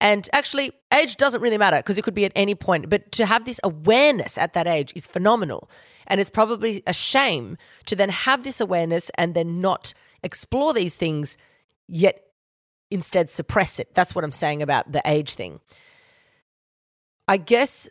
And 0.00 0.28
actually, 0.32 0.72
age 0.92 1.16
doesn't 1.16 1.40
really 1.40 1.58
matter 1.58 1.78
because 1.78 1.98
it 1.98 2.02
could 2.02 2.14
be 2.14 2.24
at 2.24 2.32
any 2.36 2.54
point. 2.54 2.88
But 2.88 3.12
to 3.12 3.26
have 3.26 3.44
this 3.44 3.60
awareness 3.64 4.36
at 4.38 4.52
that 4.52 4.66
age 4.66 4.92
is 4.94 5.06
phenomenal. 5.06 5.70
And 6.06 6.20
it's 6.20 6.30
probably 6.30 6.82
a 6.86 6.92
shame 6.92 7.56
to 7.86 7.96
then 7.96 8.10
have 8.10 8.44
this 8.44 8.60
awareness 8.60 9.10
and 9.16 9.34
then 9.34 9.60
not 9.60 9.92
explore 10.22 10.72
these 10.72 10.96
things, 10.96 11.36
yet 11.88 12.22
instead 12.90 13.30
suppress 13.30 13.78
it. 13.78 13.94
That's 13.94 14.14
what 14.14 14.24
I'm 14.24 14.32
saying 14.32 14.62
about 14.62 14.92
the 14.92 15.02
age 15.04 15.34
thing. 15.34 15.60
I 17.28 17.38
guess 17.38 17.88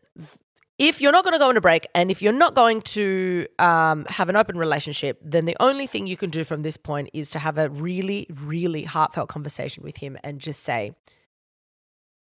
if 0.78 1.00
you're 1.00 1.12
not 1.12 1.24
going 1.24 1.34
to 1.34 1.40
go 1.40 1.50
on 1.50 1.58
a 1.58 1.62
break 1.62 1.88
and 1.96 2.12
if 2.12 2.22
you're 2.22 2.34
not 2.34 2.54
going 2.54 2.82
to 2.82 3.48
um, 3.60 4.06
have 4.10 4.30
an 4.30 4.36
open 4.36 4.58
relationship, 4.58 5.20
then 5.24 5.46
the 5.46 5.56
only 5.60 5.88
thing 5.88 6.06
you 6.06 6.18
can 6.18 6.30
do 6.30 6.44
from 6.44 6.64
this 6.64 6.76
point 6.76 7.10
is 7.14 7.30
to 7.32 7.40
have 7.40 7.58
a 7.58 7.70
really, 7.70 8.28
really 8.30 8.84
heartfelt 8.84 9.30
conversation 9.30 9.84
with 9.84 9.98
him 9.98 10.18
and 10.24 10.42
just 10.42 10.64
say, 10.64 10.92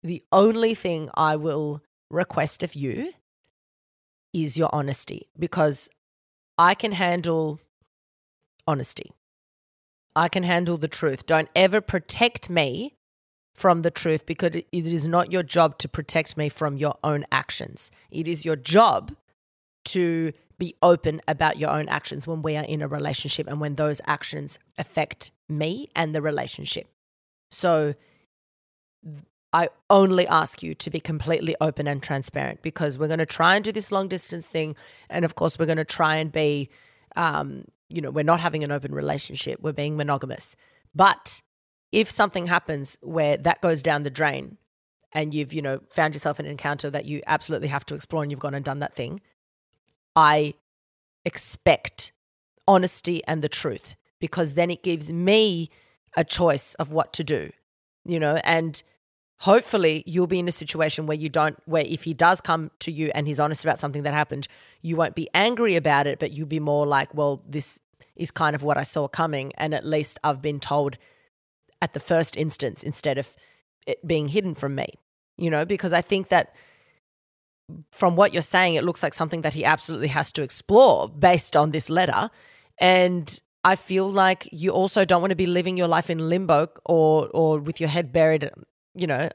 the 0.02 0.22
only 0.30 0.74
thing 0.74 1.10
I 1.14 1.34
will 1.34 1.82
request 2.10 2.62
of 2.62 2.74
you 2.74 3.12
is 4.32 4.56
your 4.56 4.68
honesty 4.72 5.28
because 5.36 5.88
I 6.56 6.74
can 6.74 6.92
handle 6.92 7.60
honesty. 8.66 9.12
I 10.14 10.28
can 10.28 10.44
handle 10.44 10.78
the 10.78 10.88
truth. 10.88 11.26
Don't 11.26 11.48
ever 11.54 11.80
protect 11.80 12.48
me 12.48 12.95
from 13.56 13.82
the 13.82 13.90
truth 13.90 14.26
because 14.26 14.54
it 14.54 14.66
is 14.72 15.08
not 15.08 15.32
your 15.32 15.42
job 15.42 15.78
to 15.78 15.88
protect 15.88 16.36
me 16.36 16.48
from 16.48 16.76
your 16.76 16.96
own 17.02 17.24
actions. 17.32 17.90
It 18.10 18.28
is 18.28 18.44
your 18.44 18.56
job 18.56 19.16
to 19.86 20.32
be 20.58 20.74
open 20.82 21.20
about 21.26 21.58
your 21.58 21.70
own 21.70 21.88
actions 21.88 22.26
when 22.26 22.42
we 22.42 22.56
are 22.56 22.64
in 22.64 22.82
a 22.82 22.88
relationship 22.88 23.46
and 23.46 23.60
when 23.60 23.76
those 23.76 24.00
actions 24.06 24.58
affect 24.78 25.32
me 25.48 25.88
and 25.94 26.14
the 26.14 26.22
relationship. 26.22 26.88
So 27.50 27.94
I 29.52 29.68
only 29.88 30.26
ask 30.26 30.62
you 30.62 30.74
to 30.74 30.90
be 30.90 31.00
completely 31.00 31.56
open 31.60 31.86
and 31.86 32.02
transparent 32.02 32.62
because 32.62 32.98
we're 32.98 33.06
going 33.06 33.20
to 33.20 33.26
try 33.26 33.56
and 33.56 33.64
do 33.64 33.72
this 33.72 33.90
long 33.90 34.08
distance 34.08 34.48
thing. 34.48 34.76
And 35.08 35.24
of 35.24 35.34
course, 35.34 35.58
we're 35.58 35.66
going 35.66 35.76
to 35.78 35.84
try 35.84 36.16
and 36.16 36.30
be, 36.30 36.68
um, 37.16 37.64
you 37.88 38.00
know, 38.00 38.10
we're 38.10 38.24
not 38.24 38.40
having 38.40 38.64
an 38.64 38.72
open 38.72 38.94
relationship, 38.94 39.60
we're 39.62 39.72
being 39.72 39.96
monogamous. 39.96 40.56
But 40.94 41.40
if 41.96 42.10
something 42.10 42.44
happens 42.44 42.98
where 43.00 43.38
that 43.38 43.62
goes 43.62 43.82
down 43.82 44.02
the 44.02 44.10
drain 44.10 44.58
and 45.14 45.32
you've, 45.32 45.54
you 45.54 45.62
know, 45.62 45.80
found 45.88 46.14
yourself 46.14 46.38
in 46.38 46.44
an 46.44 46.52
encounter 46.52 46.90
that 46.90 47.06
you 47.06 47.22
absolutely 47.26 47.68
have 47.68 47.86
to 47.86 47.94
explore 47.94 48.22
and 48.22 48.30
you've 48.30 48.38
gone 48.38 48.52
and 48.52 48.66
done 48.66 48.80
that 48.80 48.94
thing, 48.94 49.18
I 50.14 50.52
expect 51.24 52.12
honesty 52.68 53.24
and 53.26 53.40
the 53.40 53.48
truth 53.48 53.96
because 54.20 54.52
then 54.52 54.70
it 54.70 54.82
gives 54.82 55.10
me 55.10 55.70
a 56.14 56.22
choice 56.22 56.74
of 56.74 56.92
what 56.92 57.14
to 57.14 57.24
do, 57.24 57.50
you 58.04 58.20
know, 58.20 58.40
and 58.44 58.82
hopefully 59.38 60.04
you'll 60.04 60.26
be 60.26 60.38
in 60.38 60.48
a 60.48 60.52
situation 60.52 61.06
where 61.06 61.16
you 61.16 61.30
don't 61.30 61.56
where 61.64 61.84
if 61.86 62.02
he 62.02 62.12
does 62.12 62.42
come 62.42 62.70
to 62.80 62.92
you 62.92 63.10
and 63.14 63.26
he's 63.26 63.40
honest 63.40 63.64
about 63.64 63.78
something 63.78 64.02
that 64.02 64.14
happened 64.14 64.48
you 64.80 64.96
won't 64.96 65.14
be 65.14 65.28
angry 65.34 65.76
about 65.76 66.06
it 66.06 66.18
but 66.18 66.32
you'll 66.32 66.46
be 66.46 66.58
more 66.58 66.86
like 66.86 67.12
well 67.12 67.42
this 67.46 67.78
is 68.14 68.30
kind 68.30 68.56
of 68.56 68.62
what 68.62 68.78
i 68.78 68.82
saw 68.82 69.06
coming 69.06 69.52
and 69.58 69.74
at 69.74 69.84
least 69.84 70.18
i've 70.24 70.40
been 70.40 70.58
told 70.58 70.96
at 71.86 71.92
the 71.94 72.00
first 72.00 72.36
instance 72.36 72.82
instead 72.82 73.16
of 73.16 73.36
it 73.86 74.04
being 74.04 74.26
hidden 74.26 74.54
from 74.56 74.74
me, 74.74 74.88
you 75.38 75.50
know, 75.52 75.64
because 75.64 75.92
I 75.92 76.02
think 76.02 76.28
that 76.30 76.52
from 77.92 78.16
what 78.16 78.32
you're 78.32 78.42
saying, 78.56 78.74
it 78.74 78.82
looks 78.82 79.04
like 79.04 79.14
something 79.14 79.42
that 79.42 79.54
he 79.54 79.64
absolutely 79.64 80.08
has 80.08 80.32
to 80.32 80.42
explore 80.42 81.08
based 81.08 81.54
on 81.54 81.70
this 81.70 81.88
letter. 81.88 82.28
And 82.80 83.26
I 83.62 83.76
feel 83.76 84.10
like 84.10 84.48
you 84.50 84.70
also 84.70 85.04
don't 85.04 85.20
want 85.20 85.30
to 85.30 85.42
be 85.44 85.46
living 85.46 85.76
your 85.76 85.86
life 85.86 86.10
in 86.10 86.28
limbo 86.28 86.68
or 86.84 87.28
or 87.40 87.60
with 87.60 87.80
your 87.80 87.88
head 87.88 88.12
buried, 88.12 88.50
you 88.94 89.06
know, 89.06 89.28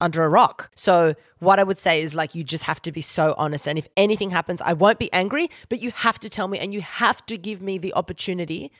under 0.00 0.22
a 0.22 0.28
rock. 0.28 0.70
So, 0.76 1.14
what 1.40 1.58
I 1.58 1.64
would 1.64 1.78
say 1.78 2.02
is 2.02 2.14
like, 2.14 2.36
you 2.36 2.44
just 2.44 2.64
have 2.64 2.80
to 2.82 2.92
be 2.92 3.00
so 3.00 3.34
honest. 3.36 3.66
And 3.66 3.78
if 3.78 3.88
anything 3.96 4.30
happens, 4.30 4.60
I 4.60 4.74
won't 4.74 5.00
be 5.00 5.12
angry, 5.12 5.48
but 5.68 5.80
you 5.80 5.90
have 5.90 6.18
to 6.20 6.28
tell 6.28 6.46
me 6.46 6.58
and 6.58 6.72
you 6.72 6.82
have 6.82 7.26
to 7.26 7.36
give 7.36 7.60
me 7.62 7.78
the 7.78 7.94
opportunity 7.94 8.70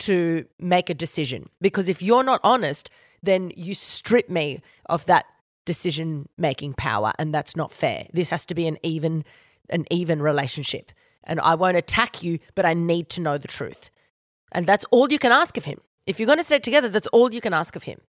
to 0.00 0.46
make 0.58 0.90
a 0.90 0.94
decision. 0.94 1.48
Because 1.60 1.88
if 1.88 2.02
you're 2.02 2.22
not 2.24 2.40
honest, 2.42 2.90
then 3.22 3.52
you 3.56 3.74
strip 3.74 4.28
me 4.28 4.60
of 4.86 5.06
that 5.06 5.26
decision 5.64 6.28
making 6.38 6.74
power. 6.74 7.12
And 7.18 7.34
that's 7.34 7.56
not 7.56 7.72
fair. 7.72 8.06
This 8.12 8.28
has 8.30 8.46
to 8.46 8.54
be 8.54 8.66
an 8.66 8.78
even, 8.82 9.24
an 9.70 9.84
even 9.90 10.22
relationship. 10.22 10.92
And 11.24 11.40
I 11.40 11.54
won't 11.54 11.76
attack 11.76 12.22
you, 12.22 12.38
but 12.54 12.64
I 12.64 12.74
need 12.74 13.08
to 13.10 13.20
know 13.20 13.36
the 13.36 13.48
truth. 13.48 13.90
And 14.52 14.66
that's 14.66 14.84
all 14.90 15.10
you 15.10 15.18
can 15.18 15.32
ask 15.32 15.56
of 15.56 15.64
him. 15.64 15.80
If 16.06 16.20
you're 16.20 16.26
going 16.26 16.38
to 16.38 16.44
stay 16.44 16.60
together, 16.60 16.88
that's 16.88 17.08
all 17.08 17.34
you 17.34 17.40
can 17.40 17.52
ask 17.52 17.74
of 17.74 17.82
him. 17.82 18.00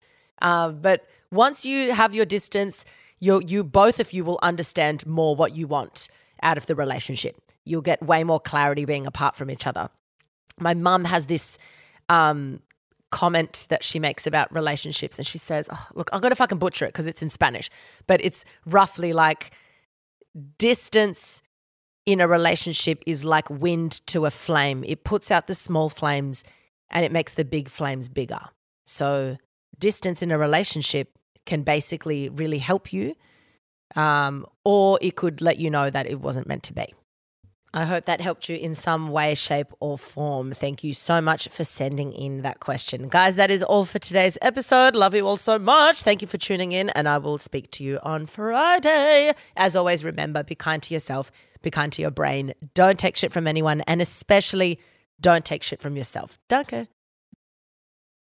Uh, 0.41 0.69
but 0.69 1.07
once 1.31 1.65
you 1.65 1.93
have 1.93 2.13
your 2.13 2.25
distance, 2.25 2.85
you 3.19 3.41
you 3.45 3.63
both 3.63 3.99
of 3.99 4.13
you 4.13 4.23
will 4.23 4.39
understand 4.43 5.05
more 5.07 5.35
what 5.35 5.55
you 5.55 5.65
want 5.65 6.09
out 6.43 6.57
of 6.57 6.67
the 6.67 6.75
relationship. 6.75 7.41
You'll 7.65 7.81
get 7.81 8.03
way 8.03 8.23
more 8.23 8.39
clarity 8.39 8.85
being 8.85 9.07
apart 9.07 9.35
from 9.35 9.49
each 9.49 9.65
other. 9.65 9.89
My 10.59 10.73
mum 10.73 11.05
has 11.05 11.25
this 11.25 11.57
um, 12.09 12.61
comment 13.11 13.67
that 13.69 13.83
she 13.83 13.99
makes 13.99 14.27
about 14.27 14.53
relationships, 14.53 15.17
and 15.17 15.25
she 15.25 15.37
says, 15.37 15.67
oh, 15.71 15.87
"Look, 15.95 16.09
I'm 16.11 16.21
going 16.21 16.31
to 16.31 16.35
fucking 16.35 16.59
butcher 16.59 16.85
it 16.85 16.89
because 16.89 17.07
it's 17.07 17.21
in 17.21 17.29
Spanish, 17.29 17.69
but 18.05 18.23
it's 18.23 18.43
roughly 18.65 19.13
like 19.13 19.51
distance." 20.57 21.41
In 22.05 22.21
a 22.21 22.27
relationship 22.27 23.03
is 23.05 23.25
like 23.25 23.49
wind 23.49 23.99
to 24.07 24.25
a 24.25 24.31
flame. 24.31 24.85
It 24.87 25.03
puts 25.03 25.29
out 25.29 25.47
the 25.47 25.53
small 25.53 25.89
flames 25.89 26.45
and 26.89 27.03
it 27.03 27.11
makes 27.11 27.33
the 27.33 27.45
big 27.45 27.67
flames 27.69 28.09
bigger. 28.09 28.39
So, 28.85 29.37
distance 29.77 30.23
in 30.23 30.31
a 30.31 30.37
relationship 30.37 31.09
can 31.45 31.63
basically 31.63 32.29
really 32.29 32.59
help 32.59 32.93
you, 32.93 33.15
um, 33.95 34.45
or 34.63 34.99
it 35.01 35.15
could 35.15 35.41
let 35.41 35.57
you 35.57 35.69
know 35.69 35.89
that 35.89 36.05
it 36.05 36.19
wasn't 36.19 36.47
meant 36.47 36.63
to 36.63 36.73
be. 36.73 36.93
I 37.77 37.85
hope 37.85 38.05
that 38.05 38.21
helped 38.21 38.49
you 38.49 38.55
in 38.55 38.73
some 38.73 39.09
way, 39.11 39.35
shape, 39.35 39.67
or 39.79 39.99
form. 39.99 40.51
Thank 40.51 40.83
you 40.83 40.95
so 40.95 41.21
much 41.21 41.47
for 41.49 41.63
sending 41.63 42.11
in 42.11 42.41
that 42.41 42.59
question. 42.59 43.07
Guys, 43.07 43.35
that 43.35 43.51
is 43.51 43.61
all 43.61 43.85
for 43.85 43.99
today's 43.99 44.35
episode. 44.41 44.95
Love 44.95 45.13
you 45.13 45.27
all 45.27 45.37
so 45.37 45.59
much. 45.59 46.01
Thank 46.01 46.23
you 46.23 46.27
for 46.27 46.39
tuning 46.39 46.71
in, 46.71 46.89
and 46.89 47.07
I 47.07 47.19
will 47.19 47.37
speak 47.37 47.69
to 47.73 47.83
you 47.83 47.99
on 48.01 48.25
Friday. 48.25 49.31
As 49.55 49.75
always, 49.75 50.03
remember 50.03 50.41
be 50.41 50.55
kind 50.55 50.81
to 50.81 50.93
yourself, 50.95 51.29
be 51.61 51.69
kind 51.69 51.93
to 51.93 52.01
your 52.01 52.09
brain. 52.09 52.55
Don't 52.73 52.97
take 52.97 53.15
shit 53.15 53.31
from 53.31 53.45
anyone, 53.45 53.81
and 53.81 54.01
especially 54.01 54.79
don't 55.21 55.45
take 55.45 55.61
shit 55.61 55.79
from 55.79 55.95
yourself. 55.95 56.39
Danke. 56.49 56.87